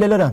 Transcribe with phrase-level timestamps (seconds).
[0.00, 0.32] Leleren.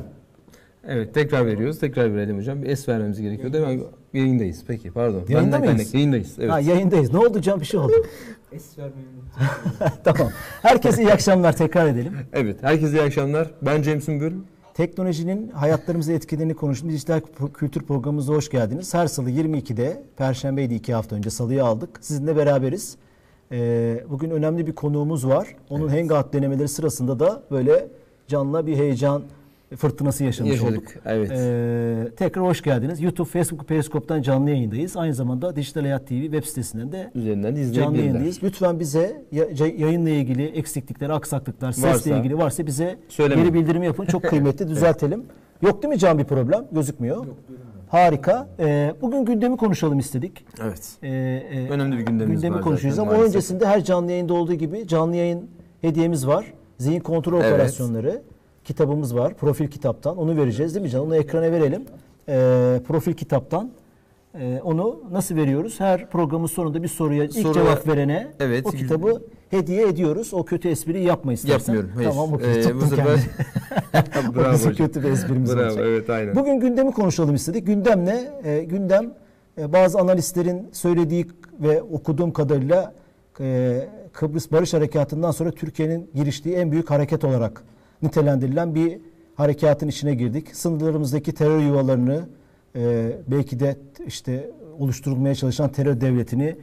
[0.87, 1.79] Evet tekrar veriyoruz.
[1.79, 2.63] Tekrar verelim hocam.
[2.63, 3.53] Bir es vermemiz gerekiyor.
[3.53, 3.81] Hemen
[4.13, 4.63] yayındayız.
[4.67, 5.23] Peki pardon.
[5.29, 5.93] Yayında Benden mıyız?
[5.93, 6.35] Yayındayız.
[6.39, 6.51] Evet.
[6.51, 7.13] Ha, yayındayız.
[7.13, 7.59] Ne oldu Can?
[7.59, 7.93] Bir şey oldu.
[8.51, 9.07] Es vermeyi
[10.03, 10.31] tamam.
[10.61, 12.13] Herkese iyi akşamlar tekrar edelim.
[12.33, 12.63] Evet.
[12.63, 13.51] Herkese iyi akşamlar.
[13.61, 14.33] Ben Cem Sümbül.
[14.73, 17.21] Teknolojinin hayatlarımızı etkilediğini konuştuğumuz dijital
[17.53, 18.93] kültür programımıza hoş geldiniz.
[18.93, 21.89] Her salı 22'de, Perşembeydi iki hafta önce salıya aldık.
[22.01, 22.97] Sizinle beraberiz.
[23.51, 25.47] Ee, bugün önemli bir konuğumuz var.
[25.69, 27.87] Onun Hangout denemeleri sırasında da böyle
[28.27, 29.23] canlı bir heyecan
[29.75, 30.87] fırtınası yaşamış Yaşadık, olduk.
[31.05, 31.31] evet.
[31.31, 33.01] Ee, tekrar hoş geldiniz.
[33.01, 34.97] YouTube, Facebook, Periskop'tan canlı yayındayız.
[34.97, 38.43] Aynı zamanda Dijital Hayat TV web sitesinden de Üzerinden de canlı yayındayız.
[38.43, 39.21] Lütfen bize
[39.77, 43.51] yayınla ilgili eksiklikler, aksaklıklar, sesle Varsa ilgili varsa bize söylemeyin.
[43.51, 44.05] geri bildirim yapın.
[44.05, 45.23] Çok kıymetli düzeltelim.
[45.61, 46.65] Yok değil mi Can bir problem?
[46.71, 47.25] Gözükmüyor.
[47.89, 48.47] Harika.
[48.59, 50.45] Ee, bugün gündemi konuşalım istedik.
[50.63, 50.89] Evet.
[51.03, 53.27] Ee, e, Önemli bir gündemimiz gündemi var konuşacağız ama maalesef.
[53.27, 55.49] öncesinde her canlı yayında olduğu gibi canlı yayın
[55.81, 56.53] hediyemiz var.
[56.77, 57.53] Zihin kontrol Evet.
[57.53, 58.21] operasyonları
[58.71, 59.33] kitabımız var.
[59.33, 60.17] Profil kitaptan.
[60.17, 61.01] Onu vereceğiz değil mi Can?
[61.05, 61.81] Onu ekrana verelim.
[62.29, 63.71] Ee, profil kitaptan.
[64.39, 65.79] Ee, onu nasıl veriyoruz?
[65.79, 70.33] Her programın sonunda bir soruya ilk Soruya- cevap verene Evet, o yüz- kitabı hediye ediyoruz.
[70.33, 71.73] O kötü espriyi yapma istersen.
[71.73, 71.89] Yapmıyorum.
[71.95, 72.09] Hayır.
[72.09, 72.51] Tamam okey.
[72.61, 73.19] Ee, bu sefer-.
[74.35, 75.83] Bravo o bizim kötü bir esprimiz Bravo, olacak.
[75.87, 76.35] evet, aynen.
[76.35, 77.67] Bugün gündemi konuşalım istedik.
[77.67, 78.27] Gündem ne?
[78.43, 79.13] Ee, gündem
[79.57, 81.27] e, bazı analistlerin söylediği
[81.59, 82.93] ve okuduğum kadarıyla
[83.39, 83.79] e,
[84.13, 87.63] Kıbrıs Barış Harekatı'ndan sonra Türkiye'nin giriştiği en büyük hareket olarak
[88.01, 88.99] nitelendirilen bir
[89.35, 90.55] harekatın içine girdik.
[90.55, 92.29] Sınırlarımızdaki terör yuvalarını
[92.75, 93.77] e, belki de
[94.07, 96.55] işte oluşturulmaya çalışan terör devletini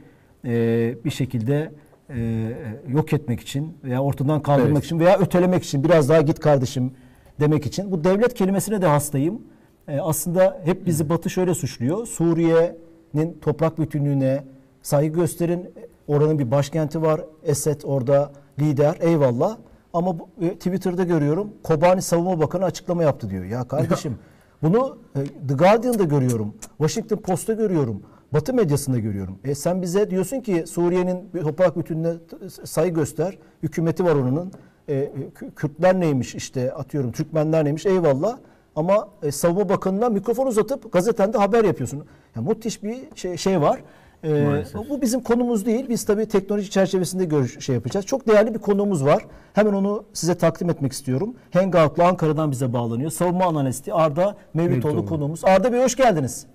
[0.45, 1.71] e, bir şekilde
[2.09, 2.49] e,
[2.87, 4.85] yok etmek için veya ortadan kaldırmak Evet.
[4.85, 6.91] için veya ötelemek için biraz daha git kardeşim
[7.39, 7.91] demek için.
[7.91, 9.41] Bu devlet kelimesine de hastayım.
[9.87, 12.05] E, aslında hep bizi Batı şöyle suçluyor.
[12.05, 14.43] Suriye'nin toprak bütünlüğüne
[14.81, 15.69] saygı gösterin.
[16.07, 17.21] Oranın bir başkenti var.
[17.43, 18.97] Esed orada lider.
[18.99, 19.57] Eyvallah.
[19.95, 21.53] Ama bu, e, Twitter'da görüyorum.
[21.63, 23.43] Kobani Savunma Bakanı açıklama yaptı diyor.
[23.45, 24.17] Ya kardeşim
[24.63, 26.53] bunu e, The Guardian'da görüyorum.
[26.77, 28.01] Washington Post'ta görüyorum.
[28.33, 29.39] Batı medyasında görüyorum.
[29.43, 33.37] E sen bize diyorsun ki Suriye'nin bir toprak bütünlüğüne t- saygı göster.
[33.63, 34.51] Hükümeti var onun.
[34.87, 38.37] E, e, Kü- Kürtler neymiş işte atıyorum Türkmenler neymiş eyvallah.
[38.75, 42.05] Ama e, savunma bakanına mikrofon uzatıp gazetende haber yapıyorsun.
[42.35, 43.79] Yani müthiş bir şey, şey var.
[44.25, 44.89] E, Maalesef.
[44.89, 45.85] bu bizim konumuz değil.
[45.89, 48.05] Biz tabii teknoloji çerçevesinde görüş, şey yapacağız.
[48.05, 49.25] Çok değerli bir konuğumuz var.
[49.53, 51.35] Hemen onu size takdim etmek istiyorum.
[51.53, 53.11] Hangout'la Ankara'dan bize bağlanıyor.
[53.11, 55.05] Savunma analisti Arda Mevlütoğlu Mevlütoğlu.
[55.09, 55.45] konuğumuz.
[55.45, 56.45] Arda Bey hoş geldiniz.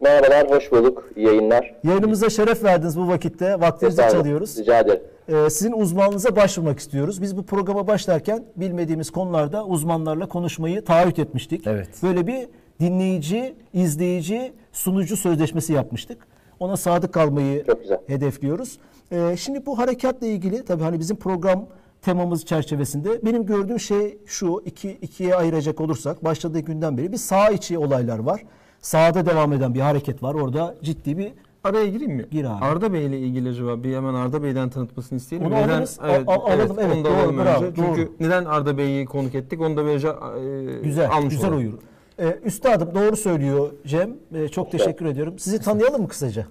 [0.00, 1.04] Merhabalar, hoş bulduk.
[1.16, 1.74] İyi yayınlar.
[1.84, 3.60] Yayınımıza şeref verdiniz bu vakitte.
[3.60, 4.58] Vaktinizi Estağfurullah, çalıyoruz.
[4.58, 5.00] Rica ederim.
[5.28, 7.22] Ee, sizin uzmanlığınıza başvurmak istiyoruz.
[7.22, 11.66] Biz bu programa başlarken bilmediğimiz konularda uzmanlarla konuşmayı taahhüt etmiştik.
[11.66, 11.88] Evet.
[12.02, 12.48] Böyle bir
[12.80, 16.26] dinleyici, izleyici, sunucu sözleşmesi yapmıştık.
[16.60, 17.98] Ona sadık kalmayı Çok güzel.
[18.06, 18.78] hedefliyoruz.
[19.12, 21.66] Ee, şimdi bu harekatla ilgili tabii hani bizim program
[22.02, 27.48] temamız çerçevesinde benim gördüğüm şey şu iki ikiye ayıracak olursak başladığı günden beri bir sağ
[27.50, 28.42] içi olaylar var.
[28.80, 30.34] Sağda devam eden bir hareket var.
[30.34, 31.32] Orada ciddi bir
[31.64, 32.26] Araya gireyim mi?
[32.30, 32.64] Gir abi.
[32.64, 35.46] Arda Bey ile ilgili acaba bir hemen Arda Bey'den tanıtmasını isteyelim.
[35.46, 35.98] Onu Neden- alırız.
[36.00, 37.76] Al- alalım, evet, onu da doğru, alalım bravo, önce.
[37.76, 38.12] Çünkü doğru.
[38.20, 41.58] neden Arda Bey'i konuk ettik onu da böylece e, Güzel, almış güzel olalım.
[41.62, 41.72] uyur.
[42.20, 44.16] Ee, üstadım doğru söylüyor Cem.
[44.34, 45.38] Ee, çok teşekkür ediyorum.
[45.38, 46.46] Sizi tanıyalım mı kısaca?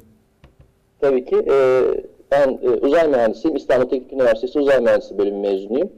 [1.01, 1.35] Tabii ki.
[1.51, 1.83] e,
[2.31, 3.57] ben e, uzay mühendisiyim.
[3.57, 5.89] İstanbul Teknik Üniversitesi Uzay Mühendisliği bölümü mezunuyum.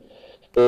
[0.57, 0.61] E,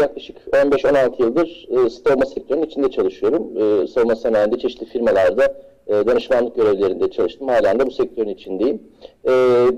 [0.00, 3.42] yaklaşık 15-16 yıldır e, savunma sektörünün içinde çalışıyorum.
[3.56, 5.54] E, savunma sanayinde çeşitli firmalarda
[5.86, 7.48] e, danışmanlık görevlerinde çalıştım.
[7.48, 8.82] Halen de bu sektörün içindeyim.
[9.24, 9.30] E,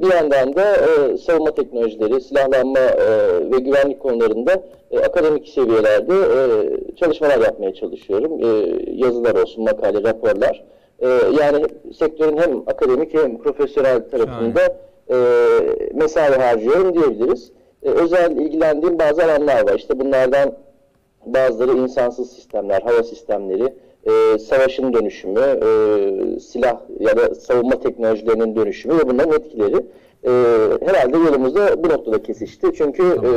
[0.03, 3.09] bir yandan da e, savunma teknolojileri, silahlanma e,
[3.51, 6.37] ve güvenlik konularında e, akademik seviyelerde e,
[6.97, 8.33] çalışmalar yapmaya çalışıyorum.
[8.43, 8.47] E,
[8.93, 10.65] yazılar olsun, makale, raporlar.
[10.99, 11.09] E,
[11.41, 11.65] yani
[11.95, 14.61] sektörün hem akademik hem profesyonel tarafında
[15.11, 15.17] e,
[15.95, 17.53] mesai harcıyorum diyebiliriz.
[17.83, 19.75] E, özel ilgilendiğim bazı alanlar var.
[19.75, 20.53] İşte bunlardan
[21.27, 23.75] bazıları insansız sistemler, hava sistemleri,
[24.07, 29.77] e, savaşın dönüşümü, e, silah ya da savunma teknolojilerinin dönüşümü ve bunların etkileri.
[30.25, 30.31] E,
[30.87, 32.67] herhalde yolumuzda bu noktada kesişti.
[32.79, 33.31] Çünkü e,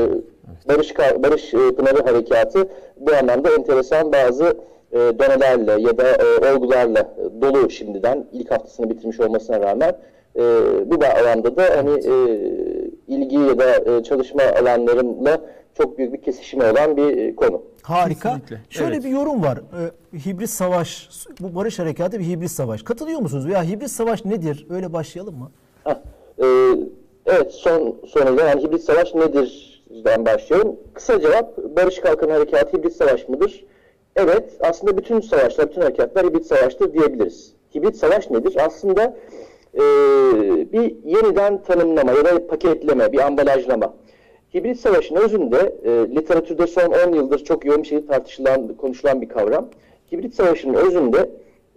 [0.70, 2.68] Barış, Ka- Barış e, Pınarı Harekatı
[2.98, 4.46] bu anlamda enteresan bazı
[4.92, 9.96] e, donelerle ya da e, olgularla e, dolu şimdiden ilk haftasını bitirmiş olmasına rağmen
[10.36, 10.42] e,
[10.86, 12.14] bu da alanda da hani e,
[13.08, 15.42] ilgi ya da e, çalışma alanlarımla
[15.78, 17.62] çok büyük bir kesişimi olan bir e, konu.
[17.82, 18.30] Harika.
[18.30, 18.60] Kesinlikle.
[18.70, 19.04] Şöyle Evet.
[19.06, 19.58] bir yorum var.
[19.58, 21.10] Ee, hibrit savaş,
[21.40, 22.84] bu barış harekatı bir hibrit savaş.
[22.84, 23.48] Katılıyor musunuz?
[23.48, 24.68] Veya hibrit savaş nedir?
[24.70, 25.52] Öyle başlayalım mı?
[25.84, 25.96] Heh,
[26.44, 26.46] e,
[27.26, 29.72] evet son soruyla yani hibrit savaş nedir?
[30.06, 30.76] Ben başlıyorum.
[30.94, 33.66] Kısa cevap Barış Kalkın Harekatı hibrit savaş mıdır?
[34.16, 37.54] Evet aslında bütün savaşlar, bütün harekatlar hibrit savaştır diyebiliriz.
[37.76, 38.56] Hibrit savaş nedir?
[38.66, 39.18] Aslında
[39.74, 39.82] e,
[40.74, 43.94] bir yeniden tanımlama ya da paketleme, bir ambalajlama.
[44.56, 49.30] Hibrit savaşın özünde e, literatürde son 10 yıldır çok yoğun bir şekilde tartışılan, konuşulan bir
[49.30, 49.70] kavram.
[50.12, 51.30] Hibrit savaşın özünde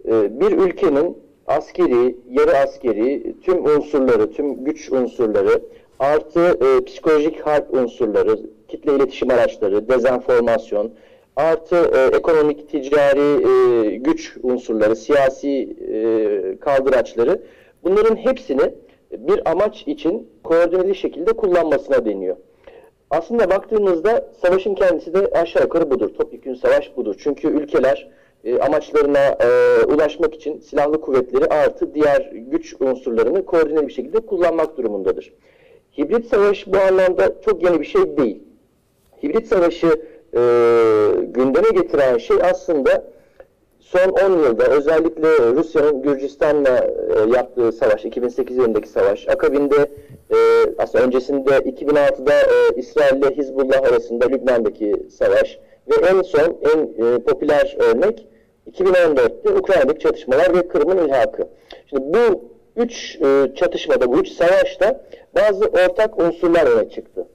[0.07, 1.17] e, bir ülkenin
[1.47, 5.61] askeri, yarı askeri, tüm unsurları, tüm güç unsurları,
[5.99, 10.91] artı e, psikolojik harp unsurları, kitle iletişim araçları, dezenformasyon,
[11.35, 17.41] artı e, ekonomik, ticari e, güç unsurları, siyasi e, kaldıraçları
[17.83, 18.73] bunların hepsini
[19.11, 22.35] bir amaç için koordineli şekilde kullanmasına deniyor.
[23.09, 26.09] Aslında baktığımızda savaşın kendisi de aşağı yukarı budur.
[26.17, 27.15] Topyekun savaş budur.
[27.19, 28.09] Çünkü ülkeler
[28.43, 34.77] e, amaçlarına e, ulaşmak için silahlı kuvvetleri artı diğer güç unsurlarını koordineli bir şekilde kullanmak
[34.77, 35.33] durumundadır.
[35.97, 38.43] Hibrit savaş bu anlamda çok yeni bir şey değil.
[39.23, 39.87] Hibrit savaşı
[40.33, 40.39] e,
[41.25, 43.14] gündeme getiren şey aslında
[43.85, 49.75] son 10 yılda özellikle Rusya'nın Gürcistan'la e, yaptığı savaş, 2008 yılındaki savaş, akabinde
[50.31, 50.37] e,
[50.77, 55.59] aslında öncesinde 2006'da e, İsrail ile Hizbullah arasında Lübnan'daki savaş
[55.89, 58.27] ve en son en popüler örnek
[58.71, 61.47] 2014'te Ukrayna'daki çatışmalar ve Kırım'ın ilhakı.
[61.89, 63.19] Şimdi bu üç
[63.55, 65.03] çatışmada, bu üç savaşta
[65.35, 67.27] bazı ortak unsurlar öne çıktı.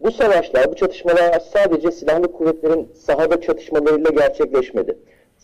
[0.00, 4.96] Bu savaşlar, bu çatışmalar sadece silahlı kuvvetlerin sahada çatışmalarıyla gerçekleşmedi.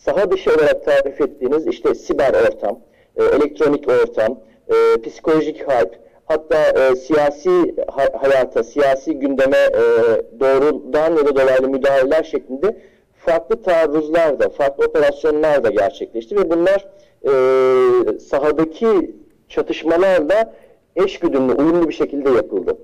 [0.05, 2.79] Saha dışı olarak tarif ettiğiniz işte siber ortam,
[3.15, 9.81] e, elektronik ortam, e, psikolojik harp, hatta e, siyasi ha hayata, siyasi gündeme e,
[10.39, 12.77] doğrudan ya da dolaylı müdahaleler şeklinde
[13.25, 16.87] farklı taarruzlar da, farklı operasyonlar da gerçekleşti ve bunlar
[17.23, 19.15] e, sahadaki
[19.49, 20.53] çatışmalarla
[20.95, 22.77] eşgüdümlü, uyumlu bir şekilde yapıldı.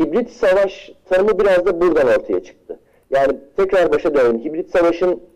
[0.00, 2.78] Hibrit savaş tanımı biraz da buradan ortaya çıktı.
[3.10, 4.44] Yani tekrar başa dönelim.
[4.44, 5.29] Hibrit savaşın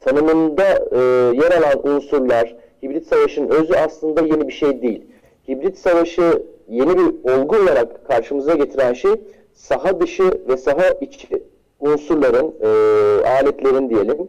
[0.00, 0.98] tanımında e,
[1.36, 5.04] yer alan unsurlar, hibrit savaşın özü aslında yeni bir şey değil.
[5.48, 9.12] Hibrit savaşı yeni bir olgu olarak karşımıza getiren şey
[9.54, 11.42] saha dışı ve saha içi
[11.80, 12.68] unsurların, e,
[13.28, 14.28] aletlerin diyelim,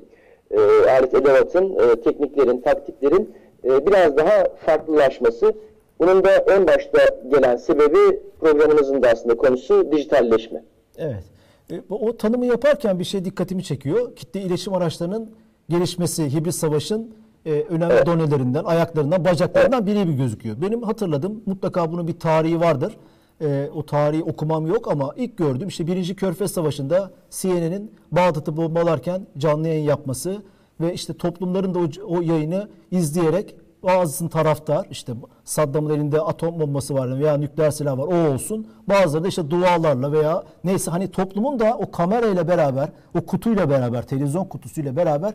[0.51, 5.53] e, alet edevatın, e, tekniklerin, taktiklerin e, biraz daha farklılaşması.
[5.99, 6.99] Bunun da en başta
[7.31, 10.63] gelen sebebi programınızın da aslında konusu dijitalleşme.
[10.97, 11.23] Evet.
[11.71, 14.15] E, o tanımı yaparken bir şey dikkatimi çekiyor.
[14.15, 15.29] Kitle iletişim araçlarının
[15.69, 17.11] gelişmesi, hibrit savaşın
[17.45, 18.05] e, önemli evet.
[18.05, 20.61] donelerinden, ayaklarından, bacaklarından biri gibi gözüküyor.
[20.61, 22.97] Benim hatırladığım mutlaka bunun bir tarihi vardır.
[23.41, 29.27] E, o tarihi okumam yok ama ilk gördüğüm işte Birinci Körfez Savaşı'nda CNN'in Bağdat'ı bombalarken
[29.37, 30.41] canlı yayın yapması
[30.81, 35.13] ve işte toplumların da o, o yayını izleyerek bazısının taraftar işte
[35.43, 38.67] Saddam'ın elinde atom bombası var veya nükleer silah var o olsun.
[38.87, 44.01] Bazıları da işte dualarla veya neyse hani toplumun da o kamerayla beraber o kutuyla beraber
[44.01, 45.33] televizyon kutusuyla beraber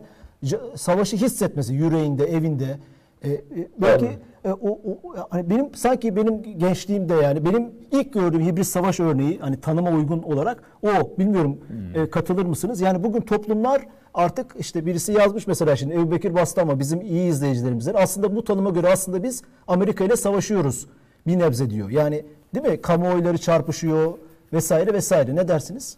[0.75, 2.77] savaşı hissetmesi yüreğinde evinde
[3.23, 3.41] e, e,
[3.81, 4.09] belki
[4.45, 4.99] e, o, o
[5.29, 10.23] hani benim sanki benim gençliğimde yani benim ilk gördüğüm hibrit savaş örneği hani tanıma uygun
[10.23, 12.01] olarak o bilmiyorum hmm.
[12.01, 12.81] e, katılır mısınız?
[12.81, 13.81] Yani bugün toplumlar
[14.13, 18.43] artık işte birisi yazmış mesela şimdi Ebu Bekir bastı ama bizim iyi izleyicilerimizden aslında bu
[18.43, 20.87] tanıma göre aslında biz Amerika ile savaşıyoruz
[21.27, 21.89] bir nebze diyor.
[21.89, 22.25] Yani
[22.55, 22.81] değil mi?
[22.81, 24.13] Kamuoyları çarpışıyor
[24.53, 25.35] vesaire vesaire.
[25.35, 25.97] Ne dersiniz?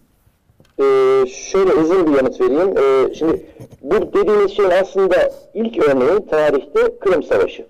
[0.79, 2.77] Ee, şöyle uzun bir yanıt vereyim.
[2.77, 3.45] Ee, şimdi
[3.81, 7.65] bu dediğiniz şeyin aslında ilk örneği tarihte Kırım Savaşı.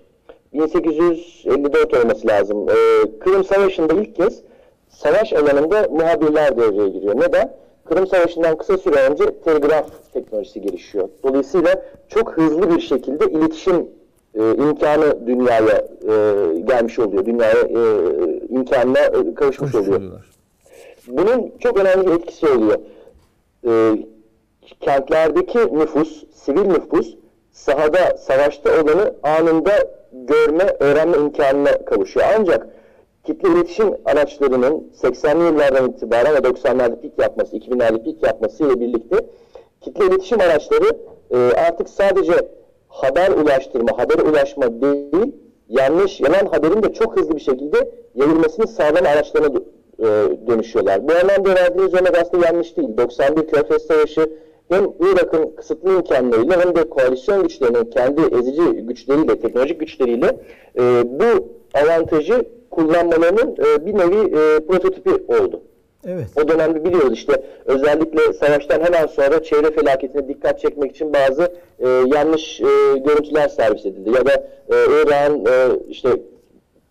[0.52, 2.68] 1854 olması lazım.
[2.68, 2.74] Ee,
[3.18, 4.42] Kırım Savaşı'nda ilk kez
[4.88, 7.20] savaş alanında muhabirler devreye giriyor.
[7.20, 7.52] Neden?
[7.84, 11.08] Kırım Savaşı'ndan kısa süre önce telgraf teknolojisi gelişiyor.
[11.22, 13.86] Dolayısıyla çok hızlı bir şekilde iletişim
[14.34, 16.14] e, imkanı dünyaya e,
[16.60, 17.26] gelmiş oluyor.
[17.26, 17.80] Dünyaya e,
[18.48, 20.02] imkanına e, kavuşmuş oluyor.
[21.08, 22.78] Bunun çok önemli bir etkisi oluyor.
[23.66, 23.70] E,
[24.80, 27.14] kentlerdeki nüfus, sivil nüfus
[27.52, 29.72] sahada, savaşta olanı anında
[30.12, 32.26] görme, öğrenme imkanına kavuşuyor.
[32.38, 32.66] Ancak
[33.24, 39.16] kitle iletişim araçlarının 80'li yıllardan itibaren ve 90'larda pik yapması, 2000'lerde pik yapması ile birlikte
[39.80, 40.98] kitle iletişim araçları
[41.30, 42.32] e, artık sadece
[42.88, 45.34] haber ulaştırma, haber ulaşma değil,
[45.68, 49.54] yanlış, yalan haberin de çok hızlı bir şekilde yayılmasını sağlayan araçlarına
[49.98, 50.06] e,
[50.46, 51.08] dönüşüyorlar.
[51.08, 52.96] Bu anlamda verdiğiniz örnek aslında yanlış değil.
[52.96, 54.30] 91 Körfez Savaşı
[54.68, 60.36] hem Irak'ın kısıtlı imkanlarıyla hem de koalisyon güçlerinin kendi ezici güçleriyle, teknolojik güçleriyle
[60.78, 65.62] e, bu avantajı kullanmalarının e, bir nevi e, prototipi oldu.
[66.06, 66.26] Evet.
[66.44, 71.88] O dönemde biliyoruz işte özellikle savaştan hemen sonra çevre felaketine dikkat çekmek için bazı e,
[71.88, 74.10] yanlış e, görüntüler servis edildi.
[74.10, 74.32] Ya da
[74.68, 76.08] e, İran e, işte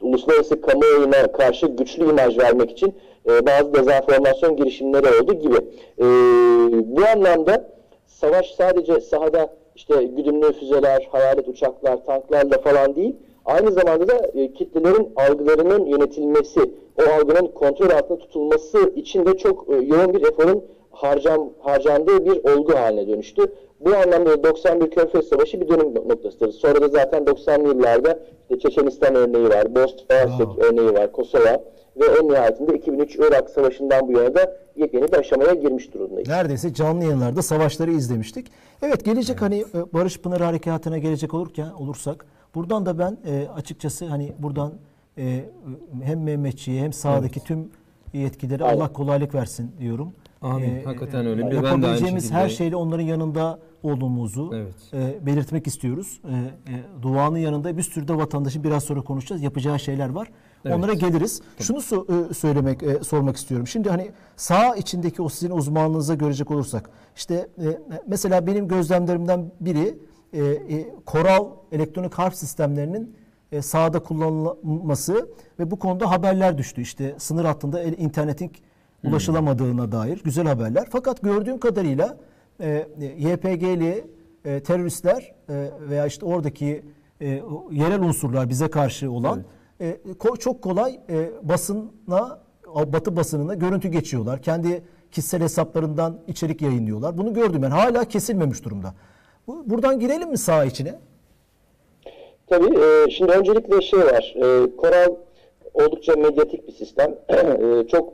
[0.02, 2.96] uluslararası kamuoyuna karşı güçlü imaj vermek için
[3.30, 5.58] e, bazı dezenformasyon girişimleri oldu gibi.
[6.00, 6.06] E,
[6.96, 7.70] bu anlamda
[8.06, 13.16] savaş sadece sahada işte güdümlü füzeler, hayalet uçaklar, tanklarla falan değil,
[13.48, 16.60] Aynı zamanda da e, kitlelerin algılarının yönetilmesi,
[17.00, 22.54] o algının kontrol altında tutulması için de çok e, yoğun bir eforun harcam, harcandığı bir
[22.54, 23.54] olgu haline dönüştü.
[23.80, 26.52] Bu anlamda da 91 Körfez Savaşı bir dönüm noktasıdır.
[26.52, 31.64] Sonra da zaten 90'lı yıllarda işte Çeçenistan örneği var, Bosna Hersek örneği var, Kosova
[32.00, 36.30] ve en nihayetinde 2003 Irak Savaşı'ndan bu yana da yepyeni bir aşamaya girmiş durumdayız.
[36.30, 38.48] Neredeyse canlı yayınlarda savaşları izlemiştik.
[38.82, 44.06] Evet gelecek hani e, Barış Pınar Harekatı'na gelecek olurken olursak buradan da ben e, açıkçası
[44.06, 44.74] hani buradan
[45.18, 45.44] e,
[46.04, 47.72] hem Mehmetçi'ye hem sahadaki tüm
[48.14, 48.78] yetkililere Aynen.
[48.78, 50.14] Allah kolaylık versin diyorum.
[50.42, 50.84] Amin.
[50.86, 51.52] Hakikaten öyle.
[51.52, 54.76] Bir- ben de aynı her şeyle onların yanında olduğumuzu Evet.
[54.94, 56.22] e, belirtmek istiyoruz.
[56.26, 56.34] E,
[56.72, 59.42] e, duanın yanında bir sürü de vatandaşın biraz sonra konuşacağız.
[59.44, 60.28] Yapacağı şeyler var.
[60.66, 60.76] Evet.
[60.78, 61.42] Onlara geliriz.
[61.60, 63.68] Şunu so- e, söylemek e, sormak istiyorum.
[63.68, 69.98] Şimdi hani sağ içindeki o sizin uzmanlığınıza görecek olursak işte e, mesela benim gözlemlerimden biri
[70.34, 73.16] e, e, Koral elektronik harp sistemlerinin
[73.52, 75.30] e, sahada kullanılması
[75.60, 76.82] ve bu konuda haberler düştü.
[76.82, 78.52] İşte sınır hattında internetin
[79.04, 80.88] ulaşılamadığına dair güzel haberler.
[80.92, 82.18] Fakat gördüğüm kadarıyla
[82.62, 82.88] e,
[83.18, 84.06] YPG'li
[84.46, 86.84] e, teröristler e, veya işte oradaki
[87.22, 89.44] e, yerel unsurlar bize karşı olan
[89.82, 92.40] e, ko- çok kolay e, basına
[92.76, 94.42] Batı basınına görüntü geçiyorlar.
[94.42, 97.18] Kendi kişisel hesaplarından içerik yayınlıyorlar.
[97.18, 97.72] Bunu gördüm ben.
[97.72, 98.94] Hala kesilmemiş durumda.
[99.48, 101.00] Bu, buradan girelim mi sağ içine?
[102.48, 102.80] Tabii.
[102.80, 104.34] e, şimdi öncelikle şey var.
[104.38, 105.16] E, Koral
[105.74, 107.16] oldukça medyatik bir sistem.
[107.30, 108.14] E, çok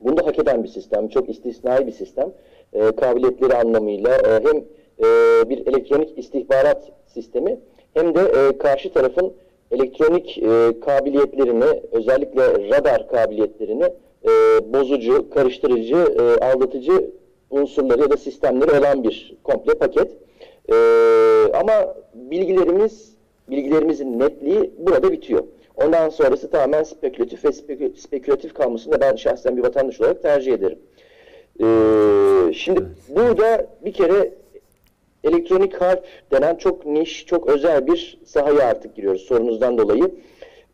[0.00, 1.08] bunu da hak eden bir sistem.
[1.08, 2.32] Çok istisnai bir sistem.
[2.72, 4.56] E, kabiliyetleri anlamıyla e, hem
[4.98, 7.60] e, bir elektronik istihbarat sistemi
[7.94, 9.32] hem de e, karşı tarafın
[9.70, 13.84] elektronik e, kabiliyetlerini özellikle radar kabiliyetlerini
[14.24, 14.30] e,
[14.72, 17.10] bozucu, karıştırıcı, e, aldatıcı
[17.50, 20.10] unsurları ya da sistemleri olan bir komple paket.
[20.68, 20.74] E,
[21.54, 23.14] ama bilgilerimiz
[23.50, 25.44] bilgilerimizin netliği burada bitiyor.
[25.76, 30.78] Ondan sonrası tamamen spekülatif ve spekü- spekülatif kalmasını ben şahsen bir vatandaş olarak tercih ederim.
[31.60, 34.34] Ee, şimdi burada bir kere
[35.24, 40.10] elektronik harp denen çok niş, çok özel bir sahaya artık giriyoruz sorunuzdan dolayı.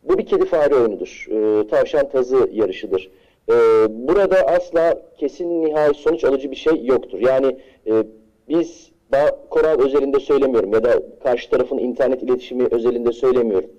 [0.03, 1.25] Bu bir kedi fare oyunudur.
[1.31, 3.11] Ee, tavşan tazı yarışıdır.
[3.49, 3.53] Ee,
[3.89, 7.19] burada asla kesin nihai sonuç alıcı bir şey yoktur.
[7.19, 8.03] Yani e,
[8.49, 13.69] biz ba- Koral özelinde söylemiyorum ya da karşı tarafın internet iletişimi özelinde söylemiyorum.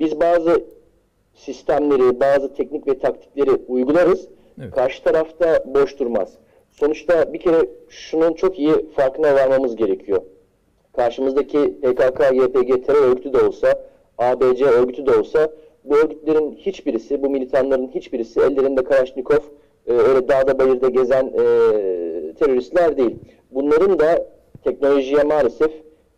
[0.00, 0.64] Biz bazı
[1.34, 4.28] sistemleri, bazı teknik ve taktikleri uygularız.
[4.60, 4.74] Evet.
[4.74, 6.32] Karşı tarafta boş durmaz.
[6.70, 10.22] Sonuçta bir kere şunun çok iyi farkına varmamız gerekiyor.
[10.92, 13.74] Karşımızdaki PKK, YPG terör örgütü de olsa,
[14.18, 15.50] ABC örgütü de olsa
[15.84, 19.40] bu örgütlerin hiçbirisi, bu militanların hiçbirisi ellerinde Kalaşnikov,
[19.86, 21.42] e, öyle dağda bayırda gezen e,
[22.34, 23.16] teröristler değil.
[23.50, 24.26] Bunların da
[24.64, 25.70] teknolojiye maalesef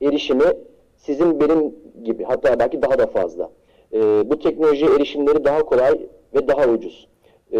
[0.03, 0.53] erişimi
[0.97, 1.75] sizin benim
[2.05, 3.51] gibi hatta belki daha da fazla.
[3.93, 6.01] E, bu teknolojiye erişimleri daha kolay
[6.35, 7.09] ve daha ucuz.
[7.53, 7.59] Ee,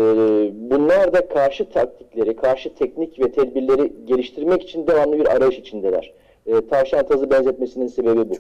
[0.55, 6.15] bunlar da karşı taktikleri, karşı teknik ve tedbirleri geliştirmek için devamlı bir arayış içindeler.
[6.47, 8.35] Ee, tavşan tazı benzetmesinin sebebi bu.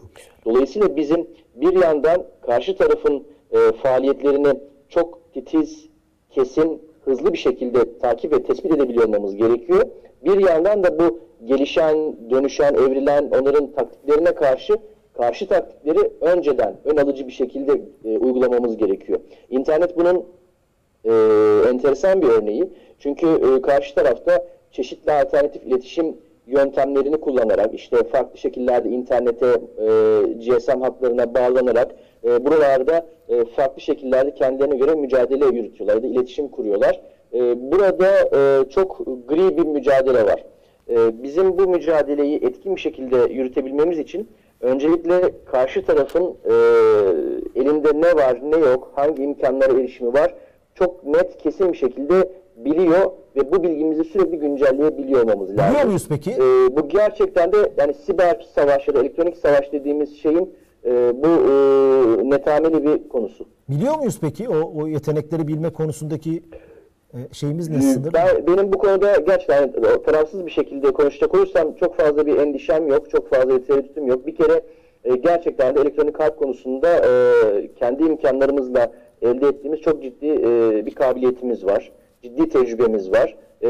[0.44, 4.48] Dolayısıyla bizim bir yandan karşı tarafın e, faaliyetlerini
[4.88, 5.88] çok titiz,
[6.30, 9.82] kesin, hızlı bir şekilde takip ve tespit edebiliyor olmamız gerekiyor.
[10.24, 14.76] Bir yandan da bu gelişen, dönüşen, evrilen onların taktiklerine karşı
[15.14, 19.20] karşı taktikleri önceden ön alıcı bir şekilde e, uygulamamız gerekiyor.
[19.50, 20.24] İnternet bunun
[21.04, 21.12] e,
[21.68, 22.68] enteresan bir örneği.
[22.98, 26.16] Çünkü e, karşı tarafta çeşitli alternatif iletişim
[26.46, 29.88] yöntemlerini kullanarak işte farklı şekillerde internete, e,
[30.32, 36.48] GSM hatlarına bağlanarak e, buralarda e, farklı şekillerde kendilerine göre mücadele yürütüyorlar ya da iletişim
[36.48, 37.00] kuruyorlar.
[37.34, 37.38] E,
[37.72, 40.44] burada e, çok gri bir mücadele var.
[40.90, 44.28] E, bizim bu mücadeleyi etkin bir şekilde yürütebilmemiz için
[44.62, 46.54] öncelikle karşı tarafın e,
[47.60, 50.34] elinde ne var ne yok, hangi imkanlara erişimi var
[50.74, 55.70] çok net, kesin bir şekilde biliyor ve bu bilgimizi sürekli güncelleyebiliyor olmamız lazım.
[55.70, 56.30] Biliyor muyuz peki?
[56.30, 60.54] Ee, bu gerçekten de yani siber savaş ya da elektronik savaş dediğimiz şeyin
[60.84, 63.44] e, bu e, netameli bir konusu.
[63.68, 66.71] Biliyor muyuz peki o, o yetenekleri bilme konusundaki e,
[67.32, 68.12] şeyimiz ne sınır?
[68.12, 69.72] Ben, benim bu konuda gerçekten
[70.06, 74.26] tarafsız bir şekilde konuşacak olursam çok fazla bir endişem yok, çok fazla bir tereddütüm yok.
[74.26, 74.62] Bir kere
[75.04, 78.92] e, gerçekten de elektronik harp konusunda e, kendi imkanlarımızla
[79.22, 81.92] elde ettiğimiz çok ciddi e, bir kabiliyetimiz var.
[82.22, 83.36] Ciddi tecrübemiz var.
[83.62, 83.68] E,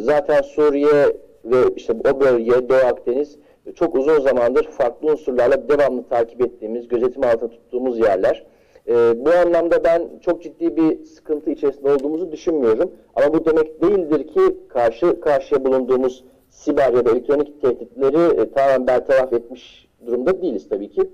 [0.00, 3.38] zaten Suriye ve işte o bölge, Doğu Akdeniz
[3.74, 8.46] çok uzun zamandır farklı unsurlarla devamlı takip ettiğimiz, gözetim altında tuttuğumuz yerler.
[8.88, 12.90] E, bu anlamda ben çok ciddi bir sıkıntı içerisinde olduğumuzu düşünmüyorum.
[13.14, 18.86] Ama bu demek değildir ki karşı karşıya bulunduğumuz siber ya da elektronik tehditleri e, tamamen
[18.86, 21.10] bertaraf etmiş durumda değiliz tabii ki.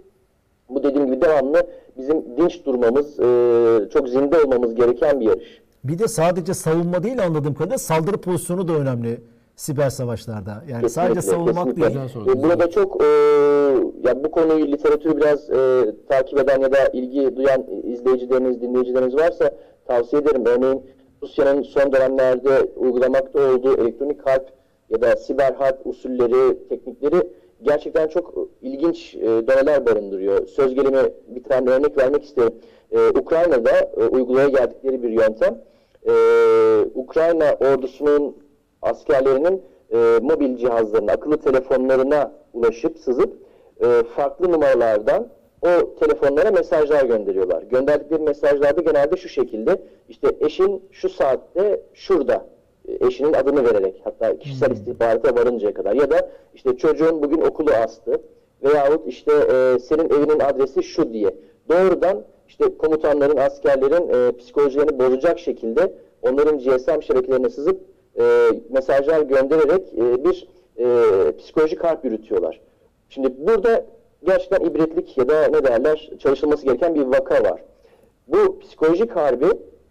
[0.68, 1.66] Bu dediğim gibi devamlı
[1.98, 5.62] bizim dinç durmamız, e, çok zinde olmamız gereken bir yarış.
[5.84, 9.20] Bir de sadece savunma değil anladığım kadarıyla saldırı pozisyonu da önemli
[9.56, 10.62] siber savaşlarda.
[10.68, 11.88] Yani sadece savunmak değil.
[11.88, 12.26] Güzel.
[12.28, 13.06] E, Burada çok e,
[14.08, 19.50] ya bu konuyu literatürü biraz e, takip eden ya da ilgi duyan izleyicileriniz, dinleyicileriniz varsa
[19.86, 20.46] tavsiye ederim.
[20.46, 20.82] Örneğin
[21.22, 24.48] Rusya'nın son dönemlerde uygulamakta olduğu elektronik harp
[24.90, 27.30] ya da siber harp usulleri, teknikleri
[27.62, 30.46] gerçekten çok ilginç e, doneler barındırıyor.
[30.46, 30.98] Söz gelimi
[31.28, 32.54] bir tane örnek vermek isterim.
[32.92, 35.58] E, Ukrayna'da e, uygulaya geldikleri bir yöntem.
[36.08, 36.12] E,
[36.94, 38.36] Ukrayna ordusunun
[38.86, 39.62] askerlerinin
[39.92, 43.32] e, mobil cihazlarına, akıllı telefonlarına ulaşıp sızıp
[43.80, 45.28] e, farklı numaralardan
[45.62, 47.62] o telefonlara mesajlar gönderiyorlar.
[47.62, 49.82] Gönderdikleri mesajlarda genelde şu şekilde.
[50.08, 52.46] İşte eşin şu saatte şurada
[52.88, 55.92] e, eşinin adını vererek hatta kişisel istihbarata varıncaya kadar.
[55.92, 58.20] Ya da işte çocuğun bugün okulu astı
[58.62, 61.34] veyahut işte e, senin evinin adresi şu diye.
[61.68, 67.80] Doğrudan işte komutanların, askerlerin e, psikolojilerini bozacak şekilde onların GSM şebekelerine sızıp
[68.18, 72.60] e, mesajlar göndererek e, bir e, psikolojik harp yürütüyorlar.
[73.08, 73.84] Şimdi burada
[74.24, 77.62] gerçekten ibretlik ya da ne derler çalışılması gereken bir vaka var.
[78.28, 79.46] Bu psikolojik harbi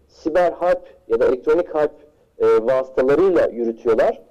[0.08, 1.92] siber harp ya da elektronik harp
[2.38, 4.22] e, vasıtalarıyla yürütüyorlar.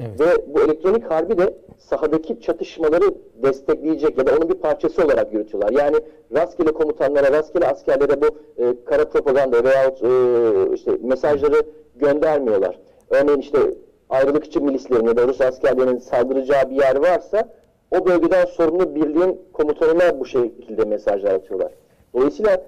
[0.00, 0.20] Evet.
[0.20, 5.72] Ve bu elektronik harbi de sahadaki çatışmaları destekleyecek ya da onun bir parçası olarak yürütüyorlar.
[5.72, 5.96] Yani
[6.34, 8.26] rastgele komutanlara, rastgele askerlere bu
[8.62, 11.62] e, kara propaganda veyahut e, işte mesajları
[11.96, 12.78] göndermiyorlar.
[13.12, 13.58] Örneğin işte
[14.10, 17.48] ayrılıkçı milislerin ya da Rus askerlerinin saldıracağı bir yer varsa
[17.90, 21.72] o bölgeden sorumlu birliğin komutanına bu şekilde mesajlar atıyorlar.
[22.14, 22.62] Dolayısıyla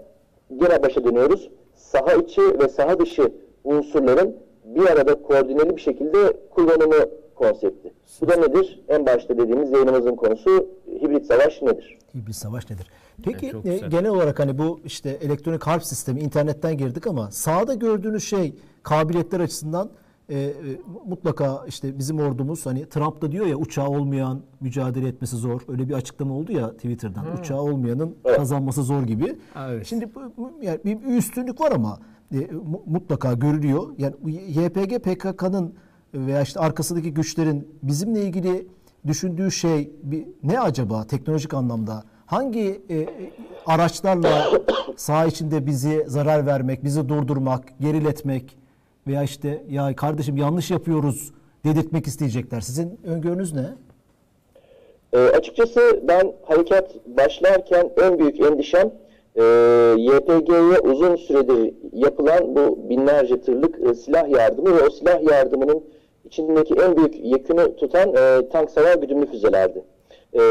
[0.57, 1.51] gene başa dönüyoruz.
[1.75, 3.33] Saha içi ve saha dışı
[3.64, 7.92] unsurların bir arada koordineli bir şekilde kullanımı konsepti.
[8.21, 8.81] Bu da nedir?
[8.88, 11.99] En başta dediğimiz yayınımızın konusu hibrit savaş nedir?
[12.14, 12.90] Hibrit savaş nedir?
[13.25, 18.25] Peki e, genel olarak hani bu işte elektronik harp sistemi internetten girdik ama sahada gördüğünüz
[18.25, 19.90] şey kabiliyetler açısından
[20.29, 20.55] e, e,
[21.07, 25.61] mutlaka işte bizim ordumuz hani Trump da diyor ya uçağı olmayan mücadele etmesi zor.
[25.69, 27.25] Öyle bir açıklama oldu ya Twitter'dan.
[27.41, 29.37] Uçağı olmayanın kazanması zor gibi.
[29.69, 29.87] Evet.
[29.87, 30.09] Şimdi
[30.63, 31.99] yani bir, üstünlük var ama
[32.35, 33.83] e, mu- mutlaka görülüyor.
[33.99, 34.15] Yani
[34.49, 35.75] YPG PKK'nın
[36.15, 38.67] veya işte arkasındaki güçlerin bizimle ilgili
[39.07, 42.05] düşündüğü şey bir, ne acaba teknolojik anlamda?
[42.27, 43.09] Hangi e, e,
[43.67, 44.45] araçlarla
[44.97, 48.63] saha içinde bizi zarar vermek, bizi durdurmak, geriletmek
[49.07, 51.33] veya işte ya kardeşim yanlış yapıyoruz
[51.64, 52.61] dedirtmek isteyecekler.
[52.61, 53.67] Sizin öngörünüz ne?
[55.12, 58.90] E, açıkçası ben harekat başlarken en büyük endişem
[59.37, 59.43] e,
[59.99, 65.85] YPG'ye uzun süredir yapılan bu binlerce tırlık e, silah yardımı ve o silah yardımının
[66.25, 69.85] içindeki en büyük yekünü tutan e, tank savar güdümlü füzelerdi.
[70.35, 70.42] E,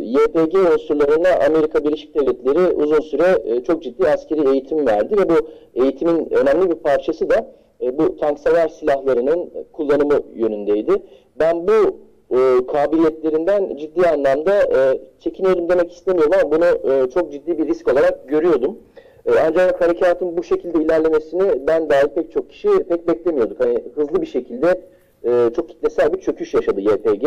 [0.00, 5.34] YPG unsurlarına Amerika Birleşik Devletleri uzun süre e, çok ciddi askeri eğitim verdi ve bu
[5.74, 10.92] eğitimin önemli bir parçası da e, bu tank savar silahlarının kullanımı yönündeydi.
[11.38, 11.96] Ben bu
[12.30, 17.92] e, kabiliyetlerinden ciddi anlamda e, çekiniyorum demek istemiyorum ama bunu e, çok ciddi bir risk
[17.92, 18.78] olarak görüyordum.
[19.26, 23.60] E, ancak harekatın bu şekilde ilerlemesini ben dahil pek çok kişi pek beklemiyorduk.
[23.60, 24.80] Hani hızlı bir şekilde
[25.24, 27.26] e, çok kitlesel bir çöküş yaşadı YPG.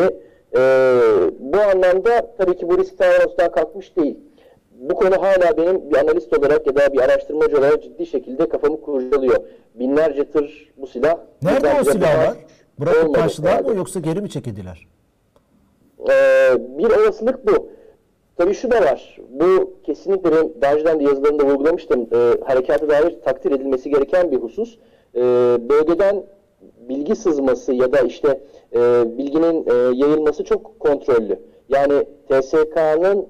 [0.56, 0.60] E,
[1.40, 4.18] bu anlamda tabii ki bu risk tamamen ortadan kalkmış değil.
[4.72, 8.82] Bu konu hala benim bir analist olarak ya da bir araştırmacı olarak ciddi şekilde kafamı
[8.82, 9.40] kurcalıyor.
[9.76, 11.18] Binlerce tır bu silah.
[11.42, 12.36] Nerede o silahlar?
[12.80, 14.88] Bırakıp karşılar mı yoksa geri mi çekildiler?
[16.10, 17.70] Ee, bir olasılık bu.
[18.38, 19.18] Tabii şu da var.
[19.30, 22.08] Bu kesinlikle benim daha önceden de yazılarımda vurgulamıştım.
[22.14, 24.78] Ee, harekata dair takdir edilmesi gereken bir husus.
[25.16, 25.22] Ee,
[25.70, 26.24] bölgeden
[26.90, 28.42] bilgi sızması ya da işte
[28.76, 28.78] e,
[29.18, 31.40] bilginin e, yayılması çok kontrollü.
[31.70, 33.28] Yani TSK'nın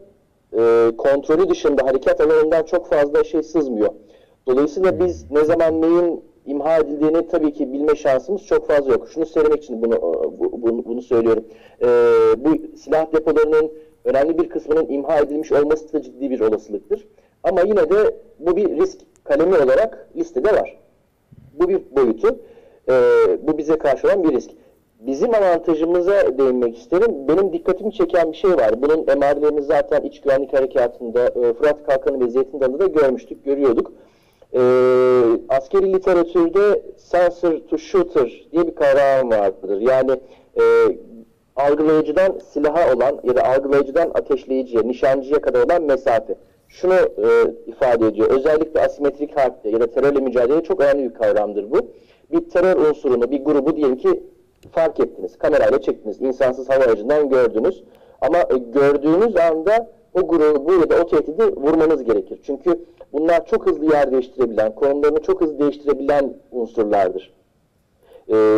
[0.58, 3.90] e, kontrolü dışında harekat alanından çok fazla şey sızmıyor.
[4.48, 9.08] Dolayısıyla biz ne zaman neyin imha edildiğini tabii ki bilme şansımız çok fazla yok.
[9.14, 10.02] Şunu söylemek için bunu
[10.40, 11.44] bu- bunu, bunu söylüyorum.
[11.82, 11.86] Ee,
[12.38, 13.72] bu silah depolarının
[14.06, 17.08] önemli bir kısmının imha edilmiş olması da ciddi bir olasılıktır.
[17.44, 20.80] Ama yine de bu bir risk kalemi olarak listede var.
[21.60, 22.40] Bu bir boyutu.
[22.90, 22.94] Ee,
[23.42, 24.52] bu bize karşı olan bir risk.
[25.00, 27.28] Bizim avantajımıza değinmek isterim.
[27.28, 28.82] Benim dikkatimi çeken bir şey var.
[28.82, 33.92] Bunun emarelerini zaten iç güvenlik harekatında e, Fırat Kalkanı ve Zeytin Dalı'da görmüştük, görüyorduk.
[34.54, 34.60] Ee,
[35.50, 39.82] askeri literatürde sensor to shooter diye bir kavram vardır.
[39.82, 40.12] Yani
[40.60, 40.64] e,
[41.56, 46.36] algılayıcıdan silaha olan ya da algılayıcıdan ateşleyiciye, nişancıya kadar olan mesafe.
[46.68, 47.28] Şunu e,
[47.68, 48.30] ifade ediyor.
[48.30, 51.78] Özellikle asimetrik harpte ya da terörle mücadele çok önemli bir kavramdır bu.
[52.32, 54.24] Bir terör unsurunu, bir grubu diyelim ki
[54.72, 55.38] fark ettiniz.
[55.38, 56.22] Kamerayla çektiniz.
[56.22, 57.84] insansız hava aracından gördünüz.
[58.22, 62.40] Ama e, gördüğünüz anda o grubu ya da o tehdidi vurmanız gerekir.
[62.44, 67.34] Çünkü bunlar çok hızlı yer değiştirebilen, konumlarını çok hızlı değiştirebilen unsurlardır.
[68.32, 68.58] Ee,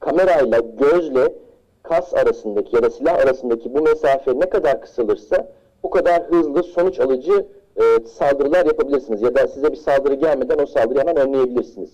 [0.00, 1.34] kamerayla, gözle
[1.82, 5.52] kas arasındaki ya da silah arasındaki bu mesafe ne kadar kısalırsa
[5.82, 9.22] o kadar hızlı sonuç alıcı e, saldırılar yapabilirsiniz.
[9.22, 11.90] Ya da size bir saldırı gelmeden o saldırıyı hemen önleyebilirsiniz.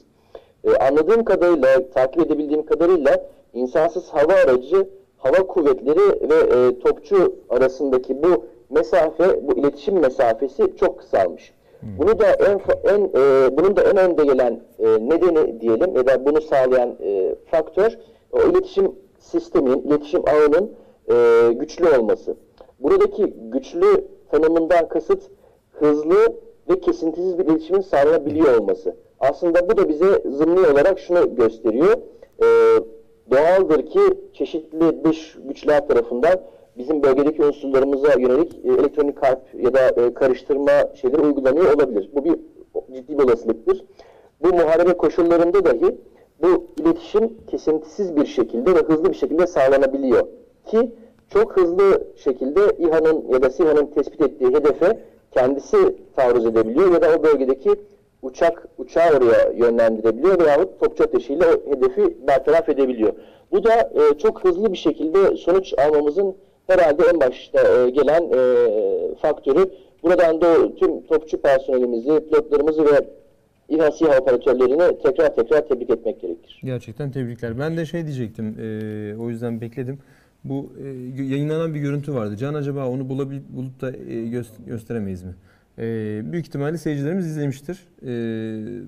[0.65, 8.23] E, anladığım kadarıyla, takip edebildiğim kadarıyla insansız hava aracı, hava kuvvetleri ve e, topçu arasındaki
[8.23, 11.53] bu mesafe, bu iletişim mesafesi çok kısalmış.
[11.99, 16.25] Bunu da en, en e, bunun da en önde gelen e, nedeni diyelim ya da
[16.25, 17.99] bunu sağlayan e, faktör
[18.33, 20.73] o iletişim sistemin, iletişim ağının
[21.11, 22.37] e, güçlü olması.
[22.81, 25.23] Buradaki güçlü tanımından kasıt
[25.73, 26.35] hızlı
[26.71, 28.97] ve kesintisiz bir iletişimin sağlanabiliyor olması.
[29.21, 31.93] Aslında bu da bize zımni olarak şunu gösteriyor.
[32.43, 32.47] E,
[33.31, 34.01] doğaldır ki
[34.33, 36.41] çeşitli dış güçler tarafından
[36.79, 42.11] bizim bölgedeki unsurlarımıza yönelik e, elektronik harp ya da e, karıştırma şeyleri uygulanıyor olabilir.
[42.15, 42.35] Bu bir
[42.95, 43.85] ciddi bir olasılıktır.
[44.43, 45.97] Bu muharebe koşullarında dahi
[46.43, 50.27] bu iletişim kesintisiz bir şekilde ve hızlı bir şekilde sağlanabiliyor.
[50.67, 50.93] Ki
[51.33, 55.01] çok hızlı şekilde İHA'nın ya da SİHA'nın tespit ettiği hedefe
[55.31, 57.71] kendisi taarruz edebiliyor ya da o bölgedeki
[58.23, 63.13] uçak uçağı oraya yönlendirebiliyor veyahut topçu ateşiyle o hedefi bertaraf edebiliyor.
[63.53, 66.35] Bu da e, çok hızlı bir şekilde sonuç almamızın
[66.67, 69.71] herhalde en başta e, gelen e, faktörü.
[70.03, 73.09] Buradan da tüm topçu personelimizi, pilotlarımızı ve
[73.69, 76.61] İHA SİHA operatörlerini tekrar tekrar tebrik etmek gerekir.
[76.65, 77.59] Gerçekten tebrikler.
[77.59, 79.99] Ben de şey diyecektim, e, o yüzden bekledim.
[80.45, 80.89] Bu e,
[81.23, 82.37] yayınlanan bir görüntü vardı.
[82.37, 85.35] Can acaba onu bulabil, bulup da e, göster gösteremeyiz mi?
[85.79, 87.79] E, büyük ihtimalle seyircilerimiz izlemiştir.
[88.07, 88.11] E,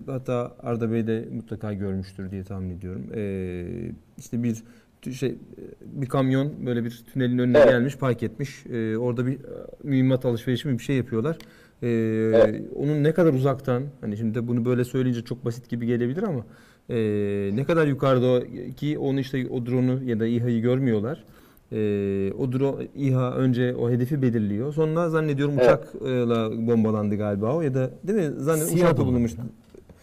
[0.07, 3.07] hatta Arda Bey de mutlaka görmüştür diye tahmin ediyorum.
[3.14, 3.64] E,
[4.18, 4.62] işte bir
[5.12, 5.38] şey
[5.87, 7.70] bir kamyon böyle bir tünelin önüne evet.
[7.70, 8.66] gelmiş, park etmiş.
[8.66, 9.38] E, orada bir
[9.83, 11.38] mühimmat alışverişi mi bir şey yapıyorlar.
[11.83, 11.88] Ee,
[12.35, 12.62] evet.
[12.76, 16.46] Onun ne kadar uzaktan, hani şimdi bunu böyle söyleyince çok basit gibi gelebilir ama
[16.90, 16.96] e,
[17.55, 18.42] ne kadar yukarıda
[18.76, 21.24] ki onu işte o drone'u ya da İHA'yı görmüyorlar.
[21.73, 24.73] E, o drone İHA önce o hedefi belirliyor.
[24.73, 25.67] Sonra zannediyorum evet.
[25.67, 28.35] uçakla bombalandı galiba o ya da değil mi?
[28.37, 29.43] Zannediyorum uçakla bulunmuştu.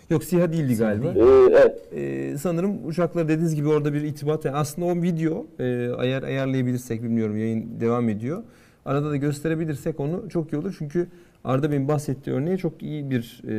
[0.10, 1.14] Yok SİHA değildi galiba.
[1.16, 1.94] Ee, evet.
[1.94, 4.46] Ee, sanırım uçaklar dediğiniz gibi orada bir itibat.
[4.46, 5.66] Yani aslında o video e,
[6.00, 8.44] eğer ayarlayabilirsek bilmiyorum yayın devam ediyor.
[8.86, 10.76] Arada da gösterebilirsek onu çok iyi olur.
[10.78, 11.08] Çünkü
[11.44, 13.54] Arda Bey'in bahsettiği örneği çok iyi bir e,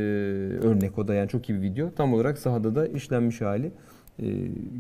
[0.59, 1.91] örnek o da yani çok iyi bir video.
[1.97, 3.73] Tam olarak sahada da işlenmiş hali.
[4.23, 4.27] E,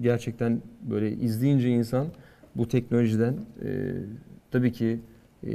[0.02, 2.06] gerçekten böyle izleyince insan
[2.56, 3.34] bu teknolojiden
[3.64, 3.68] e,
[4.50, 5.00] tabii ki
[5.46, 5.50] e,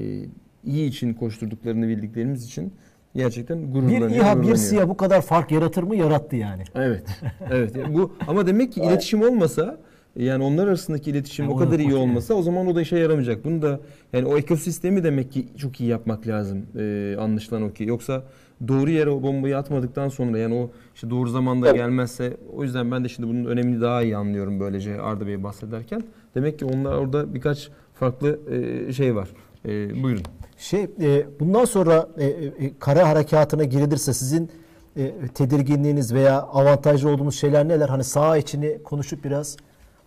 [0.66, 2.74] iyi için koşturduklarını bildiklerimiz için
[3.16, 4.10] gerçekten gururlanıyor.
[4.10, 5.96] Bir İHA bir SİHA bu kadar fark yaratır mı?
[5.96, 6.64] Yarattı yani.
[6.76, 7.04] Evet.
[7.52, 7.76] evet.
[7.76, 9.78] Yani bu ama demek ki iletişim olmasa
[10.16, 12.40] yani onlar arasındaki iletişim yani o kadar iyi olmasa yani.
[12.40, 13.46] o zaman o da işe yaramayacak.
[13.46, 13.80] Bunu da
[14.14, 16.66] yani o ekosistemi demek ki çok iyi yapmak lazım.
[16.78, 17.84] Ee, anlaşılan o ki.
[17.84, 18.24] Yoksa
[18.68, 21.78] doğru yere o bombayı atmadıktan sonra yani o işte doğru zamanda evet.
[21.78, 26.04] gelmezse o yüzden ben de şimdi bunun önemini daha iyi anlıyorum böylece Arda Bey bahsederken.
[26.36, 29.30] Demek ki onlar orada birkaç farklı e, şey var.
[29.66, 30.24] E, buyurun.
[30.58, 34.52] Şey e, bundan sonra e, e, kara harekatına girilirse sizin
[34.98, 37.90] e, tedirginliğiniz veya avantajlı olduğumuz şeyler neler?
[37.90, 39.58] Hani sağ içini konuşup biraz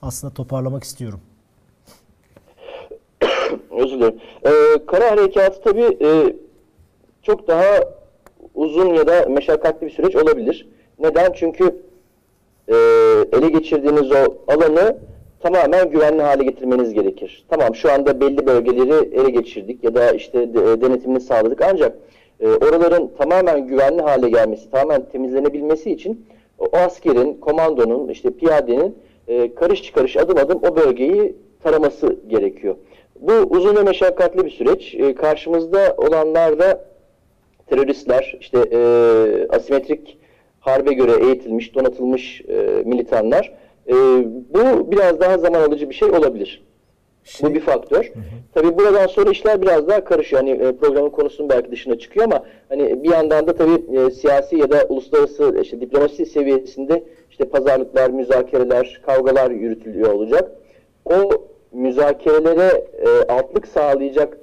[0.03, 1.21] aslında toparlamak istiyorum.
[3.71, 4.21] Özür dilerim.
[4.45, 6.37] Ee, kara harekatı tabii e,
[7.23, 7.65] çok daha
[8.55, 10.69] uzun ya da meşakkatli bir süreç olabilir.
[10.99, 11.33] Neden?
[11.33, 11.65] Çünkü
[12.69, 12.75] e,
[13.33, 14.97] ele geçirdiğiniz o alanı
[15.41, 17.45] tamamen güvenli hale getirmeniz gerekir.
[17.49, 21.97] Tamam şu anda belli bölgeleri ele geçirdik ya da işte de, denetimini sağladık ancak
[22.41, 26.27] e, oraların tamamen güvenli hale gelmesi, tamamen temizlenebilmesi için
[26.59, 32.77] o askerin, komandonun, işte piyadenin e, karış karış adım adım o bölgeyi taraması gerekiyor.
[33.21, 34.95] Bu uzun ve meşakkatli bir süreç.
[34.95, 36.85] E, karşımızda olanlar da
[37.67, 38.79] teröristler, işte e,
[39.49, 40.19] asimetrik
[40.61, 43.53] harbe göre eğitilmiş, donatılmış e, militanlar.
[43.89, 43.95] E,
[44.55, 46.67] bu biraz daha zaman alıcı bir şey olabilir.
[47.25, 48.05] Şey, bu bir faktör.
[48.05, 48.23] Hı hı.
[48.55, 50.43] Tabii buradan sonra işler biraz daha karışıyor.
[50.43, 54.57] Hani e, programın konusunun belki dışına çıkıyor ama hani bir yandan da tabii e, siyasi
[54.57, 60.51] ya da uluslararası işte diplomasi seviyesinde işte pazarlıklar, müzakereler, kavgalar yürütülüyor olacak.
[61.05, 61.31] O
[61.73, 64.39] müzakerelere e, altlık sağlayacak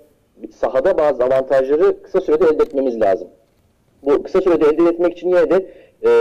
[0.51, 3.27] sahada bazı avantajları kısa sürede elde etmemiz lazım.
[4.03, 5.65] Bu kısa sürede elde etmek için yine de
[6.05, 6.11] e,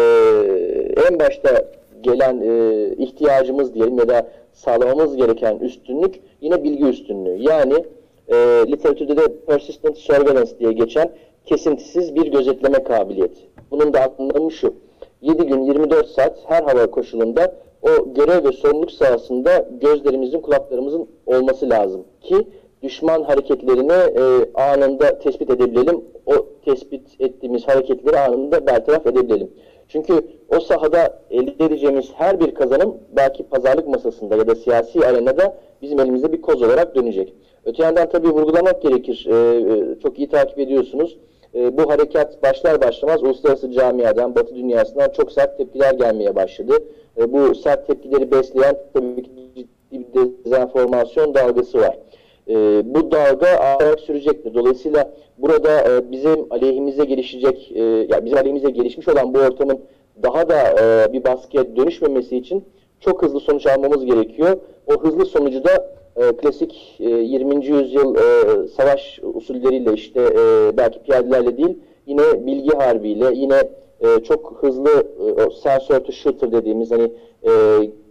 [1.08, 1.64] en başta
[2.00, 7.42] gelen e, ihtiyacımız diyelim ya da sağlamamız gereken üstünlük yine bilgi üstünlüğü.
[7.42, 7.84] Yani
[8.28, 11.10] e, literatürde de persistent surveillance diye geçen
[11.46, 13.40] kesintisiz bir gözetleme kabiliyeti.
[13.70, 14.74] Bunun da anlamı şu.
[15.22, 21.70] 7 gün 24 saat her hava koşulunda o görev ve sorumluluk sahasında gözlerimizin, kulaklarımızın olması
[21.70, 22.46] lazım ki
[22.82, 24.22] düşman hareketlerini e,
[24.54, 26.04] anında tespit edebilelim.
[26.26, 29.50] O tespit ettiğimiz hareketleri anında bertaraf edebilelim.
[29.88, 35.56] Çünkü o sahada elde edeceğimiz her bir kazanım belki pazarlık masasında ya da siyasi arenada
[35.82, 37.34] bizim elimizde bir koz olarak dönecek.
[37.64, 39.26] Öte yandan tabii vurgulamak gerekir.
[39.30, 41.18] E, e, çok iyi takip ediyorsunuz.
[41.54, 46.72] E, bu harekat başlar başlamaz uluslararası camiadan, batı dünyasından çok sert tepkiler gelmeye başladı.
[47.18, 51.98] E, bu sert tepkileri besleyen tabii ki ciddi bir dezenformasyon dalgası var.
[52.48, 52.54] E,
[52.94, 54.54] bu dalga artarak sürecektir.
[54.54, 59.80] Dolayısıyla burada e, bizim aleyhimize gelişecek, e, ya bizim aleyhimize gelişmiş olan bu ortamın
[60.22, 62.64] daha da e, bir baskıya dönüşmemesi için
[63.00, 64.56] çok hızlı sonuç almamız gerekiyor.
[64.86, 67.66] O hızlı sonucu da e, klasik e, 20.
[67.66, 73.62] yüzyıl e, savaş usulleriyle işte e, belki piyadelerle değil yine bilgi harbiyle yine
[74.00, 77.50] e, çok hızlı e, sensör to shooter dediğimiz hani e,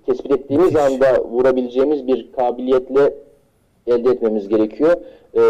[0.05, 3.13] tespit ettiğimiz anda vurabileceğimiz bir kabiliyetle
[3.91, 4.95] elde etmemiz gerekiyor.
[5.33, 5.41] E,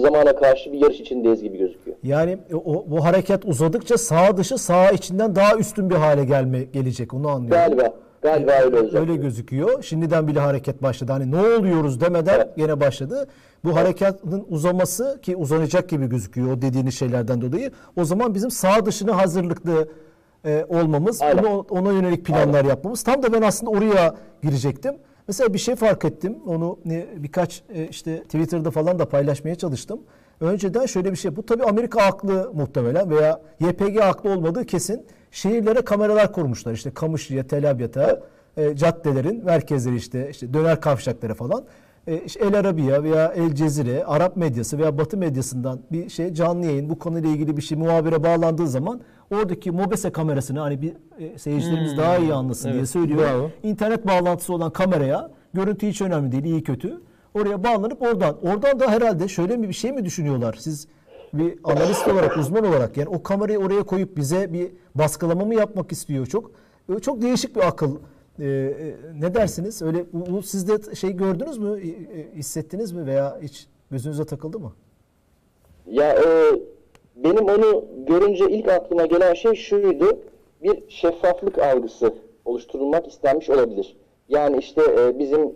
[0.00, 1.96] zamana karşı bir yarış içindeyiz gibi gözüküyor.
[2.02, 7.14] Yani o, bu hareket uzadıkça sağ dışı sağ içinden daha üstün bir hale gelme gelecek
[7.14, 7.60] onu anlıyorum.
[7.76, 9.00] Galiba, galiba öyle olacak.
[9.00, 9.82] Öyle gözüküyor.
[9.82, 11.12] Şimdiden bile hareket başladı.
[11.12, 12.56] Hani ne oluyoruz demeden Evet.
[12.56, 13.26] gene başladı.
[13.64, 17.70] Bu harekatın uzaması ki uzanacak gibi gözüküyor o dediğiniz şeylerden dolayı.
[17.96, 19.88] O zaman bizim sağ dışına hazırlıklı
[20.44, 21.44] e, olmamız, Aynen.
[21.44, 23.02] ona, ona yönelik planlar yapmamız.
[23.02, 24.94] Tam da ben aslında oraya girecektim.
[25.28, 26.36] Mesela bir şey fark ettim.
[26.46, 26.78] Onu
[27.16, 30.00] birkaç e, işte Twitter'da falan da paylaşmaya çalıştım.
[30.40, 31.36] Önceden şöyle bir şey.
[31.36, 35.06] Bu tabii Amerika aklı muhtemelen veya YPG aklı olmadığı kesin.
[35.30, 36.72] Şehirlere kameralar kurmuşlar.
[36.72, 38.20] İşte Kamışlı'ya, Tel Abyad'a,
[38.56, 41.64] e, caddelerin merkezleri işte, işte döner kavşakları falan.
[42.06, 46.66] E, işte El Arabiya veya El Cezire, Arap medyası veya Batı medyasından bir şey canlı
[46.66, 51.38] yayın bu konuyla ilgili bir şey muhabire bağlandığı zaman oradaki MOBESE kamerasını hani bir e,
[51.38, 53.24] seyircilerimiz daha iyi anlasın diye Evet, söylüyorum.
[53.24, 53.50] bravo.
[53.62, 57.00] İnternet bağlantısı olan kameraya görüntü hiç önemli değil iyi kötü.
[57.34, 60.88] Oraya bağlanıp oradan oradan da herhalde şöyle mi bir şey mi düşünüyorlar siz
[61.32, 65.92] bir analist olarak uzman olarak yani o kamerayı oraya koyup bize bir baskılama mı yapmak
[65.92, 66.50] istiyor çok
[67.02, 67.96] çok değişik bir akıl
[68.40, 72.92] Ee, e, ne dersiniz öyle bu, bu siz de şey gördünüz mü e, e, hissettiniz
[72.92, 74.72] mi veya hiç gözünüze takıldı mı?
[75.86, 76.24] Ya e,
[77.16, 80.18] benim onu görünce ilk aklıma gelen şey şuydu.
[80.62, 83.96] Bir şeffaflık algısı oluşturulmak istenmiş olabilir.
[84.28, 85.54] Yani işte e, bizim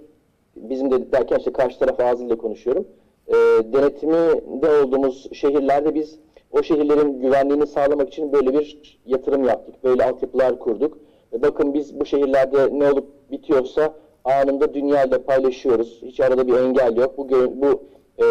[0.57, 2.87] bizim de derken işte karşı taraf ağzıyla konuşuyorum.
[3.29, 3.35] E,
[3.73, 6.19] denetiminde olduğumuz şehirlerde biz
[6.53, 9.85] o şehirlerin güvenliğini sağlamak için böyle bir yatırım yaptık.
[9.85, 10.99] Böyle altyapılar kurduk.
[11.33, 13.95] E, bakın biz bu şehirlerde ne olup bitiyorsa
[14.25, 16.01] anında dünyayla paylaşıyoruz.
[16.03, 17.19] Hiç arada bir engel yok.
[17.19, 17.83] Bu bu
[18.19, 18.27] e,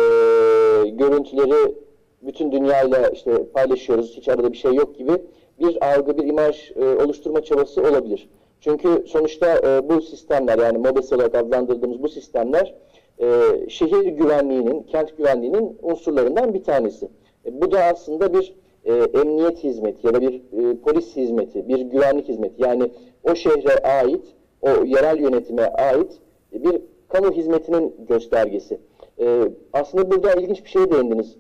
[0.90, 1.76] görüntüleri
[2.22, 4.18] bütün dünyayla işte paylaşıyoruz.
[4.18, 5.12] Hiç arada bir şey yok gibi
[5.60, 8.30] bir algı, bir imaj e, oluşturma çabası olabilir.
[8.62, 12.76] Çünkü sonuçta e, bu sistemler yani MOBES olarak adlandırdığımız bu sistemler
[13.22, 17.10] e, şehir güvenliğinin, kent güvenliğinin unsurlarından bir tanesi.
[17.46, 18.56] E, bu da aslında bir
[18.86, 22.64] e, emniyet hizmeti ya da bir e, polis hizmeti, bir güvenlik hizmeti.
[22.64, 22.92] Yani
[23.24, 24.24] o şehre ait,
[24.62, 26.12] o yerel yönetime ait
[26.54, 28.80] bir kamu hizmetinin göstergesi.
[29.20, 29.42] E,
[29.74, 31.38] aslında burada ilginç bir şeye değindiniz.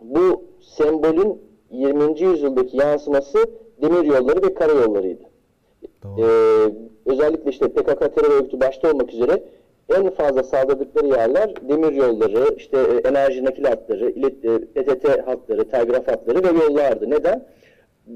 [0.00, 2.20] Bu sembolün 20.
[2.20, 3.38] yüzyıldaki yansıması
[3.82, 5.22] demir yolları ve karayollarıydı.
[6.18, 6.24] Ee,
[7.06, 9.42] özellikle işte PKK terör örgütü başta olmak üzere
[9.96, 16.08] en fazla saldırdıkları yerler demir yolları, işte e, enerji nakil hatları, ilet- e, hatları, telgraf
[16.08, 17.10] hatları ve yollardı.
[17.10, 17.44] Neden?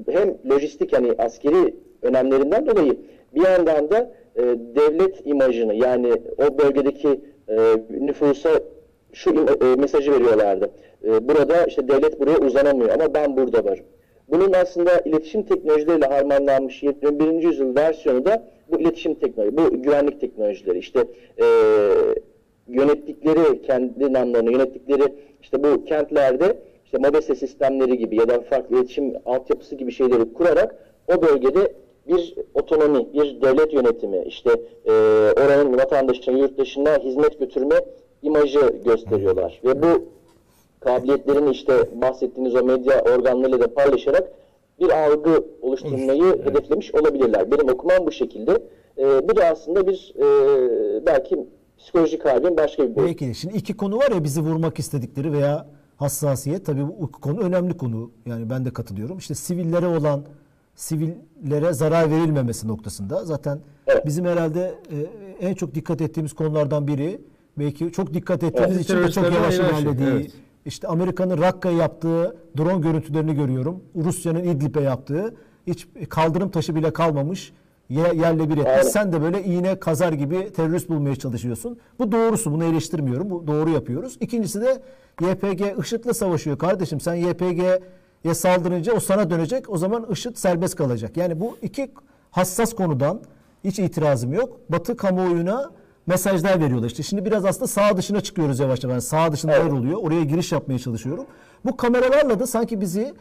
[0.09, 2.97] Hem lojistik yani askeri önemlerinden dolayı
[3.35, 4.41] bir yandan da e,
[4.75, 7.57] devlet imajını yani o bölgedeki e,
[7.89, 8.49] nüfusa
[9.13, 10.71] şu e, mesajı veriyorlardı.
[11.03, 13.85] E, burada işte devlet buraya uzanamıyor ama ben burada varım.
[14.29, 17.43] Bunun aslında iletişim teknolojileriyle harmanlanmış 21.
[17.43, 20.77] yüzyıl versiyonu da bu iletişim teknoloji, bu güvenlik teknolojileri.
[20.77, 21.07] İşte
[21.41, 21.45] e,
[22.67, 25.03] yönettikleri kendi namlarını yönettikleri
[25.41, 30.75] işte bu kentlerde işte MOBESE sistemleri gibi ya da farklı iletişim altyapısı gibi şeyleri kurarak
[31.07, 31.73] o bölgede
[32.07, 34.49] bir otonomi, bir devlet yönetimi, işte
[34.85, 34.91] e,
[35.45, 37.75] oranın vatandaşına, yurttaşına hizmet götürme
[38.21, 39.61] imajı gösteriyorlar.
[39.65, 40.05] Ve bu
[40.83, 44.31] kabiliyetlerini işte bahsettiğiniz o medya organlarıyla da paylaşarak
[44.79, 47.51] bir algı oluşturmayı hedeflemiş olabilirler.
[47.51, 48.63] Benim okumam bu şekilde.
[48.97, 50.25] E, bu da aslında bir e,
[51.05, 51.39] belki
[51.77, 53.01] psikolojik halin başka bir boyutu.
[53.07, 53.33] Belki de.
[53.33, 55.67] Şimdi iki konu var ya bizi vurmak istedikleri veya
[55.97, 56.65] hassasiyet.
[56.65, 58.11] Tabii bu konu önemli konu.
[58.25, 59.17] Yani ben de katılıyorum.
[59.17, 60.23] İşte sivillere olan
[60.75, 63.25] sivillere zarar verilmemesi noktasında.
[63.25, 64.05] Zaten Evet.
[64.05, 64.97] bizim herhalde e,
[65.47, 67.21] en çok dikkat ettiğimiz konulardan biri
[67.57, 68.85] belki çok dikkat ettiğimiz Evet.
[68.85, 70.09] için de çok yavaş şey, ilerlediği.
[70.09, 70.31] evet.
[70.65, 73.83] İşte Amerika'nın Rakka'ya yaptığı drone görüntülerini görüyorum.
[73.95, 75.35] Rusya'nın İdlib'e yaptığı
[75.67, 77.53] hiç kaldırım taşı bile kalmamış
[77.89, 78.83] ye- yerle bir etmiş.
[78.91, 81.77] Sen de böyle iğne kazar gibi terörist bulmaya çalışıyorsun.
[81.99, 82.51] Bu doğrusu.
[82.51, 83.29] Bunu eleştirmiyorum.
[83.29, 84.17] Bu doğru yapıyoruz.
[84.19, 84.81] İkincisi de
[85.21, 86.99] YPG IŞİD'le savaşıyor kardeşim.
[86.99, 89.69] Sen YPG'ye saldırınca o sana dönecek.
[89.69, 91.17] O zaman IŞİD serbest kalacak.
[91.17, 91.91] Yani bu iki
[92.31, 93.21] hassas konudan
[93.63, 94.59] hiç itirazım yok.
[94.69, 95.71] Batı kamuoyuna
[96.07, 96.87] mesajlar veriyorlar.
[96.87, 98.93] İşte şimdi biraz aslında sağ dışına çıkıyoruz yavaş yavaş.
[98.93, 99.99] Yani sağ dışında yer oluyor.
[100.03, 101.25] Oraya giriş yapmaya çalışıyorum.
[101.65, 103.13] Bu kameralarla da sanki bizi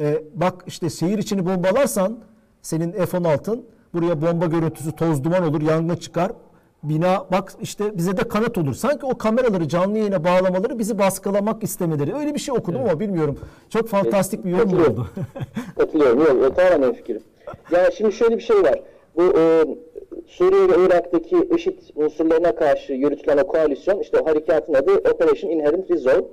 [0.00, 2.18] e, bak işte şehir içini bombalarsan
[2.62, 6.32] senin F-16'ın buraya bomba görüntüsü toz duman olur, yangın çıkar.
[6.82, 8.74] Bina bak işte bize de kanıt olur.
[8.74, 12.14] Sanki o kameraları canlı yayına bağlamaları bizi baskılamak istemeleri.
[12.14, 13.38] Öyle bir şey okudum ama bilmiyorum.
[13.70, 15.06] Çok fantastik bir yorum oldu.
[15.78, 16.42] Katılıyorum.
[16.42, 17.22] Yok, tamamen fikrim.
[17.70, 18.80] Yani şimdi şöyle bir şey var.
[19.16, 19.64] Bu e,
[20.28, 25.90] Suriye ve Irak'taki IŞİD unsurlarına karşı yürütülen o koalisyon, işte o harekatın adı Operation Inherent
[25.90, 26.24] Resolve.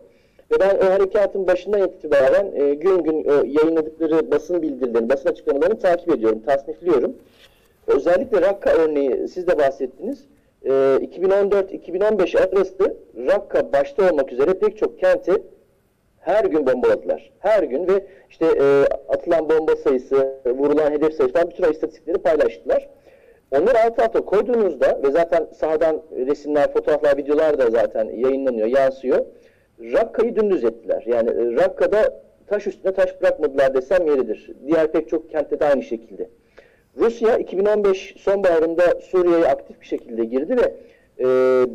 [0.52, 5.80] Ve ben o harekatın başından itibaren e, gün gün o yayınladıkları basın bildirilerini, basın açıklamalarını
[5.80, 7.16] takip ediyorum, tasnifliyorum.
[7.88, 10.26] Özellikle Rakka örneği siz de bahsettiniz.
[10.66, 15.34] E, 2014-2015 arası Rakka başta olmak üzere pek çok kenti
[16.20, 17.32] her gün bombaladılar.
[17.40, 22.18] Her gün ve işte e, atılan bomba sayısı, e, vurulan hedef sayısı falan bütün istatistikleri
[22.18, 22.90] paylaştılar.
[23.52, 29.26] Onları alt alta koyduğunuzda ve zaten sahadan resimler, fotoğraflar, videolar da zaten yayınlanıyor, yansıyor.
[29.80, 31.04] Rakka'yı dümdüz ettiler.
[31.06, 34.52] Yani e, Rakka'da taş üstüne taş bırakmadılar desem yeridir.
[34.68, 36.30] Diğer pek çok kentte de aynı şekilde.
[36.98, 40.74] Rusya 2015 sonbaharında Suriye'ye aktif bir şekilde girdi ve
[41.20, 41.26] e,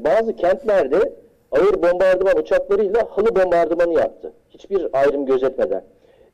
[0.05, 1.13] bazı kentlerde
[1.53, 4.33] ağır bombardıman uçaklarıyla halı bombardımanı yaptı.
[4.51, 5.85] Hiçbir ayrım gözetmeden.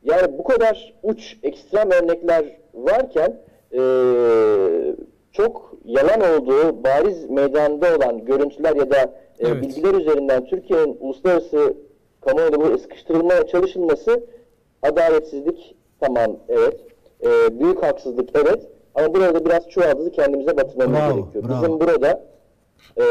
[0.04, 2.44] Yani bu kadar uç ekstrem örnekler
[2.74, 3.36] varken
[3.72, 3.80] e,
[5.36, 9.62] çok yalan olduğu bariz meydanda olan görüntüler ya da e, Evet.
[9.62, 11.74] bilgiler üzerinden Türkiye'nin uluslararası
[12.20, 14.26] kamuoyunda bu sıkıştırılmaya çalışılması
[14.82, 16.80] adaletsizlik tamam evet.
[17.22, 18.62] E, büyük haksızlık evet.
[18.94, 21.44] Ama burada biraz çuvaldızı kendimize batırmamız Bravo, gerekiyor.
[21.48, 21.62] bravo.
[21.62, 22.24] Bizim burada
[22.98, 23.02] e,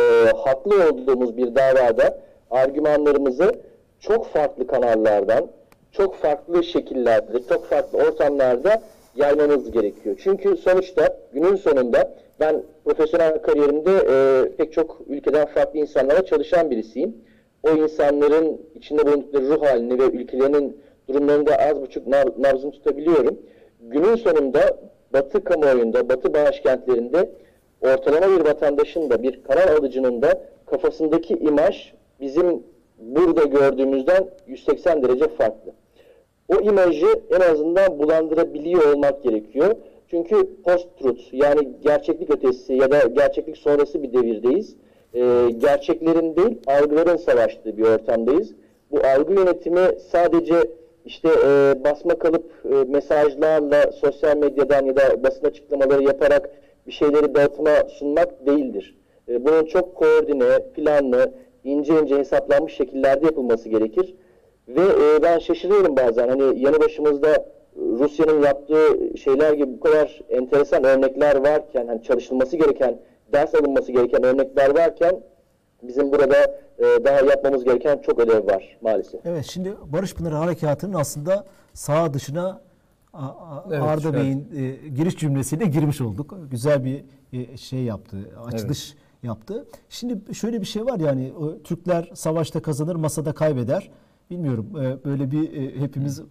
[0.46, 2.20] haklı olduğumuz bir davada
[2.52, 3.52] argümanlarımızı
[4.00, 5.48] çok farklı kanallardan,
[5.92, 8.82] çok farklı şekillerde, çok farklı ortamlarda
[9.16, 10.16] yaymamız gerekiyor.
[10.24, 17.16] Çünkü sonuçta günün sonunda ben profesyonel kariyerimde e, pek çok ülkeden farklı insanlara çalışan birisiyim.
[17.64, 20.78] O insanların içinde bulundukları ruh halini ve ülkelerinin
[21.10, 23.40] durumlarını da az buçuk nab- nabzını tutabiliyorum.
[23.82, 24.78] Günün sonunda
[25.14, 27.30] Batı kamuoyunda, Batı başkentlerinde
[27.82, 32.64] ortalama bir vatandaşın da bir karar alıcının da kafasındaki imaj bizim
[33.00, 35.72] burada gördüğümüzden 180 derece farklı.
[36.50, 39.76] O imajı en azından bulandırabiliyor olmak gerekiyor.
[40.08, 44.76] Çünkü post-truth yani gerçeklik ötesi ya da gerçeklik sonrası bir devirdeyiz.
[45.14, 48.54] Ee, gerçeklerin değil algıların savaştığı bir ortamdayız.
[48.92, 50.56] Bu algı yönetimi sadece
[51.06, 56.50] işte e, basma kalıp e, mesajlarla sosyal medyadan ya da basın açıklamaları yaparak
[56.88, 58.96] bir şeyleri dağıtıma sunmak değildir.
[59.30, 61.32] E, bunun çok koordine, planlı,
[61.64, 64.16] ince ince hesaplanmış şekillerde yapılması gerekir.
[64.68, 67.46] Ve e, ben şaşırıyorum bazen hani yanı başımızda
[68.00, 73.00] Rusya'nın yaptığı şeyler gibi bu kadar enteresan örnekler varken hani çalışılması gereken,
[73.34, 75.20] ders alınması gereken örnekler varken
[75.84, 76.38] bizim burada
[76.80, 79.26] e, daha yapmamız gereken çok ödev var maalesef.
[79.26, 82.62] Evet şimdi Barış Pınarı Harekatı'nın aslında sağ dışına
[83.14, 84.18] A- A- Evet, Arda şöyle.
[84.18, 86.38] Bey'in e, giriş cümlesiyle girmiş olduk.
[86.52, 89.66] Güzel bir e, şey yaptı, açılış yaptı.
[89.90, 93.90] Şimdi şöyle bir şey var yani Türkler savaşta kazanır, masada kaybeder.
[94.30, 96.22] Bilmiyorum e, böyle bir e, hepimiz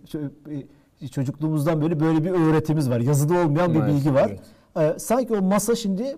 [1.00, 3.00] e, çocukluğumuzdan böyle böyle bir öğretimiz var.
[3.00, 4.36] Yazıda olmayan bir bilgi var.
[4.76, 5.02] evet.
[5.02, 6.16] Sanki o masa şimdi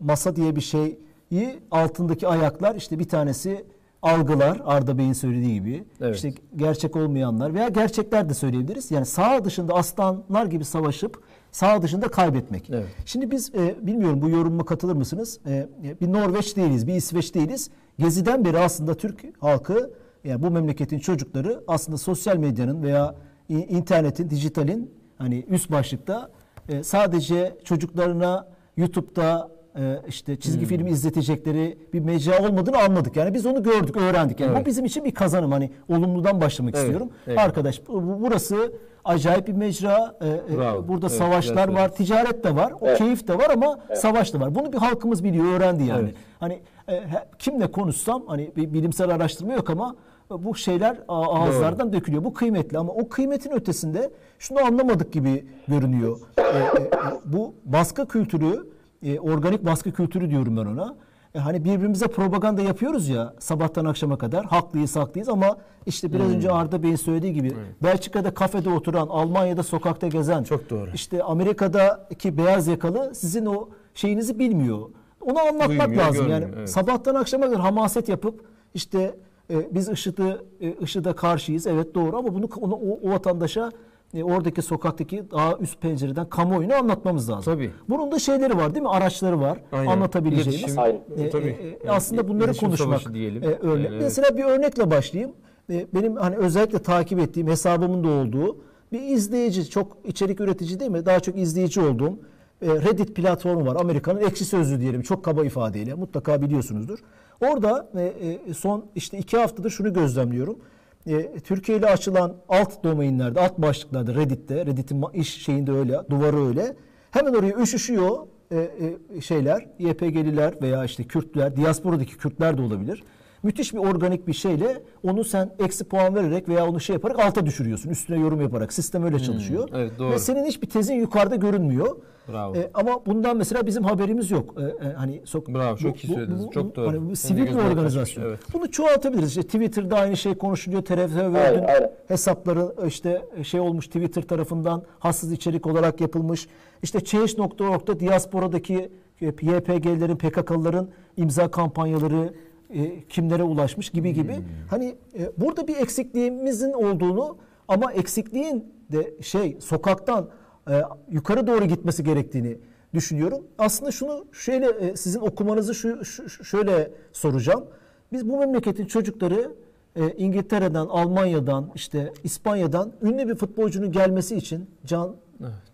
[0.00, 3.64] masa diye bir şeyi altındaki ayaklar işte bir tanesi
[4.02, 5.84] algılar Arda Bey'in söylediği gibi.
[6.00, 6.14] Evet.
[6.16, 8.90] İşte gerçek olmayanlar veya gerçekler de söyleyebiliriz.
[8.90, 12.70] Yani sağ dışında aslanlar gibi savaşıp sağ dışında kaybetmek.
[12.70, 12.86] Evet.
[13.04, 15.40] Şimdi biz e, bilmiyorum bu yorumuma katılır mısınız?
[15.46, 15.68] E,
[16.00, 17.70] bir Norveç değiliz, bir İsveç değiliz.
[17.98, 19.90] Geziden beri aslında Türk halkı
[20.26, 23.14] yani bu memleketin çocukları aslında sosyal medyanın veya
[23.48, 26.30] internetin, dijitalin hani üst başlıkta
[26.68, 29.48] e, sadece çocuklarına YouTube'da
[29.78, 30.68] e, işte çizgi Hmm.
[30.68, 33.16] film izletecekleri bir mecra olmadığını anladık.
[33.16, 34.40] Yani biz onu gördük, öğrendik.
[34.40, 34.62] Yani Evet.
[34.62, 35.52] bu bizim için bir kazanım.
[35.52, 37.10] Hani olumludan başlamak Evet, istiyorum.
[37.26, 37.38] evet.
[37.38, 38.72] Arkadaş bu- bu- burası
[39.04, 40.16] acayip bir mecra.
[40.20, 40.88] E, e, Bravo.
[40.88, 42.98] Burada Evet, savaşlar güzel var, ticaret de var, o Evet.
[42.98, 44.54] keyif de var ama savaş da var.
[44.54, 46.02] Bunu bir halkımız biliyor, öğrendi yani.
[46.02, 46.14] Evet.
[46.40, 46.58] Hani
[46.88, 47.02] e,
[47.38, 49.96] kimle konuşsam hani bir bilimsel araştırma yok ama
[50.30, 52.24] bu şeyler ağızlardan dökülüyor.
[52.24, 56.18] Bu kıymetli ama o kıymetin ötesinde şunu anlamadık gibi görünüyor.
[56.38, 56.90] E, e, e,
[57.24, 58.66] bu baskı kültürü,
[59.02, 60.94] e, organik baskı kültürü diyorum ben ona.
[61.34, 65.56] e, hani birbirimize propaganda yapıyoruz ya sabahtan akşama kadar haklıyız haklıyız ama
[65.86, 67.52] işte biraz önce Arda Bey'in söylediği gibi
[67.82, 70.90] Belçika'da kafede oturan, Almanya'da sokakta gezen, Çok doğru.
[70.94, 74.78] işte Amerika'daki beyaz yakalı sizin o şeyinizi bilmiyor.
[75.20, 76.28] Onu anlatmak Duymuyor, lazım.
[76.28, 76.70] Yani evet.
[76.70, 79.14] sabahtan akşama kadar hamaset yapıp işte
[79.50, 81.66] e, biz IŞİD'e e, IŞİD'e karşıyız.
[81.66, 83.70] Evet doğru ama bunu onu, o, o vatandaşa
[84.14, 87.54] e, oradaki sokaktaki daha üst pencereden kamuoyunu anlatmamız lazım.
[87.54, 87.70] Tabii.
[87.88, 88.88] Bunun da şeyleri var değil mi?
[88.88, 89.58] Araçları var.
[89.72, 89.90] Aynen.
[89.90, 90.78] Anlatabileceğimiz.
[90.78, 91.00] Aynen.
[91.16, 91.78] E, tabii.
[91.82, 93.42] e, e, aslında bunları İletişim konuşmak diyelim.
[93.42, 93.84] e, örnek.
[93.84, 94.02] Yani evet.
[94.02, 95.32] Mesela bir örnekle başlayayım.
[95.70, 98.56] E, benim hani özellikle takip ettiğim hesabımın da olduğu
[98.92, 101.06] bir izleyici, çok içerik üretici değil mi?
[101.06, 102.16] Daha çok izleyici olduğum e,
[102.62, 103.76] Reddit platformu var.
[103.80, 105.02] Amerika'nın ekşi sözlü diyelim.
[105.02, 105.94] Çok kaba ifadeyle.
[105.94, 106.98] Mutlaka biliyorsunuzdur.
[107.40, 108.02] Orada e,
[108.48, 110.58] e, son işte iki haftadır şunu gözlemliyorum.
[111.06, 116.76] E, Türkiye ile açılan alt domainlerde, alt başlıklarda Reddit'te, Reddit'in iş şeyinde öyle, duvarı öyle.
[117.10, 118.18] Hemen oraya üşüşüyor
[118.50, 118.70] e,
[119.16, 123.04] e, şeyler, YPG'liler veya işte Kürtler, diasporadaki Kürtler de olabilir.
[123.46, 127.46] Müthiş bir organik bir şeyle onu sen eksi puan vererek veya onu şey yaparak alta
[127.46, 127.90] düşürüyorsun.
[127.90, 128.72] Üstüne yorum yaparak.
[128.72, 129.68] Sistem öyle çalışıyor.
[129.74, 130.10] evet, doğru.
[130.10, 131.96] Ve senin hiçbir tezin yukarıda görünmüyor.
[132.28, 132.56] Bravo.
[132.56, 134.54] E, ama bundan mesela bizim haberimiz yok.
[134.58, 136.46] E, e, hani sok Bravo, çok iyi söylediniz.
[136.54, 136.88] Çok doğru.
[136.88, 138.24] Hani bu sivil bir organizasyon.
[138.24, 138.40] evet.
[138.52, 139.28] Bunu çoğaltabiliriz.
[139.28, 140.82] İşte Twitter'da aynı şey konuşuluyor.
[140.82, 141.90] TRF Aynen, World'ün aynen.
[142.08, 146.48] hesapları işte şey olmuş Twitter tarafından hassız içerik olarak yapılmış.
[146.82, 148.90] İşte Change.org'da diasporadaki
[149.22, 152.32] e, YPG'lerin, PKK'lıların imza kampanyaları
[152.70, 154.36] e, kimlere ulaşmış gibi gibi.
[154.36, 154.44] Hmm.
[154.70, 157.36] Hani e, burada bir eksikliğimizin olduğunu
[157.68, 160.28] ama eksikliğin de şey sokaktan
[160.70, 162.58] e, yukarı doğru gitmesi gerektiğini
[162.94, 163.42] düşünüyorum.
[163.58, 167.64] Aslında şunu şöyle e, sizin okumanızı şu, şu- şöyle soracağım.
[168.12, 169.52] Biz bu memleketin çocukları
[169.96, 175.16] e, İngiltere'den, Almanya'dan, işte İspanya'dan ünlü bir futbolcunun gelmesi için Can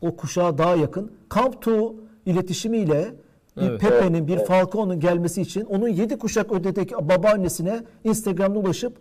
[0.00, 1.94] o kuşağa daha yakın Camp to
[2.26, 3.14] iletişimiyle
[3.56, 3.80] bir Evet.
[3.80, 8.96] Pepe'nin, bir Falcao'nun gelmesi için onun yedi kuşak ötedeki babaannesine Instagram'da ulaşıp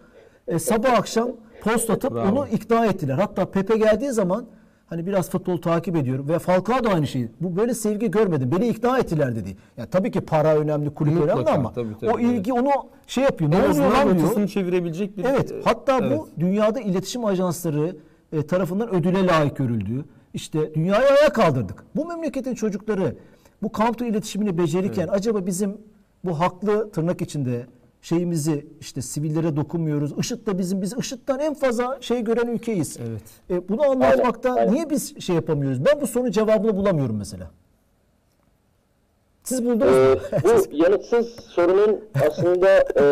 [0.48, 1.32] e, sabah akşam
[1.62, 2.32] post atıp Bravo.
[2.32, 3.14] onu ikna ettiler.
[3.14, 4.46] Hatta Pepe geldiği zaman
[4.86, 7.30] hani biraz futbol takip ediyorum ve Falcao da aynı şeyi.
[7.42, 8.52] Bu böyle sevgi görmedim.
[8.52, 9.58] Beni ikna ettiler dedi.
[9.78, 12.70] Yani tabii ki para önemli, kulüp Mutlaka, önemli ama tabii, tabii, o ilgi onu
[13.08, 13.52] şey yapıyor.
[13.52, 14.48] Ne En oluyor lan diyor.
[14.48, 15.24] çevirebilecek bir...
[15.24, 15.52] Evet.
[15.52, 16.20] e, Hatta evet.
[16.20, 17.96] bu dünyada iletişim ajansları
[18.34, 20.06] e, tarafından ödüle layık görüldü.
[20.34, 21.84] İşte dünyayı ayağa kaldırdık.
[21.96, 23.16] Bu memleketin çocukları
[23.62, 25.78] bu kampto iletişimini becerirken acaba bizim
[26.26, 27.66] bu haklı tırnak içinde
[28.02, 30.14] şeyimizi işte sivillere dokunmuyoruz.
[30.20, 32.98] IŞİD de bizim biz IŞİD'den en fazla şey gören ülkeyiz.
[33.10, 33.22] Evet.
[33.50, 34.74] E, bunu anlatmakta Aynen, aynen.
[34.74, 35.86] niye biz şey yapamıyoruz?
[35.86, 37.52] Ben bu sorunun cevabını bulamıyorum mesela.
[39.44, 40.42] Siz buldunuz Ee, mu?
[40.44, 43.04] bu yanıtsız sorunun aslında e,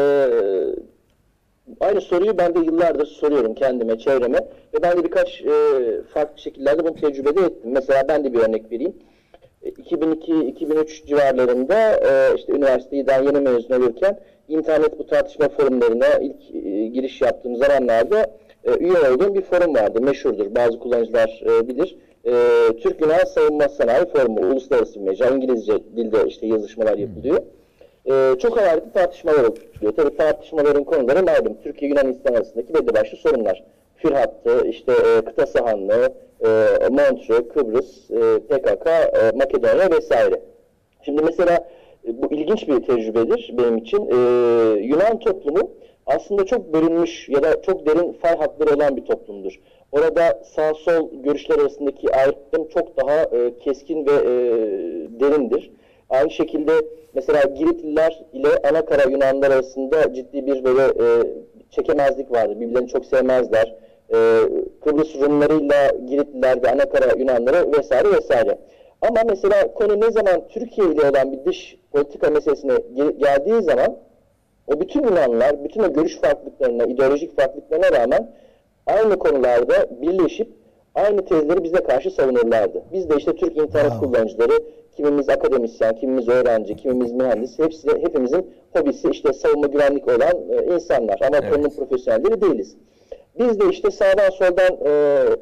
[1.79, 4.37] aynı soruyu ben de yıllardır soruyorum kendime, çevreme
[4.73, 5.51] ve ben de birkaç e,
[6.13, 7.71] farklı şekillerde bunu tecrübede ettim.
[7.73, 8.93] Mesela ben de bir örnek vereyim.
[9.63, 16.87] E, 2002-2003 civarlarında e, işte üniversiteden yeni mezun olurken internet bu tartışma forumlarına ilk e,
[16.87, 20.01] giriş yaptığım zamanlarda e, üye olduğum bir forum vardı.
[20.01, 20.55] Meşhurdur.
[20.55, 21.97] Bazı kullanıcılar e, bilir.
[22.25, 22.33] E,
[22.77, 24.51] Türk Yunan Savunma Sanayi Forumu.
[24.51, 25.29] Uluslararası bir mecra.
[25.29, 27.41] İngilizce dilde işte yazışmalar yapılıyor.
[28.05, 29.93] E, çok hararetli tartışmalar oluşturuyor.
[29.95, 31.57] Tabii tartışmaların konuları malum.
[31.63, 33.63] Türkiye Yunanistan arasındaki belli başlı sorunlar.
[33.95, 36.13] Fir hattı, işte e, kıta sahanlığı,
[36.45, 40.41] e, Montreux, Kıbrıs, e, PKK, e, Makedonya vesaire.
[41.01, 41.67] Şimdi mesela
[42.07, 44.09] e, bu ilginç bir tecrübedir benim için.
[44.09, 44.15] E,
[44.79, 45.71] Yunan toplumu
[46.05, 49.59] aslında çok bölünmüş ya da çok derin fay hatları olan bir toplumdur.
[49.91, 54.33] Orada sağ sol görüşler arasındaki ayrım çok daha e, keskin ve e,
[55.19, 55.71] derindir.
[56.09, 56.71] Aynı şekilde
[57.13, 61.23] mesela Giritliler ile Anakara Yunanlar arasında ciddi bir böyle e,
[61.69, 62.59] çekemezlik vardır.
[62.59, 63.75] Birbirlerini çok sevmezler.
[64.13, 64.17] E,
[64.83, 68.57] Kıbrıs Rumlarıyla Giritliler ve Anakara Yunanları vesaire vesaire.
[69.01, 73.97] Ama mesela konu ne zaman Türkiye ile olan bir dış politika meselesine gel- geldiği zaman
[74.67, 78.31] o bütün Yunanlılar, bütün o görüş farklılıklarına, ideolojik farklılıklarına rağmen
[78.87, 80.47] aynı konularda birleşip
[80.95, 82.83] aynı tezleri bize karşı savunurlardı.
[82.93, 84.07] Biz de işte Türk internet Wow.
[84.07, 84.53] kullanıcıları,
[84.95, 91.19] kimimiz akademisyen, kimimiz öğrenci, kimimiz mühendis, hepsi hepimizin hobisi işte savunma güvenlik olan e, insanlar
[91.27, 91.53] ama Evet.
[91.53, 92.75] konunun profesyonelleri değiliz.
[93.39, 94.91] Biz de işte sağdan soldan e,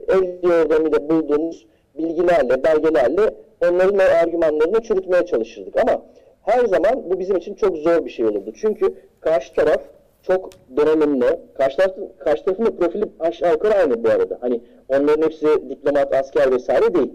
[0.08, 1.68] el yordamıyla bulduğumuz
[1.98, 5.78] bilgilerle, belgelerle onların argümanlarını çürütmeye çalışırdık.
[5.82, 6.02] Ama
[6.42, 8.54] her zaman bu bizim için çok zor bir şey olurdu.
[8.62, 9.82] Çünkü karşı taraf
[10.22, 11.40] çok donanımlı.
[11.58, 14.38] Karşı, tarafın, karşı tarafın da profili aşağı yukarı aynı bu arada.
[14.42, 17.14] Hani onların hepsi diplomat, asker vesaire değil.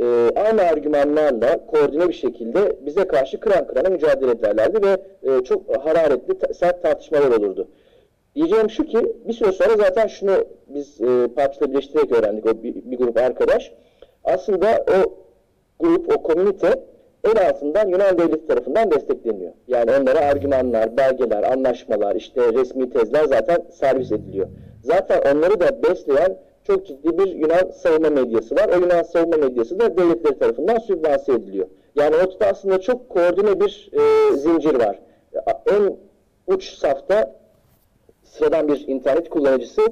[0.00, 0.04] Ee,
[0.36, 6.54] aynı argümanlarla koordine bir şekilde bize karşı kıran kırana mücadele ederlerdi ve e, çok hararetli,
[6.54, 7.68] sert tartışmalar olurdu.
[8.36, 12.74] Diyeceğim şu ki bir süre sonra zaten şunu biz e, partiyle birleştirerek öğrendik o bir,
[12.74, 13.72] bir grup arkadaş.
[14.24, 15.14] Aslında o
[15.80, 16.82] grup, o komünite
[17.24, 19.52] en altından Yunan devleti tarafından destekleniyor.
[19.68, 24.48] Yani onlara argümanlar, belgeler, anlaşmalar, işte resmi tezler zaten servis ediliyor.
[24.82, 28.68] Zaten onları da besleyen çok ciddi bir Yunan savunma medyası var.
[28.76, 31.66] O Yunan savunma medyası da devletleri tarafından sübvanse ediliyor.
[31.94, 34.98] Yani ortada aslında çok koordine bir e, zincir var.
[35.66, 35.96] En
[36.46, 37.34] uç safta
[38.38, 39.82] sıradan bir internet kullanıcısı,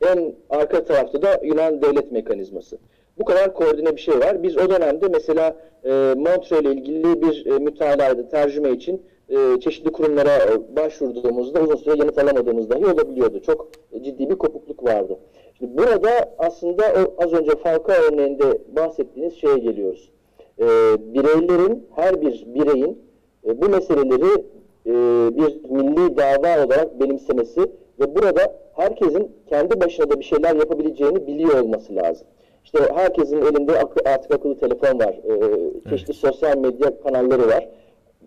[0.00, 2.78] en arka tarafta da Yunan devlet mekanizması.
[3.18, 4.42] Bu kadar koordine bir şey var.
[4.42, 9.92] Biz o dönemde mesela e, Montre ile ilgili bir e, mütalada tercüme için e, çeşitli
[9.92, 13.40] kurumlara e, başvurduğumuzda uzun süre yanıt alamadığımız dahi olabiliyordu.
[13.40, 13.68] Çok
[14.04, 15.18] ciddi bir kopukluk vardı.
[15.58, 20.10] Şimdi burada aslında o az önce Falcao örneğinde bahsettiğiniz şeye geliyoruz.
[20.58, 20.66] E,
[21.14, 23.02] bireylerin, her bir bireyin
[23.46, 24.44] e, bu meseleleri
[24.86, 24.92] e,
[25.36, 27.60] bir milli dava olarak benimsemesi
[28.00, 32.26] ve burada herkesin kendi başına da bir şeyler yapabileceğini biliyor olması lazım.
[32.64, 37.68] İşte herkesin elinde akı- artık akıllı telefon var, e, çeşitli sosyal medya kanalları var.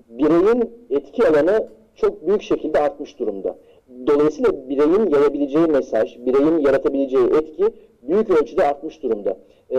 [0.09, 3.55] Bireyin etki alanı çok büyük şekilde artmış durumda.
[4.07, 7.63] Dolayısıyla bireyin yayabileceği mesaj, bireyin yaratabileceği etki
[8.01, 9.38] büyük ölçüde artmış durumda.
[9.72, 9.78] E,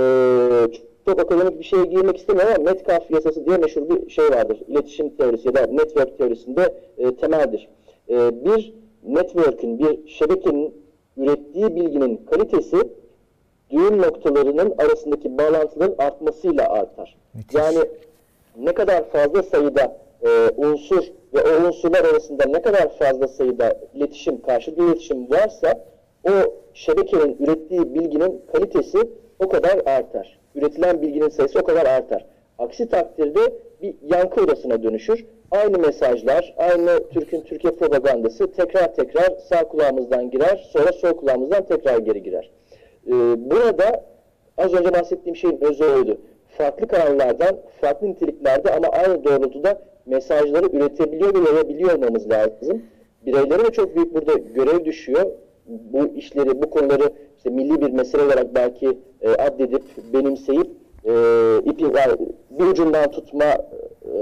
[1.07, 4.59] çok akademik bir şeye girmek istemiyorum ama Metcalfe yasası diye meşhur bir şey vardır.
[4.69, 7.69] İletişim teorisi ya da network teorisinde e, temeldir.
[8.11, 8.75] E, bir
[9.07, 10.75] network'ün, bir şebekenin
[11.17, 12.77] ürettiği bilginin kalitesi
[13.71, 17.17] düğüm noktalarının arasındaki bağlantıların artmasıyla artar.
[17.35, 17.55] Müthiş.
[17.55, 17.79] Yani
[18.57, 21.05] ne kadar fazla sayıda e, unsur
[21.35, 25.85] ve o unsurlar arasında ne kadar fazla sayıda iletişim, karşılıklı iletişim varsa
[26.25, 26.31] o
[26.75, 28.99] şebekenin ürettiği bilginin kalitesi
[29.39, 30.39] o kadar artar.
[30.55, 32.27] Üretilen bilginin sayısı o kadar artar.
[32.59, 33.41] Aksi takdirde
[33.83, 35.25] bir yankı odasına dönüşür.
[35.51, 41.99] Aynı mesajlar, aynı Türk'ün Türkiye propagandası tekrar tekrar sağ kulağımızdan girer, sonra sol kulağımızdan tekrar
[41.99, 42.51] geri girer.
[43.07, 43.13] Ee,
[43.51, 44.05] burada
[44.59, 46.19] az önce bahsettiğim şeyin özü oydu.
[46.59, 52.83] Farklı kanallardan, farklı niteliklerde ama aynı doğrultuda mesajları üretebiliyor ve yayabiliyor olmamız lazım.
[53.27, 55.27] Bireylere de çok büyük burada görev düşüyor.
[55.67, 59.83] Bu işleri, bu konuları işte milli bir mesele olarak belki e, addedip,
[60.13, 60.67] benimseyip
[61.07, 61.13] e,
[61.65, 62.17] ipi yani
[62.51, 63.59] bir ucundan tutma e,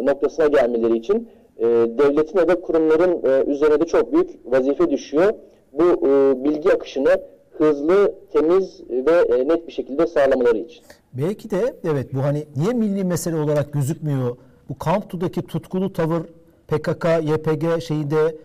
[0.07, 1.29] noktasına gelmeleri için
[1.59, 1.65] e,
[1.99, 5.33] devletin ya da kurumların e, üzerine de çok büyük vazife düşüyor.
[5.73, 7.21] Bu e, bilgi akışını
[7.59, 10.85] hızlı, temiz ve e, net bir şekilde sağlamaları için.
[11.13, 14.37] Belki de evet bu hani niye milli mesele olarak gözükmüyor?
[14.69, 16.23] Bu Kamptu'daki tutkulu tavır
[16.69, 18.37] PKK, YPG şeyinde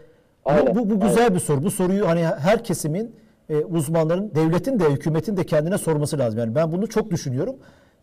[0.45, 1.63] bu, Aynen, bu, bu güzel bir soru.
[1.63, 3.15] Bu soruyu hani her kesimin
[3.49, 6.39] e, uzmanların, devletin de hükümetin de kendine sorması lazım.
[6.39, 7.55] Yani ben bunu çok düşünüyorum.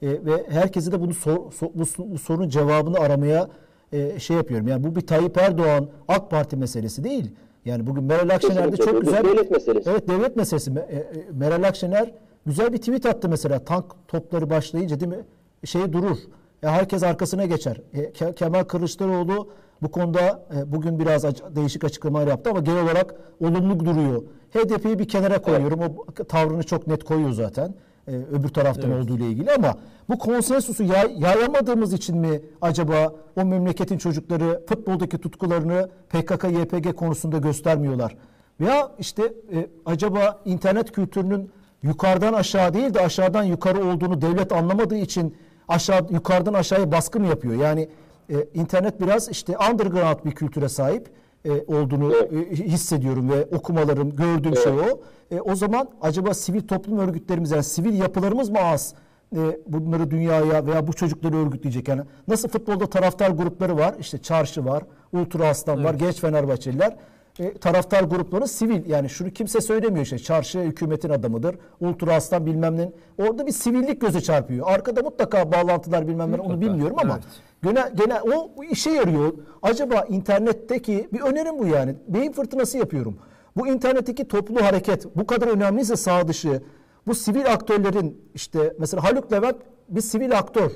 [0.03, 1.85] E, ve herkese de bunu sor, sor- bu,
[2.15, 3.49] bu sorunun cevabını aramaya
[3.93, 4.69] e, şey yapıyorum.
[4.69, 7.31] Yani bu bir Tayyip Erdoğan AK Parti meselesi değil.
[7.65, 9.91] Yani bugün Meral Akşener'de çok güzel devlet meselesi.
[9.91, 10.71] Evet devlet meselesi.
[10.71, 12.11] Me- e, e, Meral Akşener
[12.47, 13.59] güzel bir tweet attı mesela.
[13.65, 15.25] Tank topları başlayınca değil mi?
[15.65, 16.17] Şey durur.
[16.63, 17.81] Ya herkes arkasına geçer.
[17.95, 19.49] E, Ke- Kemal Kılıçdaroğlu
[19.83, 21.25] bu konuda e, bugün biraz
[21.57, 24.23] değişik açıklamalar yaptı ama genel olarak olumlu duruyor.
[24.55, 25.81] HDP'yi bir kenara koyuyorum.
[25.81, 27.75] O tavrını çok net koyuyor zaten.
[28.09, 29.75] E, öbür taraftan olduğu ile ilgili ama
[30.09, 37.39] bu konsensusu yay- yayamadığımız için mi acaba o memleketin çocukları futboldaki tutkularını PKK, YPG konusunda
[37.39, 38.17] göstermiyorlar?
[38.61, 41.51] Veya işte e, acaba internet kültürünün
[41.83, 45.37] yukarıdan aşağı değil de aşağıdan yukarı olduğunu devlet anlamadığı için
[45.69, 47.55] aşağı yukarıdan aşağıya baskı mı yapıyor?
[47.55, 47.89] Yani
[48.31, 51.09] e, internet biraz işte underground bir kültüre sahip
[51.47, 55.01] e, olduğunu e, hissediyorum ve okumalarım, gördüğüm şey o.
[55.31, 58.95] E, o zaman acaba sivil toplum örgütlerimiz yani sivil yapılarımız mı az?
[59.37, 61.89] E, bunları dünyaya veya bu çocukları örgütleyecek.
[61.89, 63.95] Yani nasıl futbolda taraftar grupları var?
[64.01, 64.83] İşte çarşı var,
[65.13, 66.97] ultra aslan var, genç Fenerbahçeliler.
[67.39, 68.87] E, taraftar grupları sivil.
[68.87, 70.19] Yani şunu kimse söylemiyor işte.
[70.19, 71.57] Çarşı hükümetin adamıdır.
[71.81, 72.93] Ultra aslan bilmem ne.
[73.19, 74.67] Orada bir sivillik göze çarpıyor.
[74.69, 77.25] Arkada mutlaka bağlantılar bilmem ne onu bilmiyorum ama evet.
[77.65, 79.33] gene, gene o işe yarıyor.
[79.63, 81.95] Acaba internetteki bir önerim bu yani.
[82.09, 83.17] Beyin fırtınası yapıyorum.
[83.57, 86.63] Bu internetteki toplu hareket bu kadar önemliyse sağ dışı
[87.07, 89.57] bu sivil aktörlerin işte mesela Haluk Levent
[89.89, 90.71] bir sivil aktör.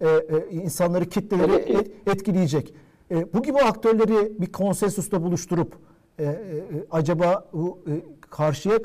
[0.00, 2.74] E, e, insanları kitleleri et- etkileyecek.
[3.10, 5.74] E, bu gibi aktörleri bir konsensusta buluşturup
[6.18, 6.36] e, e,
[6.90, 7.92] acaba bu e,
[8.30, 8.78] karşıya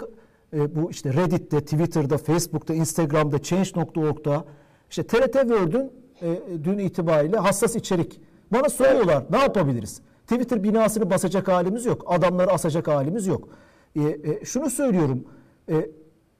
[0.54, 4.46] e, bu işte Reddit'te, Twitter'da, Facebook'ta, Instagram'da, Change.org'da
[4.90, 8.22] işte TRT World'ün e, dün itibariyle hassas içerik.
[8.52, 10.02] Bana soruyorlar ne yapabiliriz?
[10.28, 12.04] Twitter binasını basacak halimiz yok.
[12.08, 13.48] Adamları asacak halimiz yok.
[13.96, 15.24] E, e, şunu söylüyorum.
[15.70, 15.90] E,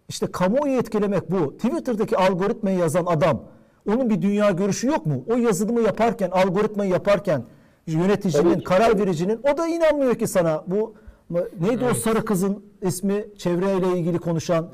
[0.10, 1.58] işte kamuoyu etkilemek bu.
[1.58, 3.44] Twitter'daki algoritmayı yazan adam
[3.90, 5.26] onun bir dünya görüşü yok mu?
[5.30, 7.44] O yazılımı yaparken, algoritmayı yaparken
[7.94, 8.64] yöneticinin, ki.
[8.64, 10.64] karar vericinin o da inanmıyor ki sana.
[10.68, 10.94] Bu
[11.62, 14.70] neydi o sarı kızın ismi çevreyle ilgili konuşan?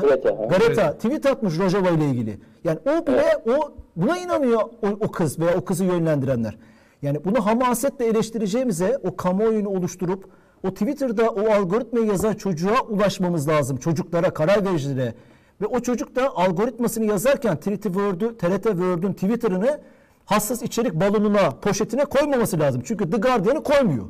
[0.00, 0.44] Greta, ha.
[0.46, 2.38] Greta tweet atmış Rojava ile ilgili.
[2.64, 6.58] Yani o bile o buna inanıyor o, o kız veya o kızı yönlendirenler.
[7.02, 10.24] Yani bunu hamasetle eleştireceğimize o kamuoyunu oluşturup
[10.62, 13.76] o Twitter'da o algoritmayı yazan çocuğa ulaşmamız lazım.
[13.76, 15.14] Çocuklara, karar vericilere.
[15.60, 19.80] Ve o çocuk da algoritmasını yazarken TRT World'ü, TRT World'ün Twitter'ını
[20.30, 22.82] hassas içerik balonuna, poşetine koymaması lazım.
[22.84, 24.04] Çünkü The Guardian'ı koymuyor.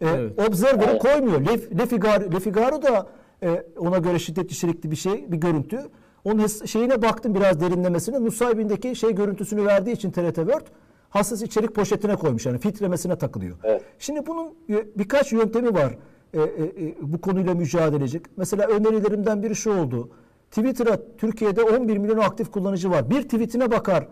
[0.00, 0.48] E, Evet.
[0.48, 1.02] Observer'ı Evet.
[1.02, 1.40] koymuyor.
[1.40, 3.06] Le, Le, Figaro, Le Figaro da
[3.42, 5.80] e, ona göre şiddet içerikli bir şey, bir görüntü.
[6.24, 8.24] Onun şeyine baktım biraz derinlemesine.
[8.24, 10.66] Nusaybin'deki şey görüntüsünü verdiği için TRT World
[11.10, 12.46] hassas içerik poşetine koymuş.
[12.46, 13.56] Yani filtremesine takılıyor.
[13.64, 13.82] Evet.
[13.98, 15.98] Şimdi bunun e, birkaç yöntemi var
[16.34, 18.22] e, e, e, bu konuyla mücadele edecek.
[18.36, 20.10] Mesela önerilerimden biri şu oldu.
[20.50, 23.10] Twitter'a Türkiye'de 11 milyon aktif kullanıcı var.
[23.10, 24.08] Bir tweetine bakar.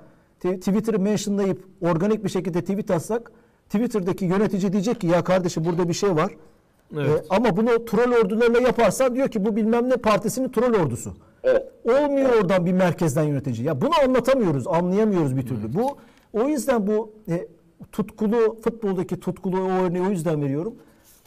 [0.51, 3.33] T- Twitter'ı mentionlayıp organik bir şekilde tweet atsak
[3.67, 6.33] Twitter'daki yönetici diyecek ki ya kardeşim burada bir şey var.
[6.95, 7.09] Evet.
[7.09, 11.15] E, ama bunu troll ordularla yaparsan diyor ki bu bilmem ne partisinin troll ordusu.
[11.45, 11.73] Evet.
[11.85, 13.67] Olmuyor oradan bir merkezden yönetici.
[13.67, 15.75] Ya bunu anlatamıyoruz, anlayamıyoruz bir türlü.
[15.75, 15.97] Bu
[16.33, 17.49] o yüzden bu e,
[17.93, 20.75] tutkulu futboldaki tutkulu o örneği o yüzden veriyorum.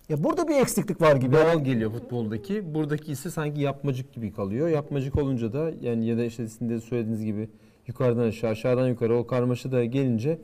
[0.10, 1.36] Ya burada bir eksiklik var gibi.
[1.36, 2.74] Doğal geliyor futboldaki.
[2.74, 4.68] Buradaki ise sanki yapmacık gibi kalıyor.
[4.68, 7.50] Yapmacık olunca da yani ya da işte sizin de söylediğiniz gibi
[7.90, 10.38] yukarıdan aşağı aşağıdan yukarı o karmaşa da gelince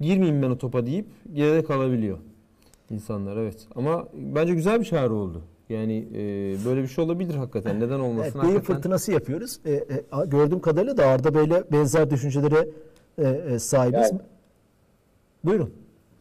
[0.00, 2.18] girmeyeyim ben o topa deyip geride kalabiliyor
[2.90, 3.66] insanlar evet.
[3.74, 5.42] Ama bence güzel bir çağrı oldu.
[5.68, 6.20] Yani e,
[6.66, 7.80] böyle bir şey olabilir hakikaten.
[7.80, 8.32] Neden olmasın?
[8.34, 8.76] Evet, beyin hakikaten.
[8.76, 9.60] fırtınası yapıyoruz.
[9.64, 9.84] E, e,
[10.26, 12.68] gördüğüm kadarıyla da Arda Bey'le benzer düşüncelere
[13.18, 14.10] e, e, sahibiz.
[14.12, 14.20] Yani-
[15.44, 15.70] Buyurun.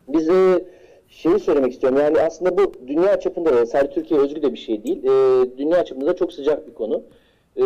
[0.08, 0.66] Biz e,
[1.08, 2.00] şeyi söylemek istiyorum.
[2.00, 5.04] Yani aslında bu dünya çapında da sadece Türkiye özgü de bir şey değil.
[5.04, 7.04] E, dünya çapında da çok sıcak bir konu.
[7.58, 7.64] E,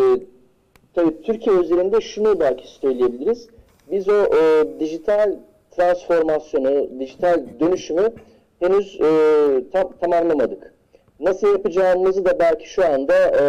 [0.95, 3.49] tabii Türkiye özelinde şunu belki söyleyebiliriz.
[3.91, 5.35] Biz o e, dijital
[5.71, 8.13] transformasyonu, dijital dönüşümü
[8.59, 9.09] henüz e,
[9.73, 10.73] tam tamamlamadık.
[11.19, 13.43] Nasıl yapacağımızı da belki şu anda e,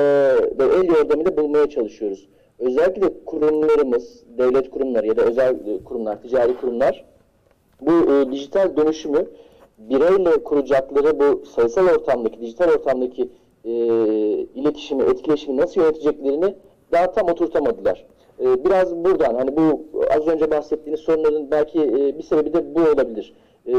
[0.64, 2.28] el yordamıyla bulmaya çalışıyoruz.
[2.58, 7.04] Özellikle kurumlarımız, devlet kurumları ya da özel e, kurumlar, ticari kurumlar
[7.80, 9.26] bu e, dijital dönüşümü
[9.78, 13.28] bireyle kuracakları bu sayısal ortamdaki, dijital ortamdaki
[13.64, 13.70] e,
[14.54, 16.54] iletişimi, etkileşimi nasıl yöneteceklerini
[16.92, 18.06] daha tam oturtamadılar.
[18.40, 19.84] E, biraz buradan hani bu
[20.16, 23.32] az önce bahsettiğiniz sorunların belki e, bir sebebi de bu olabilir.
[23.66, 23.72] E,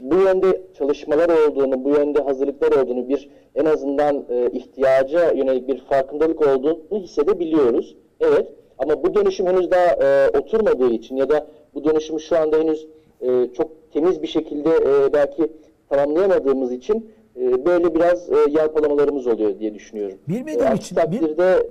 [0.00, 5.78] bu yönde çalışmalar olduğunu, bu yönde hazırlıklar olduğunu, bir en azından e, ihtiyaca yönelik bir
[5.78, 7.96] farkındalık olduğunu hissedebiliyoruz.
[8.20, 12.58] Evet, ama bu dönüşüm henüz daha e, oturmadığı için ya da bu dönüşümü şu anda
[12.58, 12.86] henüz
[13.20, 15.42] e, çok temiz bir şekilde e, belki
[15.88, 20.18] tamamlayamadığımız için e, böyle biraz e, yalpalamalarımız oluyor diye düşünüyorum.
[20.28, 21.66] Bilmediğim E, aksi için- takdirde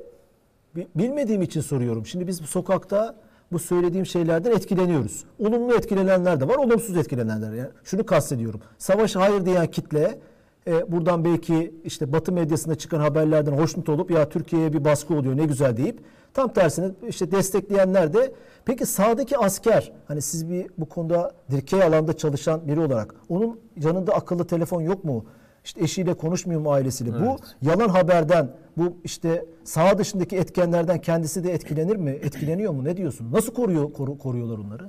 [0.75, 2.05] Bilmediğim için soruyorum.
[2.05, 3.15] Şimdi biz sokakta
[3.51, 5.23] bu söylediğim şeylerden etkileniyoruz.
[5.39, 7.53] Olumlu etkilenenler de var, olumsuz etkilenenler.
[7.53, 8.61] Yani şunu kastediyorum.
[8.77, 10.19] Savaşa hayır diyen kitle
[10.67, 15.37] e, buradan belki işte Batı medyasında çıkan haberlerden hoşnut olup ya Türkiye'ye bir baskı oluyor
[15.37, 15.99] ne güzel deyip
[16.33, 18.33] tam tersine işte destekleyenler de
[18.65, 24.13] peki sağdaki asker hani siz bir bu konuda dikey alanda çalışan biri olarak onun yanında
[24.13, 25.25] akıllı telefon yok mu?
[25.63, 27.11] İşte eşiyle konuşmuyor mu ailesiyle?
[27.11, 27.35] Bu
[27.69, 28.47] yalan haberden,
[28.77, 32.09] bu işte sağ dışındaki etkenlerden kendisi de etkilenir mi?
[32.23, 32.83] Etkileniyor mu?
[32.83, 33.27] Ne diyorsun?
[33.33, 34.83] Nasıl koruyor koru- koruyorlar onları?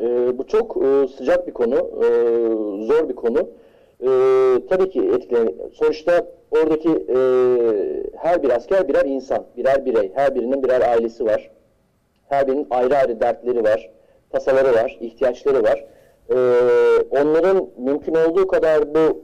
[0.00, 2.06] Ee, bu çok e, sıcak bir konu, e,
[2.86, 3.38] zor bir konu.
[4.00, 4.08] E,
[4.68, 5.54] tabii ki etkilen.
[5.72, 7.16] Sonuçta oradaki e,
[8.18, 10.12] her bir asker birer insan, birer birey.
[10.14, 11.50] Her birinin birer ailesi var.
[12.28, 13.90] Her birinin ayrı ayrı dertleri var,
[14.30, 15.84] tasaları var, ihtiyaçları var.
[16.30, 16.36] E,
[17.10, 19.22] onların mümkün olduğu kadar bu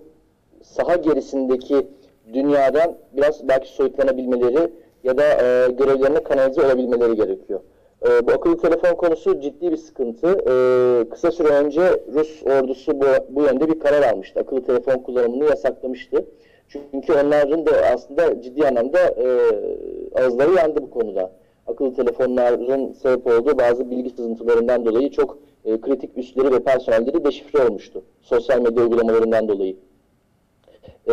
[0.62, 1.86] saha gerisindeki
[2.32, 4.72] dünyadan biraz belki soyutlanabilmeleri
[5.04, 7.60] ya da e, görevlerine kanalize olabilmeleri gerekiyor.
[8.06, 10.26] E, bu akıllı telefon konusu ciddi bir sıkıntı.
[10.28, 14.40] E, kısa süre önce Rus ordusu bu, bu yönde bir karar almıştı.
[14.40, 16.24] Akıllı telefon kullanımını yasaklamıştı.
[16.68, 19.26] Çünkü onların da aslında ciddi anlamda e,
[20.22, 21.32] ağızları yandı bu konuda.
[21.66, 27.68] Akıllı telefonların sebep olduğu bazı bilgi sızıntılarından dolayı çok e, kritik üsleri ve personelleri deşifre
[27.68, 28.02] olmuştu.
[28.22, 29.76] Sosyal medya uygulamalarından dolayı.
[31.08, 31.12] Ee,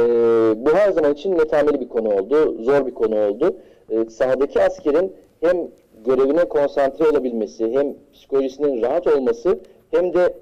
[0.55, 3.55] bu her zaman için netameli bir konu oldu, zor bir konu oldu.
[3.89, 5.57] Ee, sahadaki askerin hem
[6.05, 9.59] görevine konsantre olabilmesi, hem psikolojisinin rahat olması,
[9.91, 10.33] hem de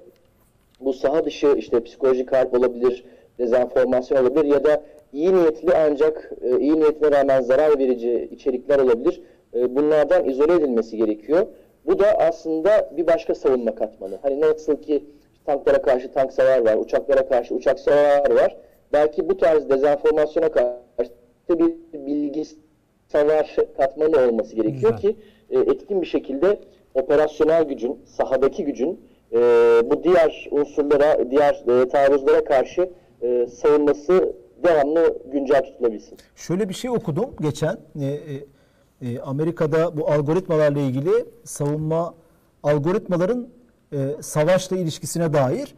[0.79, 3.03] bu saha dışı işte psikolojik harp olabilir,
[3.39, 4.83] dezenformasyon olabilir ya da
[5.13, 9.21] iyi niyetli ancak e, iyi niyetine rağmen zarar verici içerikler olabilir.
[9.53, 11.47] E, bunlardan izole edilmesi gerekiyor.
[11.87, 14.19] Bu da aslında bir başka savunma katmanı.
[14.21, 15.05] Hani nasıl ki
[15.45, 18.57] tanklara karşı tank savar var, uçaklara karşı uçak savar var.
[18.93, 21.11] Belki bu tarz dezenformasyona karşı
[21.49, 22.43] bir bilgi
[23.07, 25.13] savar katmanı olması gerekiyor Güzel.
[25.13, 25.15] ki
[25.49, 26.59] e, etkin bir şekilde
[26.93, 29.37] operasyonel gücün, sahadaki gücün e,
[29.85, 32.89] bu diğer unsurlara, diğer e, taarruzlara karşı
[33.21, 36.17] e, savunması devamlı güncel tutulabilsin.
[36.35, 37.77] Şöyle bir şey okudum geçen.
[38.01, 38.45] E, e,
[39.01, 42.13] e, Amerika'da bu algoritmalarla ilgili savunma
[42.63, 43.47] algoritmaların
[43.93, 45.75] e, savaşla ilişkisine dair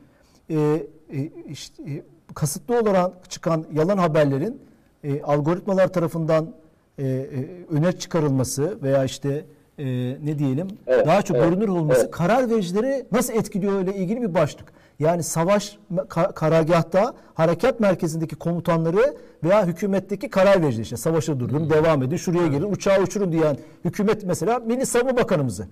[0.49, 2.03] e, e, işte, e,
[2.35, 4.61] kasıtlı olarak çıkan yalan haberlerin
[5.03, 6.53] e, algoritmalar tarafından
[6.97, 7.27] e, e,
[7.69, 9.45] öne çıkarılması veya işte
[9.77, 9.85] e,
[10.23, 12.11] ne diyelim Evet, daha çok evet, görünür olması evet.
[12.11, 14.73] karar vericileri nasıl etkiliyor ile ilgili bir başlık.
[14.99, 22.03] Yani savaş ka- karargahta harekat merkezindeki komutanları veya hükümetteki karar vericiler işte savaşı durdurun, devam
[22.03, 25.67] edin, şuraya gelin, uçağı uçurun diyen hükümet mesela Milli Savunma Bakanımızı.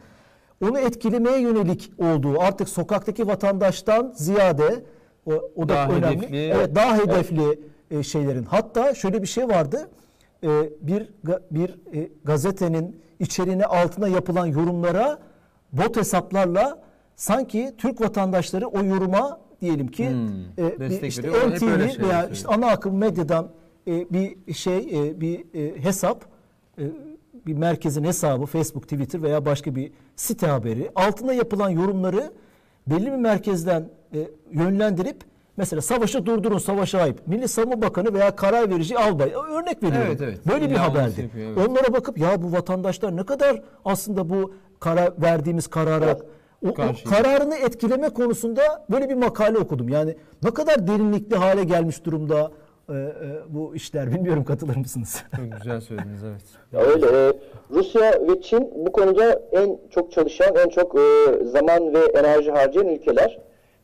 [0.63, 4.84] Onu etkilemeye yönelik olduğu artık sokaktaki vatandaştan ziyade
[5.26, 6.17] o, o da Daha önemli.
[6.17, 6.38] hedefli.
[6.55, 7.59] Evet, daha hedefli
[7.91, 8.43] e, şeylerin.
[8.43, 9.89] Hatta şöyle bir şey vardı.
[10.43, 10.49] E,
[10.82, 11.09] bir
[11.51, 15.19] bir e, gazetenin içeriğine altına yapılan yorumlara
[15.71, 16.80] bot hesaplarla
[17.16, 20.09] sanki Türk vatandaşları o yoruma diyelim ki
[20.57, 22.32] e, bir Destek işte şeyler veya söylüyor.
[22.32, 23.49] işte ana akım medyadan
[23.88, 26.26] e, bir şey e, bir e, hesap
[26.80, 26.84] e,
[27.45, 32.32] bir merkezin hesabı Facebook, Twitter veya başka bir site haberi altına yapılan yorumları
[32.88, 35.24] belli bir merkezden e, yönlendirip
[35.57, 37.28] mesela savaşı durdurun, savaşa ayıp.
[37.28, 40.07] Milli Savunma Bakanı veya karar verici albay örnek veriyorum.
[40.09, 40.47] Evet, evet.
[40.47, 41.22] Böyle bir İlla olması haberdi.
[41.22, 41.68] yapıyor, evet.
[41.70, 46.18] Onlara bakıp ya bu vatandaşlar ne kadar aslında bu karar verdiğimiz karara
[46.66, 49.89] o, o kararını etkileme konusunda böyle bir makale okudum.
[49.89, 52.51] Yani ne kadar derinlikli hale gelmiş durumda
[52.89, 53.07] e, e,
[53.49, 54.11] bu işler.
[54.11, 55.24] Bilmiyorum katılır mısınız?
[55.36, 56.43] Çok güzel söylediniz evet.
[56.74, 57.05] Ya öyle.
[57.05, 57.34] e,
[57.72, 62.88] Rusya ve Çin bu konuda en çok çalışan, en çok e, zaman ve enerji harcayan
[62.88, 63.39] ülkeler.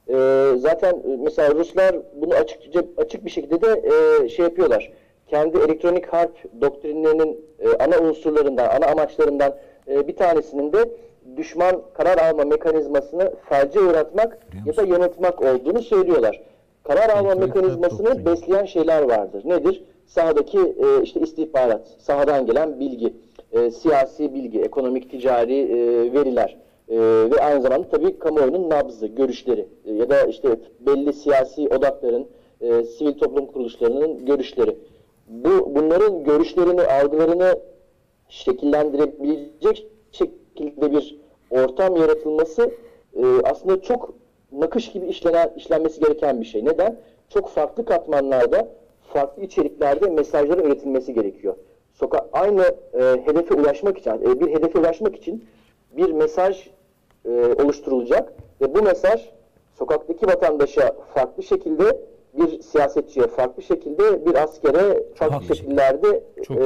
[0.09, 3.81] E, zaten e, mesela Ruslar bunu açıkça açık bir şekilde de
[4.23, 4.91] e, şey yapıyorlar.
[5.27, 9.55] Kendi elektronik harp doktrinlerinin e, ana unsurlarından, ana amaçlarından
[9.87, 10.89] e, bir tanesinin de
[11.37, 16.41] düşman karar alma mekanizmasını felce uğratmak ya da yanıltmak olduğunu söylüyorlar.
[16.83, 19.41] Karar alma mekanizmasını besleyen şeyler vardır.
[19.45, 19.83] Nedir?
[20.05, 23.13] Sahadaki e, işte istihbarat, sahadan gelen bilgi,
[23.51, 25.77] e, siyasi bilgi, ekonomik, ticari e,
[26.13, 26.57] veriler
[26.89, 26.97] e,
[27.31, 32.27] ve aynı zamanda tabii kamuoyunun nabzı, görüşleri e, ya da işte belli siyasi odakların,
[32.61, 34.77] e, sivil toplum kuruluşlarının görüşleri.
[35.27, 37.59] Bu bunların görüşlerini, algılarını
[38.29, 41.20] şekillendirebilecek şekilde bir
[41.51, 42.71] ortam yaratılması
[43.15, 44.13] e, aslında çok
[44.51, 46.65] nakış gibi işlenen, işlenmesi gereken bir şey.
[46.65, 46.99] Neden?
[47.29, 48.67] Çok farklı katmanlarda,
[49.13, 51.55] farklı içeriklerde mesajların üretilmesi gerekiyor.
[51.93, 52.61] Soka aynı
[52.93, 55.45] e, hedefe ulaşmak için, e, bir hedefe ulaşmak için
[55.97, 56.69] bir mesaj
[57.25, 57.29] e,
[57.63, 59.29] oluşturulacak ve bu mesaj
[59.73, 62.01] sokaktaki vatandaşa farklı şekilde
[62.33, 65.53] bir siyasetçiye farklı şekilde bir askere farklı Haklısın.
[65.53, 66.61] şekillerde Çok e,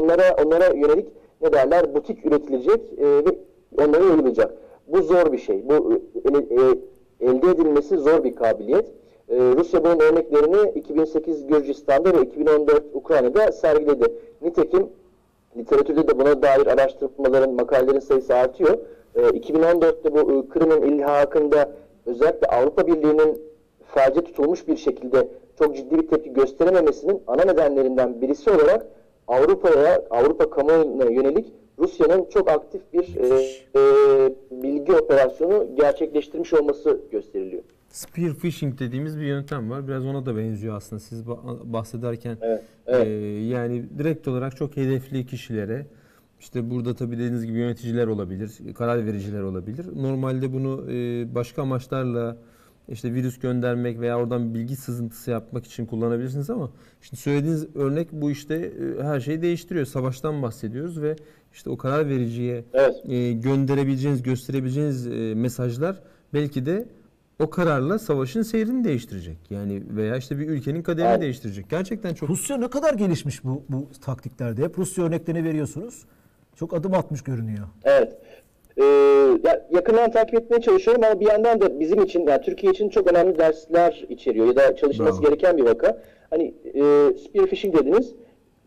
[0.00, 1.06] onlara onlara yönelik
[1.40, 3.38] ne derler butik üretilecek e, ve
[3.78, 4.54] onlara yayılacak.
[4.86, 5.68] Bu zor bir şey.
[5.68, 5.94] Bu
[6.24, 6.78] e, e,
[7.20, 8.86] elde edilmesi zor bir kabiliyet.
[9.28, 14.12] E, Rusya bunun örneklerini 2008 Gürcistan'da ve 2014 Ukrayna'da sergiledi.
[14.42, 14.86] Nitekim
[15.56, 18.78] literatürde de buna dair araştırmaların, makalelerin sayısı artıyor.
[19.14, 21.72] E, 2014'te bu e, Kırım'ın ilhakında
[22.06, 23.42] özellikle Avrupa Birliği'nin
[23.94, 28.86] felce tutulmuş bir şekilde çok ciddi bir tepki gösterememesinin ana nedenlerinden birisi olarak
[29.28, 31.46] Avrupa'ya, Avrupa kamuoyuna yönelik
[31.80, 33.26] Rusya'nın çok aktif bir e,
[33.76, 33.82] e,
[34.62, 37.62] bilgi operasyonu gerçekleştirmiş olması gösteriliyor.
[37.88, 39.88] Spear phishing dediğimiz bir yöntem var.
[39.88, 42.38] Biraz ona da benziyor aslında siz ba- bahsederken.
[42.40, 43.06] Evet, evet.
[43.06, 43.10] Ee,
[43.44, 45.86] yani direkt olarak çok hedefli kişilere
[46.40, 49.86] işte burada tabii dediğiniz gibi yöneticiler olabilir, karar vericiler olabilir.
[49.96, 52.36] Normalde bunu e, başka amaçlarla
[52.90, 56.70] işte virüs göndermek veya oradan bilgi sızıntısı yapmak için kullanabilirsiniz ama
[57.00, 59.86] şimdi söylediğiniz örnek bu işte e, her şeyi değiştiriyor.
[59.86, 61.16] Savaştan bahsediyoruz ve
[61.52, 62.96] işte o karar vericiye Evet.
[63.08, 66.00] e, gönderebileceğiniz, gösterebileceğiniz e, mesajlar
[66.34, 66.88] belki de
[67.38, 69.38] o kararla savaşın seyrini değiştirecek.
[69.50, 71.20] Yani veya işte bir ülkenin kaderini Aynen.
[71.20, 71.70] değiştirecek.
[71.70, 74.62] Gerçekten çok Rusya ne kadar gelişmiş bu, bu taktiklerde.
[74.64, 76.04] Hep Rusya örneklerini veriyorsunuz.
[76.56, 77.66] Çok adım atmış görünüyor.
[77.84, 78.16] Evet.
[78.80, 78.84] Ee,
[79.44, 83.10] ya yakından takip etmeye çalışıyorum ama bir yandan da bizim için, yani Türkiye için çok
[83.10, 85.30] önemli dersler içeriyor ya da çalışılması Bravo.
[85.30, 85.98] gereken bir vaka.
[86.30, 86.82] Hani e,
[87.18, 88.14] spear phishing dediniz,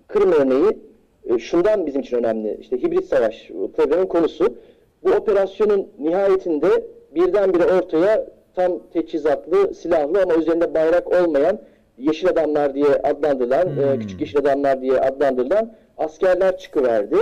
[0.07, 0.78] Kırım örneği
[1.26, 2.57] e, şundan bizim için önemli.
[2.61, 4.55] İşte hibrit savaş programın konusu.
[5.03, 6.68] Bu operasyonun nihayetinde
[7.16, 11.59] birdenbire ortaya tam teçhizatlı, silahlı ama üzerinde bayrak olmayan
[11.97, 17.16] yeşil adamlar diye adlandırılan, e, küçük yeşil adamlar diye adlandırılan askerler çıkıverdi.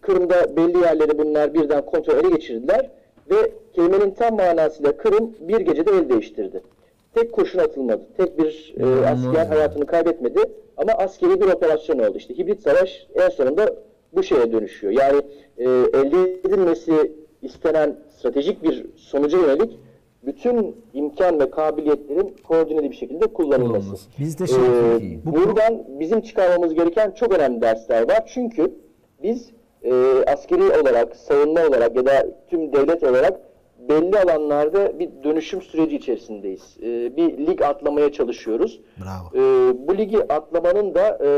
[0.00, 2.90] Kırım'da belli yerleri bunlar birden kontrol ele geçirdiler
[3.30, 6.62] ve kelimenin tam manasıyla Kırım bir gecede el değiştirdi.
[7.14, 8.06] Tek kurşun atılmadı.
[8.16, 9.50] Tek bir e, asker ya.
[9.50, 10.40] hayatını kaybetmedi
[10.76, 12.18] ama askeri bir operasyon oldu.
[12.18, 13.74] İşte hibrit savaş en sonunda
[14.12, 14.92] bu şeye dönüşüyor.
[14.92, 15.22] Yani
[15.58, 15.64] e,
[15.98, 17.12] elde edilmesi
[17.42, 19.78] istenen stratejik bir sonuca yönelik
[20.26, 23.72] bütün imkan ve kabiliyetlerin koordineli bir şekilde kullanılması.
[23.72, 24.08] Kullanılması.
[24.18, 28.24] Biz de şey, Ee, bu buradan bizim çıkarmamız gereken çok önemli dersler var.
[28.26, 28.72] Çünkü
[29.22, 29.50] biz
[29.84, 33.40] e, askeri olarak, savunma olarak ya da tüm devlet olarak
[33.88, 36.76] belli alanlarda bir dönüşüm süreci içerisindeyiz.
[36.82, 38.80] E, bir lig atlamaya çalışıyoruz.
[38.98, 39.38] Bravo.
[39.38, 41.30] E, bu ligi atlamanın da e,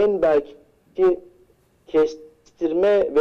[0.00, 1.20] en belki
[1.86, 3.20] kestirme ve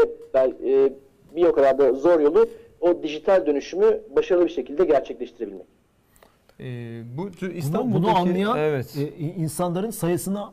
[0.65, 0.93] e,
[1.35, 2.47] bir o kadar da zor yolu
[2.81, 5.65] o dijital dönüşümü başarılı bir şekilde gerçekleştirebilmek.
[6.59, 8.97] Ee, bu tür bunu, İstanbul'daki bunu anlayan evet.
[8.97, 10.43] e, insanların sayısının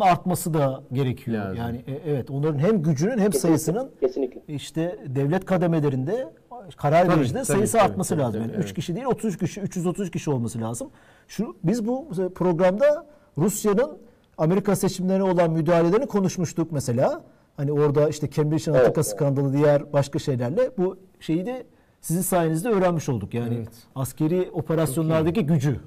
[0.00, 1.44] artması da gerekiyor.
[1.44, 1.56] Lazım.
[1.56, 4.54] Yani e, evet onların hem gücünün hem sayısının Kesinlikle.
[4.54, 6.32] işte devlet kademelerinde
[6.76, 8.40] karar Tabii, vericide tabii, sayısı tabii, artması tabii, lazım.
[8.40, 8.74] tabii, Yani 3 evet.
[8.74, 10.90] kişi değil 33 kişi, 330 kişi olması lazım.
[11.28, 13.06] Şu biz bu programda
[13.38, 13.98] Rusya'nın
[14.38, 17.22] Amerika seçimlerine olan müdahalelerini konuşmuştuk mesela.
[17.56, 19.06] Hani orada işte Cambridge Analytica evet.
[19.06, 21.64] skandalı diğer başka şeylerle bu şeyi de
[22.00, 23.34] sizin sayenizde öğrenmiş olduk.
[23.34, 23.68] Yani Evet.
[23.94, 25.80] askeri operasyonlardaki gücü.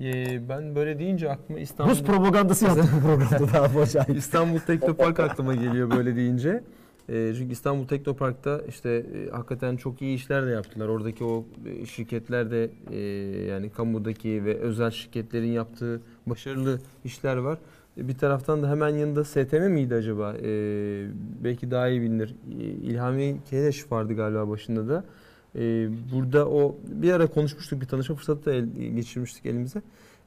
[0.00, 4.16] Ee, ben böyle deyince aklıma İstanbul Rus propagandası yaptık bu programda daha acayip.
[4.16, 6.62] İstanbul Teknopark aklıma geliyor böyle deyince.
[7.08, 10.88] E, çünkü İstanbul Teknopark'ta işte e, hakikaten çok iyi işler de yaptılar.
[10.88, 12.98] Oradaki o e, şirketler de e,
[13.46, 17.58] yani kamudaki ve özel şirketlerin yaptığı başarılı işler var.
[17.98, 20.34] E, bir taraftan da hemen yanında STM miydi acaba?
[20.42, 20.48] E,
[21.44, 22.34] belki daha iyi bilinir.
[22.60, 25.04] E, İlhami Keleş vardı galiba başında da.
[25.58, 29.82] E, burada o bir ara konuşmuştuk bir tanışma fırsatı da el, geçirmiştik elimize.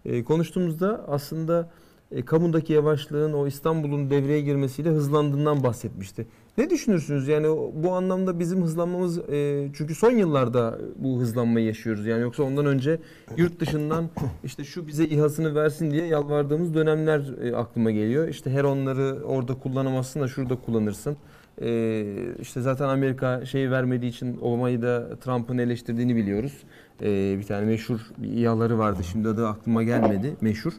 [0.06, 1.70] E, konuştuğumuzda aslında
[2.12, 6.28] e, kamudaki yavaşlığın o İstanbul'un devreye girmesiyle hızlandığından bahsetmişti.
[6.58, 7.28] Ne düşünürsünüz?
[7.28, 12.06] Yani bu anlamda bizim hızlanmamız e, çünkü son yıllarda bu hızlanmayı yaşıyoruz.
[12.06, 13.00] Yani yoksa ondan önce
[13.38, 14.10] yurt dışından
[14.44, 18.28] işte şu bize İHA'sını versin diye yalvardığımız dönemler e, aklıma geliyor.
[18.28, 21.18] İşte her onları orada kullanamazsın da şurada kullanırsın.
[21.62, 22.03] E,
[22.41, 26.53] işte zaten Amerika şey vermediği için Obama'yı da Trump'ın eleştirdiğini biliyoruz.
[27.01, 29.03] E, bir tane meşhur bir İHA'ları vardı.
[29.12, 30.36] Şimdi adı aklıma gelmedi.
[30.41, 30.74] Meşhur.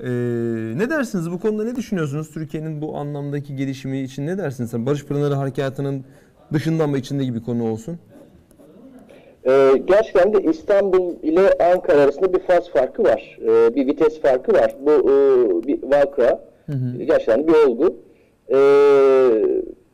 [0.00, 0.08] Ee,
[0.76, 4.70] ne dersiniz bu konuda ne düşünüyorsunuz Türkiye'nin bu anlamdaki gelişimi için ne dersiniz?
[4.70, 6.04] Sen Barış Pınarı Harekatı'nın
[6.52, 7.98] dışından mı içinde gibi konu olsun?
[9.46, 13.38] Ee, gerçekten de İstanbul ile Ankara arasında bir faz farkı var.
[13.42, 14.76] Ee, bir vites farkı var.
[14.80, 16.44] Bu e, bir vaka.
[17.06, 17.96] Gerçekten bir olgu.
[18.48, 18.56] Ee,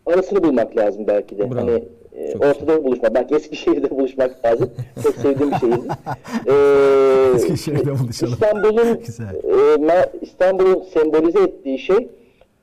[0.08, 1.50] arasını bulmak lazım belki de.
[1.50, 1.60] Bravo.
[1.60, 3.14] Hani e, Çok ortada buluşmak.
[3.14, 4.70] Belki Eskişehir'de buluşmak lazım.
[5.02, 5.90] Çok sevdiğim bir şehirdir.
[6.48, 8.32] Ee, Eskişehir'de buluşalım.
[8.32, 9.34] İstanbul'un Güzel.
[9.90, 12.08] e, İstanbul'un sembolize ettiği şey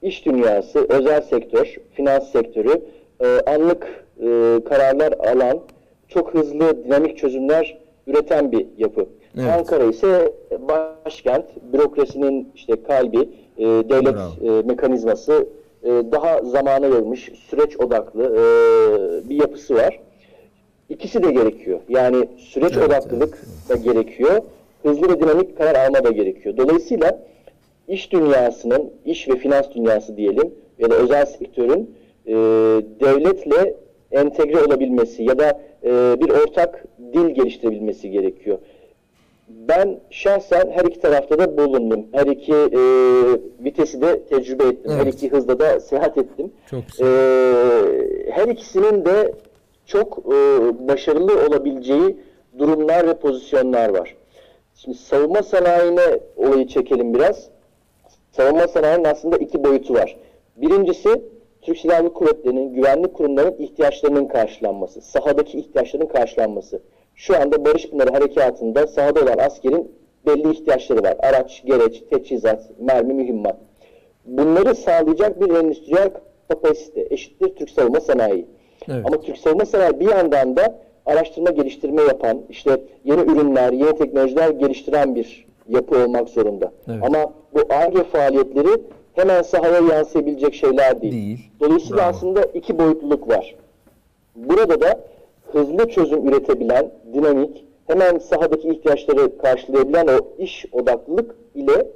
[0.01, 2.81] iş dünyası, özel sektör, finans sektörü,
[3.19, 3.87] e, anlık
[4.19, 5.59] e, kararlar alan,
[6.07, 7.77] çok hızlı dinamik çözümler
[8.07, 9.05] üreten bir yapı.
[9.37, 9.47] Evet.
[9.57, 14.59] Ankara ise başkent, bürokrasinin işte kalbi, e, devlet Bravo.
[14.59, 15.47] e, mekanizması,
[15.85, 19.99] e, daha zamana yayılmış, süreç odaklı e, bir yapısı var.
[20.89, 21.79] İkisi de gerekiyor.
[21.89, 23.37] Yani süreç Evet, odaklılık
[23.69, 24.41] da gerekiyor.
[24.83, 26.57] Hızlı ve dinamik karar alma da gerekiyor.
[26.57, 27.19] Dolayısıyla
[27.87, 31.95] iş dünyasının, iş ve finans dünyası diyelim ya da özel sektörün
[32.27, 32.33] e,
[32.99, 33.75] devletle
[34.11, 35.89] entegre olabilmesi ya da e,
[36.21, 38.57] bir ortak dil geliştirebilmesi gerekiyor.
[39.47, 42.05] Ben şahsen her iki tarafta da bulundum.
[42.11, 42.81] Her iki e,
[43.63, 44.91] vitesi de tecrübe ettim.
[44.91, 45.13] Her Evet.
[45.13, 46.51] iki hızda da seyahat ettim.
[46.69, 47.05] Çok güzel.
[47.07, 49.33] Ee, her ikisinin de
[49.85, 50.37] çok e,
[50.87, 52.17] başarılı olabileceği
[52.57, 54.15] durumlar ve pozisyonlar var.
[54.75, 57.49] Şimdi savunma sanayine olayı çekelim biraz.
[58.31, 60.17] Savunma sanayinin aslında iki boyutu var.
[60.57, 61.21] Birincisi
[61.61, 66.81] Türk Silahlı Kuvvetleri'nin, güvenlik kurumlarının ihtiyaçlarının karşılanması, sahadaki ihtiyaçların karşılanması.
[67.15, 69.91] Şu anda Barış Pınarı Harekatı'nda sahada olan askerin
[70.25, 71.15] belli ihtiyaçları var.
[71.19, 73.57] Araç, gereç, teçhizat, mermi, mühimmat.
[74.25, 76.09] Bunları sağlayacak bir endüstriyel
[76.49, 78.45] kapasite eşittir Türk savunma sanayi.
[78.89, 79.05] Evet.
[79.05, 84.49] Ama Türk savunma sanayi bir yandan da araştırma geliştirme yapan, işte yeni ürünler, yeni teknolojiler
[84.49, 86.71] geliştiren bir yapı olmak zorunda.
[86.87, 86.99] Evet.
[87.03, 88.81] Ama bu ARGE faaliyetleri
[89.13, 91.13] hemen sahaya yansıyabilecek şeyler değil.
[91.13, 91.39] Değil.
[91.59, 92.09] Dolayısıyla Bravo.
[92.09, 93.55] aslında iki boyutluluk var.
[94.35, 94.99] Burada da
[95.55, 101.87] hızlı çözüm üretebilen, dinamik, hemen sahadaki ihtiyaçları karşılayabilen o iş odaklılık ile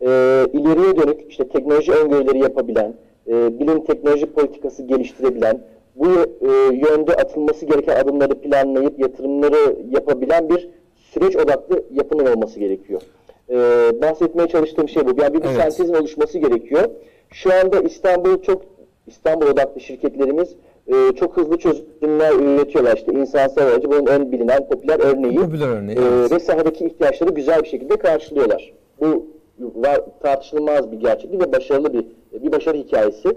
[0.00, 0.08] e,
[0.52, 2.94] ileriye dönük işte teknoloji öngörüleri yapabilen,
[3.28, 5.60] e, bilim teknoloji politikası geliştirebilen,
[5.96, 6.06] bu
[6.40, 13.02] e, yönde atılması gereken adımları planlayıp yatırımları yapabilen bir süreç odaklı yapının olması gerekiyor.
[13.50, 13.56] E,
[14.02, 15.22] bahsetmeye çalıştığım şey bu.
[15.22, 15.56] Yani bir, bir Evet.
[15.56, 16.88] sentezin oluşması gerekiyor.
[17.30, 18.62] Şu anda İstanbul çok
[19.06, 20.48] İstanbul odaklı şirketlerimiz
[20.88, 22.96] e, çok hızlı çözümler üretiyorlar.
[22.96, 25.36] İşte insansal aracı bunun en bilinen popüler örneği.
[25.36, 26.32] Popüler örneği, E, evet.
[26.32, 28.72] ve sahadaki ihtiyaçları güzel bir şekilde karşılıyorlar.
[29.00, 29.26] Bu
[29.74, 32.04] var, tartışılmaz bir gerçeklik ve başarılı bir
[32.42, 33.28] bir başarı hikayesi.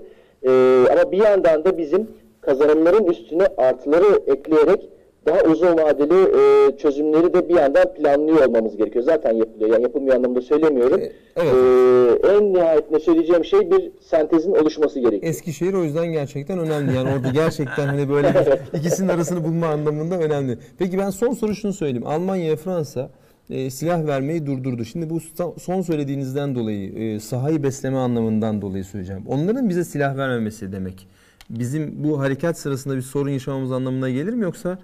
[0.43, 0.49] E,
[0.91, 2.07] ama bir yandan da bizim
[2.41, 4.89] kazanımların üstüne artıları ekleyerek
[5.26, 9.05] daha uzun vadeli e, çözümleri de bir yandan planlıyor olmamız gerekiyor.
[9.05, 9.69] Zaten yapılıyor.
[9.69, 11.01] Yani yapılmıyor anlamda söylemiyorum.
[11.01, 11.53] E, evet.
[11.53, 15.24] E, en nihayetinde söyleyeceğim şey bir sentezin oluşması gerekiyor.
[15.24, 16.95] Eskişehir o yüzden gerçekten önemli.
[16.95, 20.57] Yani orada gerçekten hani böyle bir, ikisinin arasını bulma anlamında önemli.
[20.80, 22.07] Peki ben son soru şunu söyleyeyim.
[22.07, 23.09] Almanya Fransa
[23.49, 24.86] e, silah vermeyi durdurdu.
[24.86, 25.19] Şimdi bu
[25.59, 29.24] son söylediğinizden dolayı e, sahayı besleme anlamından dolayı söyleyeceğim.
[29.28, 31.07] Onların bize silah vermemesi demek.
[31.49, 34.78] Bizim bu harekat sırasında bir sorun yaşamamız anlamına gelir mi yoksa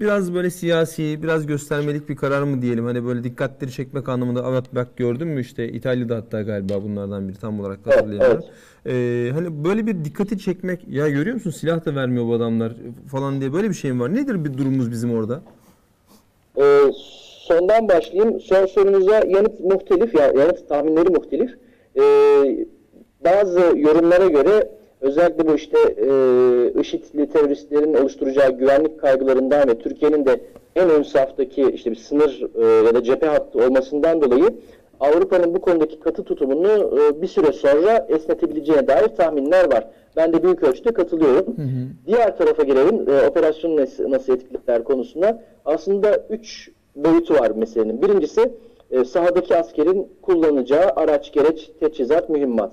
[0.00, 2.84] biraz böyle siyasi, biraz göstermelik bir karar mı diyelim?
[2.84, 7.36] Hani böyle dikkatleri çekmek anlamında evet bak gördün mü işte İtalya'da hatta galiba bunlardan biri
[7.36, 8.44] tam olarak Evet, hatırlayamıyorum.
[8.86, 12.72] Ee, hani böyle bir dikkati çekmek ya görüyor musun silah da vermiyor bu adamlar
[13.10, 14.14] falan diye böyle bir şey mi var?
[14.14, 15.42] Nedir bir durumumuz bizim orada?
[16.58, 16.64] E,
[17.48, 18.40] sondan başlayayım.
[18.40, 21.50] Son sorunuza yanıt muhtelif, ya yanıt tahminleri muhtelif.
[21.96, 22.02] E,
[23.24, 24.68] bazı yorumlara göre
[25.02, 30.40] özellikle bu işte e, IŞİD'li teröristlerin oluşturacağı güvenlik kaygılarından ve Türkiye'nin de
[30.76, 34.50] en ön saftaki işte bir sınır e, ya da cephe hattı olmasından dolayı
[35.00, 39.86] Avrupa'nın bu konudaki katı tutumunu e, bir süre sonra esnetebileceğine dair tahminler var.
[40.16, 41.56] Ben de büyük ölçüde katılıyorum.
[42.06, 43.10] Diğer tarafa gelelim.
[43.10, 45.42] E, operasyonu nasıl, nasıl etkiler konusuna.
[45.64, 48.02] Aslında üç boyutu var meselenin.
[48.02, 48.52] Birincisi
[48.90, 52.72] e, sahadaki askerin kullanacağı araç, gereç, teçhizat, mühimmat.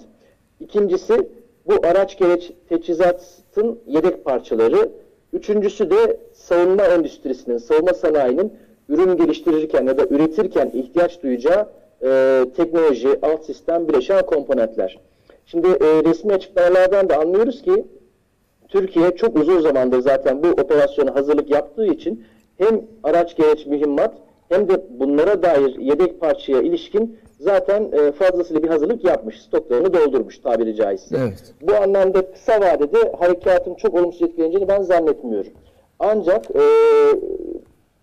[0.59, 1.30] İkincisi
[1.66, 4.89] bu araç, gereç, teçhizatın yedek parçaları.
[5.34, 8.53] Üçüncüsü de savunma endüstrisinin, savunma sanayinin
[8.89, 11.70] ürün geliştirirken ya da üretirken ihtiyaç duyacağı
[12.03, 14.99] e, teknoloji, alt sistem, bileşen komponentler.
[15.45, 17.86] Şimdi e, resmi açıklamalardan da anlıyoruz ki
[18.68, 22.26] Türkiye çok uzun zamandır zaten bu operasyona hazırlık yaptığı için
[22.57, 24.14] hem araç gereç mühimmat
[24.49, 29.41] hem de bunlara dair yedek parçaya ilişkin zaten e, fazlasıyla bir hazırlık yapmış.
[29.41, 31.17] Stoklarını doldurmuş tabiri caizse.
[31.19, 31.53] Evet.
[31.61, 35.51] Bu anlamda kısa vadede harekatın çok olumsuz etkileneceğini ben zannetmiyorum.
[35.99, 36.63] Ancak e,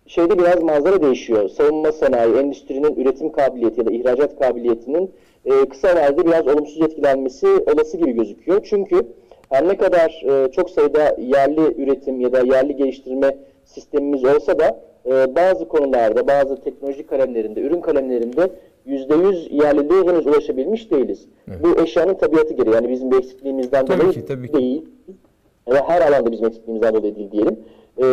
[0.07, 1.49] şeyde biraz manzara değişiyor.
[1.49, 5.11] Savunma sanayi, endüstrinin üretim kabiliyeti ya da ihracat kabiliyetinin
[5.45, 8.61] e, kısa vadede biraz olumsuz etkilenmesi olası gibi gözüküyor.
[8.69, 9.07] Çünkü
[9.49, 14.79] her ne kadar e, çok sayıda yerli üretim ya da yerli geliştirme sistemimiz olsa da
[15.05, 18.49] e, bazı konularda, bazı teknoloji kalemlerinde, ürün kalemlerinde
[18.87, 21.25] %100 yerliliğe henüz ulaşabilmiş değiliz.
[21.63, 22.73] Bu eşyanın tabiatı gereği.
[22.75, 24.53] Yani bizim bir eksikliğimizden Tabii dolayı ki, tabii ki.
[24.53, 24.85] değil.
[25.69, 27.59] Ve her alanda bizim eksikliğimizden dolayı değil diyelim.
[27.97, 28.03] Ee,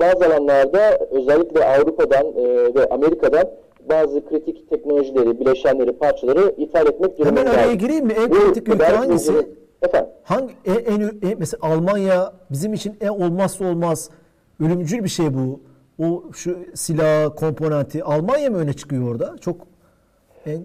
[0.00, 3.44] bazı alanlarda özellikle Avrupa'dan e, ve Amerika'dan
[3.88, 7.50] bazı kritik teknolojileri, bileşenleri, parçaları ithal etmek Hemen durumunda.
[7.50, 8.12] araya gireyim mi?
[8.24, 9.32] En kritik ülke hangisi?
[9.82, 10.10] Efendim?
[10.22, 14.10] Hangi en, en, en- mesela Almanya bizim için en olmazsa olmaz
[14.60, 15.60] ölümcül bir şey bu.
[16.02, 19.36] O şu silah komponenti Almanya mı öne çıkıyor orada?
[19.40, 19.56] Çok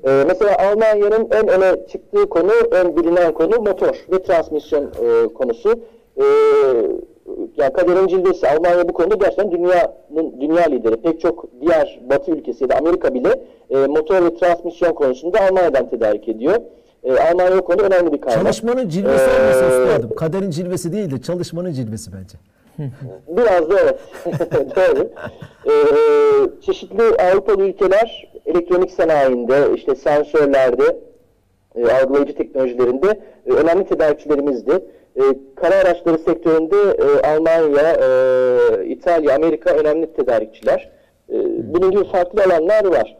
[0.06, 5.80] Ee, mesela Almanya'nın en öne çıktığı konu, en bilinen konu motor ve transmisyon e, konusu.
[6.18, 6.24] Ee,
[7.58, 10.96] yani kaderin cilvesi Almanya bu konuda gerçekten dünyanın dünya lideri.
[10.96, 13.30] Pek çok diğer Batı ülkesi ya da Amerika bile
[13.70, 16.56] e, motor ve transmisyon konusunda Almanya'dan tedarik ediyor.
[17.04, 18.42] E, Almanya o konuda önemli bir kaynak.
[18.42, 20.16] çalışmanın cilvesi Ee, üstadım.
[20.16, 22.38] Kaderin cilvesi değil de çalışmanın cilvesi bence.
[23.28, 24.00] Biraz da evet.
[24.76, 25.10] Doğru.
[25.68, 30.98] Ee, çeşitli Avrupalı ülkeler elektronik sanayinde, işte sensörlerde,
[31.76, 34.72] e, algılayıcı teknolojilerinde e, önemli tedarikçilerimizdi.
[35.16, 35.24] E,
[35.56, 40.90] kara araçları sektöründe e, Almanya, e, İtalya, Amerika önemli tedarikçiler.
[41.30, 41.36] E,
[41.74, 43.18] bunun gibi farklı alanlar var.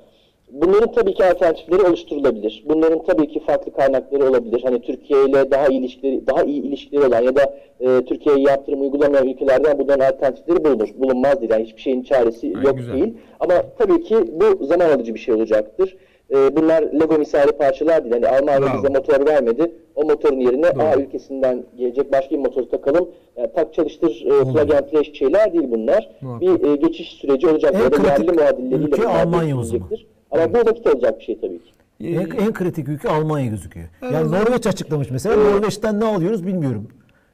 [0.54, 2.64] Bunların tabii ki alternatifleri oluşturulabilir.
[2.70, 4.62] Bunların tabii ki farklı kaynakları olabilir.
[4.64, 8.82] Hani Türkiye ile daha iyi ilişkileri, daha iyi ilişkileri olan ya da e, Türkiye'ye yaptırım
[8.82, 10.90] uygulamayan ülkelerden bunların alternatifleri bulunur.
[10.98, 11.52] Bulunmaz değil.
[11.52, 12.94] Yani hiçbir şeyin çaresi Ay, yok güzel.
[12.94, 13.14] değil.
[13.40, 15.98] Ama tabii ki bu zaman alıcı bir şey olacaktır.
[16.32, 18.14] E, bunlar Lego misali parçalar değil.
[18.14, 19.72] Hani Almanya bize motor vermedi.
[19.96, 20.84] O motorun yerine Doğru.
[20.84, 23.10] A ülkesinden gelecek başka bir motor takalım.
[23.38, 26.10] Yani tak çalıştır, e, plug and play şeyler değil bunlar.
[26.22, 26.42] Muhakkak.
[26.42, 27.76] Bir e, geçiş süreci olacak.
[27.76, 28.30] En kritik
[28.72, 30.13] ülke Almanya o değiştirilecektir.
[30.34, 31.72] Ama bu vakit alacak bir şey tabii ki.
[32.02, 33.88] En, en kritik ülke Almanya gözüküyor.
[34.02, 35.36] Yani Norveç açıklamış mesela.
[35.36, 36.88] Norveç'ten ne alıyoruz bilmiyorum.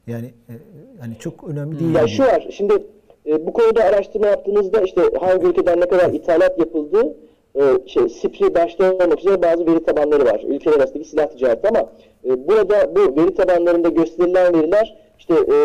[0.08, 0.54] Yani e,
[1.00, 1.96] hani çok önemli değil.
[1.96, 2.12] Ya gibi.
[2.12, 2.74] şu var, şimdi
[3.26, 7.16] e, bu konuda araştırma yaptığınızda işte hangi ülkeden ne kadar ithalat yapıldığı,
[7.56, 10.44] e, şey, SIPRI başta olmak üzere bazı veri tabanları var.
[10.48, 11.80] Ülkeler arasındaki silah ticareti ama
[12.26, 15.58] e, burada bu veri tabanlarında gösterilen veriler işte e,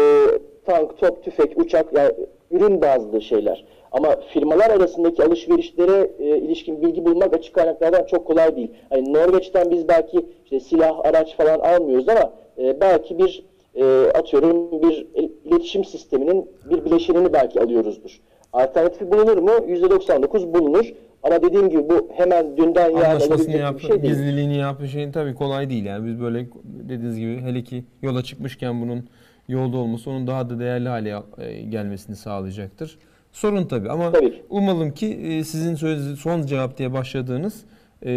[0.66, 2.12] tank, top, tüfek, uçak yani
[2.50, 3.64] ürün bazlı şeyler.
[3.94, 8.70] Ama firmalar arasındaki alışverişlere e, ilişkin bilgi bulmak açık kaynaklardan çok kolay değil.
[8.90, 13.84] Hani Norveç'ten biz belki işte silah, araç falan almıyoruz ama e, belki bir e,
[14.14, 15.06] atıyorum bir
[15.44, 18.20] iletişim sisteminin bir bileşenini belki alıyoruzdur.
[18.52, 19.50] Alternatifi bulunur mu?
[19.50, 20.92] %99 bulunur.
[21.22, 24.14] Ama dediğim gibi bu hemen dünden yarına Anlaşmasını alabilecek yap, bir şey değil.
[24.14, 26.06] gizliliğini yap, şeyin tabii kolay değil yani.
[26.06, 29.08] Biz böyle dediğiniz gibi hele ki yola çıkmışken bunun
[29.48, 32.98] yolda olması onun daha da değerli hale e, gelmesini sağlayacaktır.
[33.34, 37.54] Sorun tabii ama Tabii umalım ki e, sizin söylediğiniz son cevap diye başladığınız
[38.02, 38.10] e,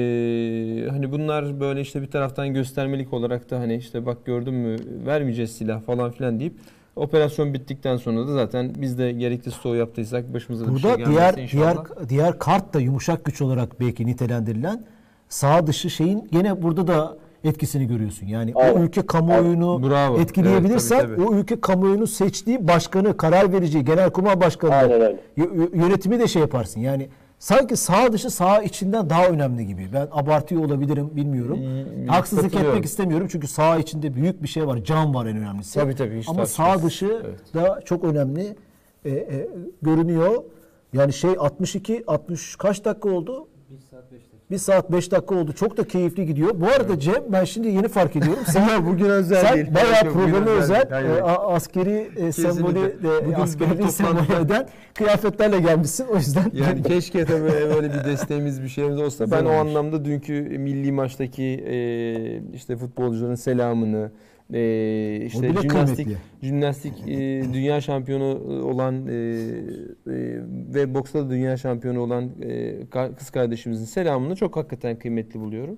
[0.89, 5.51] hani bunlar böyle işte bir taraftan göstermelik olarak da hani işte bak gördün mü vermeyeceğiz
[5.51, 6.53] silah falan filan deyip
[6.95, 11.11] operasyon bittikten sonra da zaten biz de gerekli stoğu yaptıysak başımıza da bir şey Burada
[11.11, 11.85] diğer inşallah.
[11.85, 14.85] diğer diğer kart da yumuşak güç olarak belki nitelendirilen
[15.29, 17.17] sağ dışı şeyin gene burada da
[17.47, 18.27] etkisini görüyorsun.
[18.27, 18.81] Yani o Aynen.
[18.81, 20.19] ülke kamuoyunu Bravo.
[20.19, 21.35] etkileyebilirsen Evet, tabii, tabii.
[21.35, 25.17] o ülke kamuoyunu seçtiği başkanı, karar verici, genelkurmay başkanı, Aynen
[25.73, 26.79] yönetimi de şey yaparsın.
[26.81, 29.89] Yani sanki sağ dışı sağ içinden daha önemli gibi.
[29.93, 31.59] Ben abartıyor olabilirim bilmiyorum.
[31.59, 34.83] Hmm, Haksızlık etmek istemiyorum çünkü sağ içinde büyük bir şey var.
[34.83, 35.79] Can var en önemlisi.
[35.79, 37.53] Tabii, tabii, Ama sağ dışı Evet.
[37.53, 38.55] da çok önemli
[39.05, 39.47] e, e,
[39.81, 40.43] görünüyor.
[40.93, 43.47] Yani şey 62 60 kaç dakika oldu?
[43.69, 44.21] 1 saat 5
[45.11, 45.53] dakika oldu.
[45.53, 46.49] Çok da keyifli gidiyor.
[46.53, 48.43] Bu arada Cem ben şimdi yeni fark ediyorum.
[48.47, 49.75] Sen bugün özel sen değil.
[49.75, 54.67] bayağı Yok, bugün programa özel özel e, askeri e, sembolü Bugün askeri bir sembolü eden
[54.93, 56.07] kıyafetlerle gelmişsin.
[56.07, 59.31] O yüzden Yani keşke tabii böyle bir desteğimiz bir şeyimiz olsa.
[59.31, 61.75] Ben o anlamda dünkü milli maçtaki e,
[62.53, 64.11] işte futbolcuların selamını
[64.53, 66.17] e, işte jimnastik kıymetli.
[66.41, 68.25] jimnastik e, dünya şampiyonu
[68.63, 69.21] olan e, e,
[70.73, 72.75] ve boksta da dünya şampiyonu olan e,
[73.17, 75.77] kız kardeşimizin selamını çok hakikaten kıymetli buluyorum.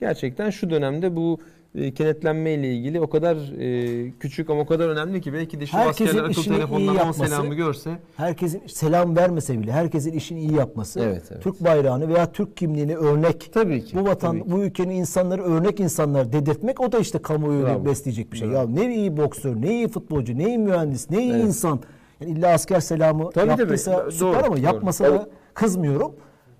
[0.00, 1.40] Gerçekten şu dönemde bu
[1.76, 5.66] e, kenetlenme ile ilgili o kadar e, küçük ama o kadar önemli ki belki de
[5.66, 11.00] şu Herkesin askerler o yapması- selamı görse herkesin selam vermese bile herkesin işini iyi yapması,
[11.00, 11.42] Evet, evet.
[11.42, 13.96] Türk bayrağını veya Türk kimliğini örnek tabii ki.
[13.96, 14.50] bu vatan, tabii ki.
[14.50, 17.84] bu ülkenin insanları örnek insanlar dedirtmek o da işte kamuoyunu Bravo.
[17.84, 18.48] besleyecek bir şey.
[18.48, 18.56] Bravo.
[18.58, 21.44] Ya ne iyi boksör, ne iyi futbolcu, ne iyi mühendis, ne iyi Evet.
[21.44, 21.80] insan.
[22.20, 24.12] Yani illa asker selamı Tabii, yaptıysa tabii.
[24.12, 24.64] süper Doğru, ama doğru.
[24.64, 25.18] yapmasa Tabii.
[25.18, 26.12] da kızmıyorum.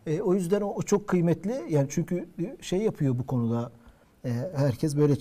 [0.06, 1.54] E, o yüzden o, o çok kıymetli.
[1.68, 2.26] Yani çünkü
[2.60, 3.70] şey yapıyor bu konuda.
[4.26, 5.14] E, herkes böyle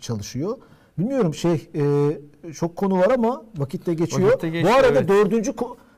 [0.00, 0.56] çalışıyor.
[0.98, 4.28] Bilmiyorum şey e, çok konu var ama vakit de geçiyor.
[4.28, 5.08] Vakit de geçti, bu arada evet.
[5.08, 5.52] dördüncü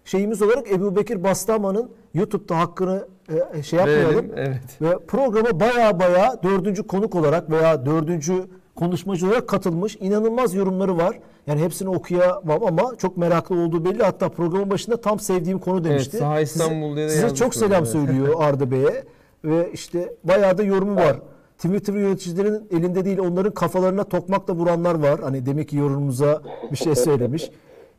[0.05, 3.09] şeyimiz olarak Ebu Bekir Bastaman'ın YouTube'da hakkını
[3.55, 4.15] e, şey yapmayalım.
[4.15, 4.83] Verelim, evet.
[4.83, 9.97] Ve programa baya baya dördüncü konuk olarak veya dördüncü konuşmacı olarak katılmış.
[10.01, 11.19] İnanılmaz yorumları var.
[11.47, 14.03] Yani hepsini okuyamam ama çok meraklı olduğu belli.
[14.03, 16.17] Hatta programın başında tam sevdiğim konu demişti.
[16.17, 17.89] Saha İstanbul diye de size yazmış çok selam evet.
[17.89, 19.05] söylüyor Arda Bey'e.
[19.45, 21.17] Ve işte bayağı da yorumu var.
[21.57, 25.21] Twitter yöneticilerin elinde değil onların kafalarına tokmakla vuranlar var.
[25.21, 26.43] Hani demek ki yorumumuza
[26.73, 27.51] bir şey söylemiş.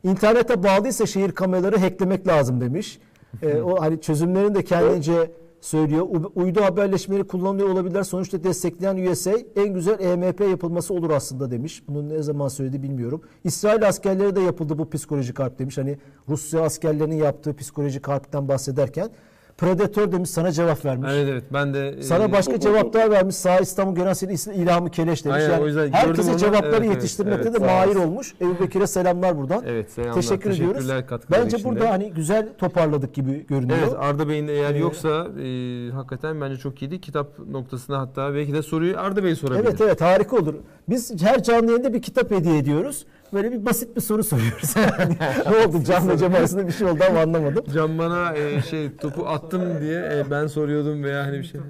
[0.04, 2.98] İnternete bağlıysa şehir kameraları hacklemek lazım demiş.
[3.42, 5.30] Ee, o hani çözümlerini de kendince
[5.60, 6.06] söylüyor.
[6.34, 8.02] Uydu haberleşmeleri kullanılıyor olabilirler.
[8.02, 11.82] Sonuçta destekleyen USA en güzel EMP yapılması olur aslında demiş.
[11.88, 13.20] Bunu ne zaman söyledi bilmiyorum.
[13.44, 15.78] İsrail askerleri de yapıldı bu psikolojik harp demiş.
[15.78, 15.98] Hani
[16.28, 19.10] Rusya askerlerinin yaptığı psikolojik harpten bahsederken.
[19.58, 21.10] Predator demiş sana cevap vermiş.
[21.14, 23.36] Evet evet ben de e, Sana başka cevaplar vermiş.
[23.36, 25.36] Sağ İstanbul Genel Sekreteri İlhamı Keleş demiş.
[25.36, 26.38] Aynen, yani o yüzden herkese onu.
[26.38, 28.34] cevapları Evet, evet, yetiştirmekte evet, de sağ mahir olmuş.
[28.40, 29.62] Ebu Bekir'e selamlar buradan.
[29.66, 30.14] Evet, selamlar.
[30.14, 30.88] Teşekkür ediyoruz.
[31.30, 31.70] Bence için de.
[31.70, 33.78] burada hani güzel toparladık gibi görünüyor.
[33.82, 37.00] Evet Arda Bey'in eğer Ee, yoksa e, hakikaten bence çok iyiydi.
[37.00, 39.64] Kitap noktasına hatta belki de soruyu Arda Bey sorabilir.
[39.64, 40.54] Evet evet harika olur.
[40.88, 43.06] Biz her canlı yayında bir kitap hediye ediyoruz.
[43.32, 44.74] Böyle bir basit bir soru soruyoruz.
[45.50, 47.64] ne oldu Can'la Cem arasında bir şey oldu ama anlamadım.
[47.74, 51.60] Can bana e, şey topu attım diye e, ben soruyordum veya hani bir şey.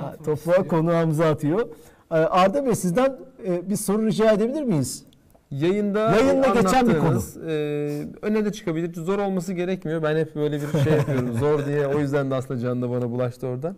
[0.00, 1.60] Ha, Topuğa konuğumuza atıyor.
[2.10, 5.04] Ee, Arda Bey sizden e, bir soru rica edebilir miyiz?
[5.50, 7.50] Yayında Yayında geçen bir anlattığınız, E,
[8.22, 8.94] öne de çıkabilir.
[8.94, 10.02] Zor olması gerekmiyor.
[10.02, 11.38] Ben hep böyle bir şey yapıyorum.
[11.38, 11.86] Zor diye.
[11.86, 13.76] O yüzden de aslında Can da bana bulaştı oradan.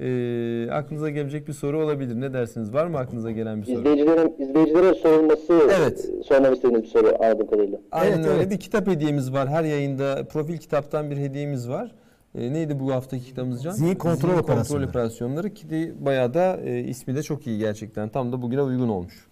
[0.00, 2.20] E, aklınıza gelecek bir soru olabilir.
[2.20, 2.74] Ne dersiniz?
[2.74, 3.78] Var mı aklınıza gelen bir soru?
[3.78, 6.08] İzleyicilerin, izleyicilere sorulması, Evet.
[6.20, 7.78] e, sormamı istediğiniz bir soru anladığım kadarıyla.
[7.92, 8.36] Aynen Evet, öyle.
[8.36, 8.50] evet.
[8.50, 9.48] Bir kitap hediyemiz var.
[9.48, 11.90] Her yayında profil kitaptan bir hediyemiz var.
[12.38, 13.70] E, neydi bu haftaki kitabımız Can?
[13.72, 14.88] Zihin kontrol kontrol operasyonları.
[14.88, 15.54] operasyonları.
[15.54, 18.08] Ki bayağı da e, ismi de çok iyi gerçekten.
[18.08, 19.26] Tam da bugüne uygun olmuş.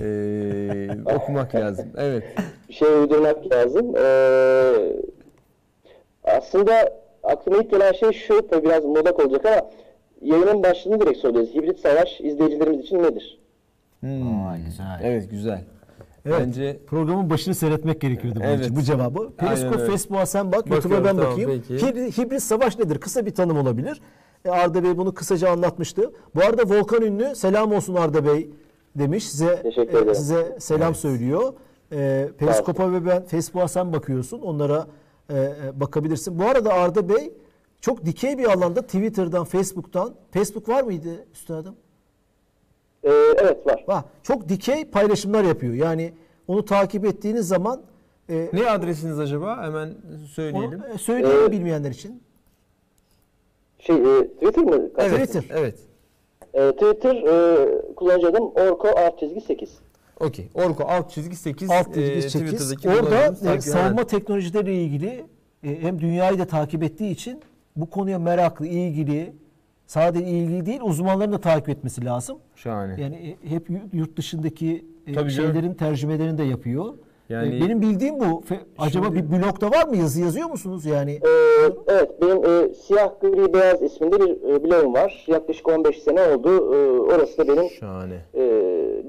[0.00, 1.86] E, okumak lazım.
[1.98, 2.24] Evet.
[2.68, 3.96] bir şey uydurmak lazım.
[3.96, 4.72] Ee,
[6.24, 6.72] aslında
[7.22, 9.70] aklıma ilk gelen şey şu, tabii biraz modak olacak ama
[10.20, 11.54] yayının başlığını direkt soruyoruz.
[11.54, 13.38] Hibrit savaş izleyicilerimiz için nedir?
[14.00, 14.46] Hmm.
[14.46, 15.00] Aa, güzel.
[15.02, 15.64] Evet güzel.
[16.26, 16.40] Evet.
[16.40, 18.64] Bence Programın başını seyretmek gerekiyordu bunun Evet.
[18.64, 19.30] için bu cevabı.
[19.36, 19.86] Periskop.
[19.86, 21.62] Facebook'a sen bak, Bakıyorum, YouTube'a ben tamam, bakayım.
[21.68, 21.86] peki.
[21.86, 22.98] Hibrit, hibrit savaş nedir?
[22.98, 24.00] Kısa bir tanım olabilir.
[24.44, 26.12] E, Arda Bey bunu kısaca anlatmıştı.
[26.34, 28.50] Bu arada Volkan Ünlü selam olsun Arda Bey
[28.94, 29.28] demiş.
[29.28, 30.14] Size Teşekkür e, ederim.
[30.14, 31.52] size selam söylüyor.
[31.92, 34.40] E, Periskop'a ve ben Facebook'a sen bakıyorsun.
[34.40, 34.86] Onlara
[35.30, 36.38] e, e, bakabilirsin.
[36.38, 37.32] Bu arada Arda Bey
[37.80, 41.76] çok dikey bir alanda Twitter'dan, Facebook'tan Facebook var mıydı üstadım?
[43.04, 43.84] Ee, evet var.
[43.88, 44.04] Var.
[44.22, 45.74] Çok dikey paylaşımlar yapıyor.
[45.74, 46.12] Yani
[46.48, 47.82] onu takip ettiğiniz zaman
[48.30, 49.62] e, ne adresiniz acaba?
[49.62, 50.82] Hemen Onu söyleyelim.
[50.94, 52.22] e, söyleyelim Ee, bilmeyenler için.
[53.78, 54.90] Şey, e, Twitter mı?
[54.98, 55.28] Evet.
[55.28, 55.56] Twitter.
[55.58, 55.78] Evet.
[56.54, 59.78] E, Twitter e, kullanıcı adım orko alt çizgi 8.
[60.20, 60.48] Okey.
[60.54, 62.32] Orko alt çizgi 8 Alt çizgi e, 8.
[62.50, 65.24] Twitter'daki Orada e, savunma teknolojileriyle ilgili
[65.64, 67.40] e, hem dünyayı da takip ettiği için
[67.80, 69.32] bu konuya meraklı, ilgili,
[69.86, 72.38] sadece ilgili değil uzmanların da takip etmesi lazım.
[72.56, 73.00] Şahane.
[73.02, 75.52] Yani e, hep yu- yurt dışındaki e, Tabii canım.
[75.52, 76.84] şeylerin tercümelerini de yapıyor.
[77.28, 78.24] Yani- E, benim bildiğim bu.
[78.24, 79.96] Fe- acaba bir blogda var mı?
[79.96, 80.84] Yazı yazıyor musunuz?
[80.86, 81.28] Yani Ee,
[81.88, 85.24] evet, benim e, Siyah Gri Beyaz isminde bir e, blogum var.
[85.28, 86.48] Yaklaşık 15 sene oldu.
[86.74, 88.14] E, orası da benim Şahane.
[88.34, 88.40] e,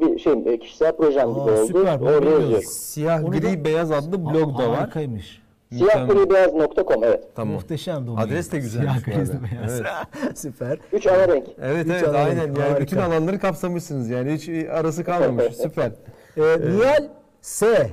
[0.01, 1.65] bir şey e, kişisel projem Aa, gibi oldu.
[1.67, 2.63] süper, Orada yazıyorum.
[2.65, 4.75] Siyah Onu gri da- beyaz adlı blog da var.
[4.79, 5.40] Harikaymış.
[5.71, 7.23] Siyahribeyaz.com evet.
[7.35, 7.53] Tamam.
[7.53, 9.29] Muhteşem de Adres de güzelmiş Siyah beyaz.
[9.69, 9.85] Evet.
[10.37, 10.77] Süper.
[10.93, 11.45] Üç ana renk.
[11.61, 12.81] Evet Hiç evet aynen yani Harika.
[12.81, 15.91] bütün alanları kapsamışsınız yani hiç arası kalmamış süper.
[16.37, 17.07] E, Nihal
[17.41, 17.89] S.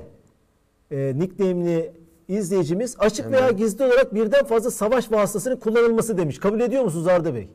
[0.91, 1.93] E, nickname'li
[2.29, 6.39] izleyicimiz açık veya gizli olarak birden fazla savaş vasıtasının kullanılması demiş.
[6.39, 7.49] Kabul ediyor musunuz Arda Bey?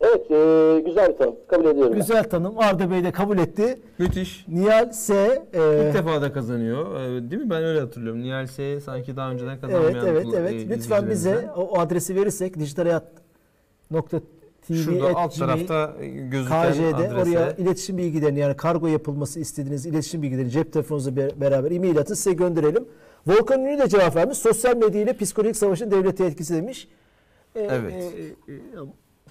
[0.00, 1.34] Evet, e, güzel bir tanım.
[1.48, 1.92] Kabul ediyorum.
[1.92, 1.98] ben.
[2.00, 2.58] Güzel tanım.
[2.58, 3.80] Arda Bey de kabul etti.
[3.98, 4.44] Müthiş.
[4.48, 5.14] Nihal S.
[5.14, 7.00] e, İlk defa da kazanıyor.
[7.00, 7.50] Ee, Değil mi?
[7.50, 8.22] Ben öyle hatırlıyorum.
[8.22, 10.52] Nihal S sanki daha önceden kazanmayan Evet evet kul- evet.
[10.52, 11.48] e, Lütfen bize izleyicilerimizden.
[11.56, 15.94] o adresi verirsek dijitalhayat.tv Şurada alt tarafta
[16.30, 17.14] gözüken KJ'de adrese.
[17.38, 22.14] oraya iletişim bilgilerini yani kargo yapılması istediğiniz iletişim bilgilerini cep telefonunuzla be- beraber e-mail atın
[22.14, 22.84] size gönderelim.
[23.26, 24.38] Volkan Ünlü de cevap vermiş.
[24.38, 26.88] Sosyal medya ile psikolojik savaşın devlete etkisi demiş.
[27.54, 27.92] E, Evet.
[27.94, 28.58] e, e, e,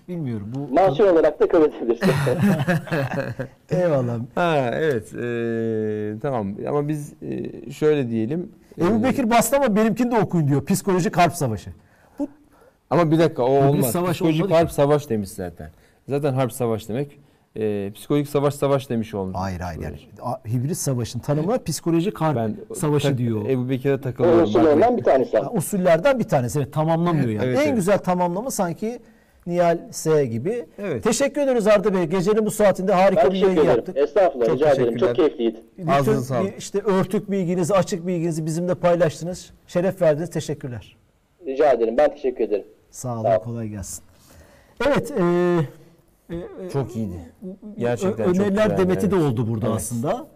[0.07, 0.73] bilmiyorum bu.
[0.73, 2.09] Mansiyon olarak da kabul edebilirsin.
[3.69, 4.19] Eyvallah.
[4.35, 8.51] Ha evet ee, tamam ama biz ee, şöyle diyelim.
[8.79, 10.65] Ebu Ee, Bekir bastı ama benimkini de okuyun diyor.
[10.65, 11.69] Psikoloji kalp savaşı.
[12.19, 12.27] Bu
[12.89, 13.91] Ama bir dakika o olmaz.
[13.91, 15.69] savaş Psikolojik harp savaş demiş zaten.
[16.09, 17.19] Zaten harp savaş demek.
[17.57, 19.35] Ee, psikolojik savaş savaş demiş olmuş.
[19.39, 19.97] hayır hayır yani
[20.47, 23.49] hibrit savaşın tanımına psikolojik harp Ben savaşı tak- diyor.
[23.49, 24.53] Ebu Bekir'e takılıyorum.
[24.53, 24.97] bakmayın.
[24.97, 25.39] bir tanesi.
[25.39, 26.59] Usullerden bir tanesi.
[26.59, 27.45] Evet, tamamlamıyor yani.
[27.45, 27.75] Evet, en evet.
[27.75, 28.99] güzel tamamlama sanki
[29.47, 30.65] Nihal S gibi.
[30.77, 31.03] Evet.
[31.03, 32.03] Teşekkür ederiz Arda Bey.
[32.03, 33.77] Gecenin bu saatinde harika Ben bir yayın teşekkür ederim.
[33.77, 33.97] yaptık.
[33.97, 34.83] Estağfurullah, Çok rica ederim.
[34.85, 35.07] teşekkürler.
[35.07, 35.61] Çok keyifliydi.
[35.91, 36.51] Ağzınıza sağlık.
[36.53, 39.51] bir- işte örtük bilginizi, açık bilginizi bizimle paylaştınız.
[39.67, 40.29] Şeref verdiniz.
[40.29, 40.95] Teşekkürler.
[41.45, 41.97] Rica ederim.
[41.97, 42.65] Ben teşekkür ederim.
[42.91, 43.23] Sağ olun.
[43.23, 43.43] Sağ ol.
[43.43, 44.03] Kolay gelsin.
[44.87, 45.11] Evet.
[45.11, 45.23] E,
[46.35, 47.19] e, Çok iyiydi.
[47.77, 49.25] Gerçekten ö- çok öneriler güzeldi, demeti de evet.
[49.25, 49.75] oldu burada Evet.
[49.75, 50.27] aslında.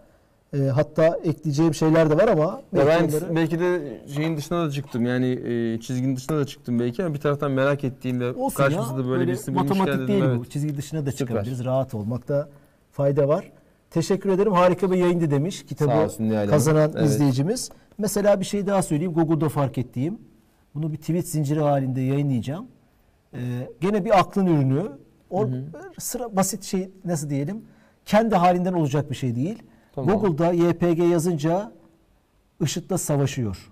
[0.54, 4.66] E, hatta ekleyeceğim şeyler de var ama Ya belki ben onları- belki de şeyin dışına
[4.66, 8.56] da çıktım yani e, çizginin dışına da çıktım belki ama bir taraftan merak ettiğimde Olsun
[8.56, 8.98] karşımızda ya.
[8.98, 10.38] da böyle, birisi bulmuşken matematik dedim değil evet.
[10.38, 10.44] bu.
[10.44, 11.26] Çizgi dışına da Süper.
[11.26, 11.64] çıkabiliriz.
[11.64, 12.48] Rahat olmakta
[12.92, 13.52] fayda var.
[13.90, 14.52] Teşekkür ederim.
[14.52, 17.04] Harika bir yayındı demiş kitabı olsun kazanan Evet.
[17.10, 17.70] izleyicimiz.
[17.98, 19.12] Mesela bir şey daha söyleyeyim.
[19.12, 20.18] Google'da fark ettiğim.
[20.74, 22.66] Bunu bir tweet zinciri halinde yayınlayacağım.
[23.34, 23.38] Ee,
[23.80, 24.82] gene bir aklın ürünü.
[25.30, 25.48] O
[25.98, 27.64] sıra basit şey nasıl diyelim?
[28.06, 29.62] Kendi halinden olacak bir şey değil.
[29.94, 30.18] Tamam.
[30.20, 31.72] Google'da YPG yazınca
[32.60, 33.70] IŞİD'le savaşıyor.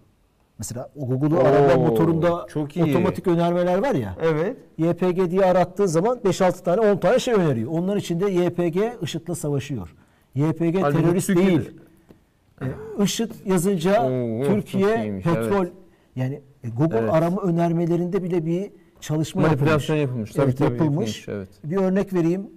[0.59, 2.85] Mesela Google'un Oo, arama motorunda çok iyi.
[2.85, 4.17] otomatik önermeler var ya.
[4.23, 4.57] Evet.
[4.79, 7.71] YPG diye arattığı zaman 5-6 tane 10 tane şey öneriyor.
[7.73, 9.95] Onlar içinde YPG IŞİD'le savaşıyor.
[10.35, 11.71] YPG Halbuki terörist Türkiye'de- değil.
[12.63, 15.73] Ee, IŞİD yazınca Oo, Türkiye petrol evet.
[16.17, 17.13] yani e, Google Evet.
[17.13, 18.71] arama önermelerinde bile bir
[19.01, 19.89] çalışma yapılmış.
[19.89, 20.31] yapılmış.
[20.33, 21.29] Tabii, Evet, tabii, yapılmış.
[21.29, 21.49] yapılmış, evet.
[21.65, 22.51] Bir örnek vereyim.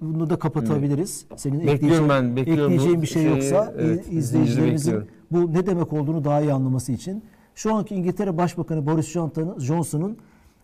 [0.00, 1.26] Bunu da kapatabiliriz.
[1.36, 5.92] Senin Bekliyorum ekleyeceğin, ben, bekliyorum ekleyeceğin bir şey şeyi, yoksa evet, izleyicilerimizin bu ne demek
[5.92, 7.22] olduğunu daha iyi anlaması için.
[7.54, 9.16] Şu anki İngiltere Başbakanı Boris
[9.58, 10.18] Johnson'ın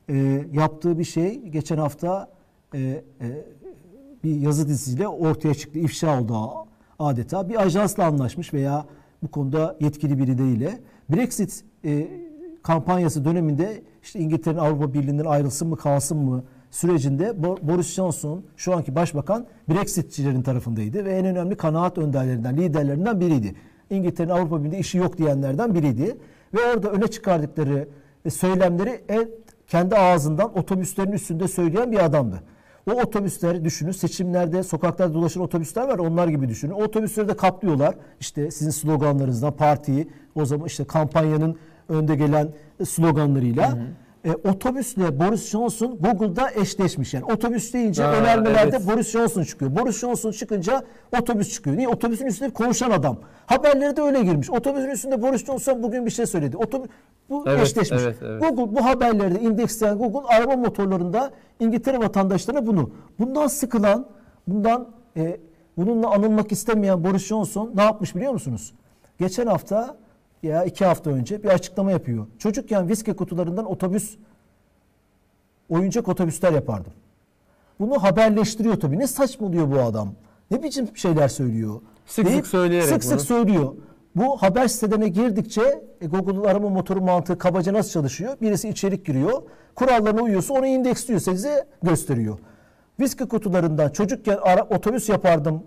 [0.09, 2.29] e, yaptığı bir şey geçen hafta
[2.75, 3.03] e, e,
[4.25, 5.79] bir yazı dizisiyle ortaya çıktı.
[5.79, 6.39] İfşa oldu
[6.99, 7.49] adeta.
[7.49, 8.87] Bir ajansla anlaşmış veya
[9.23, 10.69] bu konuda yetkili biri değil.
[11.11, 12.09] Brexit e,
[12.63, 16.45] kampanyası döneminde işte İngiltere'nin Avrupa Birliği'nden ayrılsın mı kalsın mı
[16.75, 23.21] sürecinde Bo- Boris Johnson şu anki başbakan Brexitçilerin tarafındaydı ve en önemli kanaat önderlerinden, liderlerinden
[23.21, 23.55] biriydi.
[23.91, 26.17] İngiltere'nin Avrupa Birliği'nde işi yok diyenlerden biriydi.
[26.55, 27.89] Ve orada öne çıkardıkları
[28.25, 29.29] e, söylemleri en,
[29.67, 32.43] kendi ağzından otobüslerin üstünde söyleyen bir adamdı.
[32.91, 33.91] O otobüsleri düşünün.
[33.91, 35.99] Seçimlerde sokaklarda dolaşan otobüsler var.
[35.99, 36.73] Onlar gibi düşünün.
[36.73, 37.95] O otobüsleri de kaplıyorlar.
[38.21, 41.57] İşte sizin sloganlarınızdan partiyi o zaman işte kampanyanın
[41.89, 42.49] önde gelen
[42.85, 43.79] sloganlarıyla.
[44.25, 47.15] E, otobüsle Boris Johnson Google'da eşleşmiş.
[47.15, 48.89] Yani otobüs deyince Ha, önermelerde evet.
[48.89, 49.77] Boris Johnson çıkıyor.
[49.77, 50.83] Boris Johnson çıkınca
[51.21, 51.77] otobüs çıkıyor.
[51.77, 51.89] Niye?
[51.89, 53.17] Otobüsün üstünde konuşan adam.
[53.47, 54.51] Haberleri de öyle girmiş.
[54.51, 56.57] Otobüsün üstünde Boris Johnson bugün bir şey söyledi.
[56.57, 56.91] Otobüs
[57.31, 58.03] bu Evet, eşleşmiş.
[58.03, 58.41] evet, evet.
[58.43, 61.31] Google bu haberlerde indeksleyen Google arama motorlarında
[61.61, 62.91] İngiltere vatandaşlarına bunu.
[63.19, 64.07] Bundan sıkılan,
[64.47, 65.41] bundan e,
[65.77, 68.75] bununla anılmak istemeyen Boris Johnson ne yapmış biliyor musunuz?
[69.21, 69.97] Geçen hafta
[70.45, 72.27] ya iki hafta önce bir açıklama yapıyor.
[72.39, 74.17] Çocukken viski kutularından otobüs
[75.69, 76.93] oyuncak otobüsler yapardım.
[77.81, 78.99] Bunu haberleştiriyor tabii.
[78.99, 80.15] Ne saçmalıyor bu adam?
[80.51, 81.81] Ne biçim şeyler söylüyor?
[82.07, 83.21] Sık sık söyleyerek Sık sık bunu.
[83.21, 83.75] söylüyor.
[84.17, 88.37] Bu haber sitelerine girdikçe e, Google'un arama motoru mantığı kabaca nasıl çalışıyor?
[88.41, 89.43] Birisi içerik giriyor.
[89.75, 92.39] Kurallarına uyuyorsa onu indeksliyor size gösteriyor.
[93.01, 95.63] Viski kutularından çocukken ara, otobüs yapardım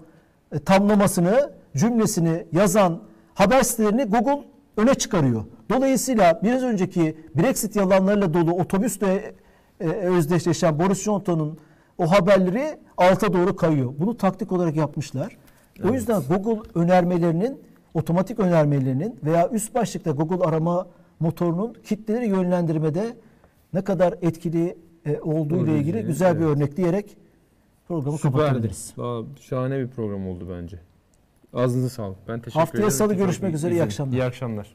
[0.51, 3.01] e, tamlamasını, cümlesini yazan
[3.33, 4.43] haber sitelerini Google
[4.77, 5.43] öne çıkarıyor.
[5.69, 9.35] Dolayısıyla biraz önceki Brexit yalanlarıyla dolu otobüsle
[9.79, 11.57] e, özdeşleşen Boris Johnson'un
[11.97, 13.93] o haberleri alta doğru kayıyor.
[13.99, 15.37] Bunu taktik olarak yapmışlar.
[15.83, 17.61] O yüzden Google önermelerinin,
[17.93, 20.87] otomatik önermelerinin veya üst başlıkta Google arama
[21.19, 23.17] motorunun kitleleri yönlendirmede
[23.73, 26.55] ne kadar etkili e, olduğu ile ilgili güzel bir evet.
[26.55, 27.17] örnek diyerek
[27.87, 28.37] programı Süperdi.
[28.37, 28.93] kapatabiliriz.
[28.97, 30.79] Valla Şahane bir program oldu bence.
[31.53, 32.17] Ağzınıza sağlık.
[32.27, 32.91] Ben teşekkür Haftaya ederim.
[32.91, 33.71] salı Çok görüşmek üzere.
[33.71, 34.13] İyi izin- akşamlar.
[34.17, 34.67] İyi akşamlar.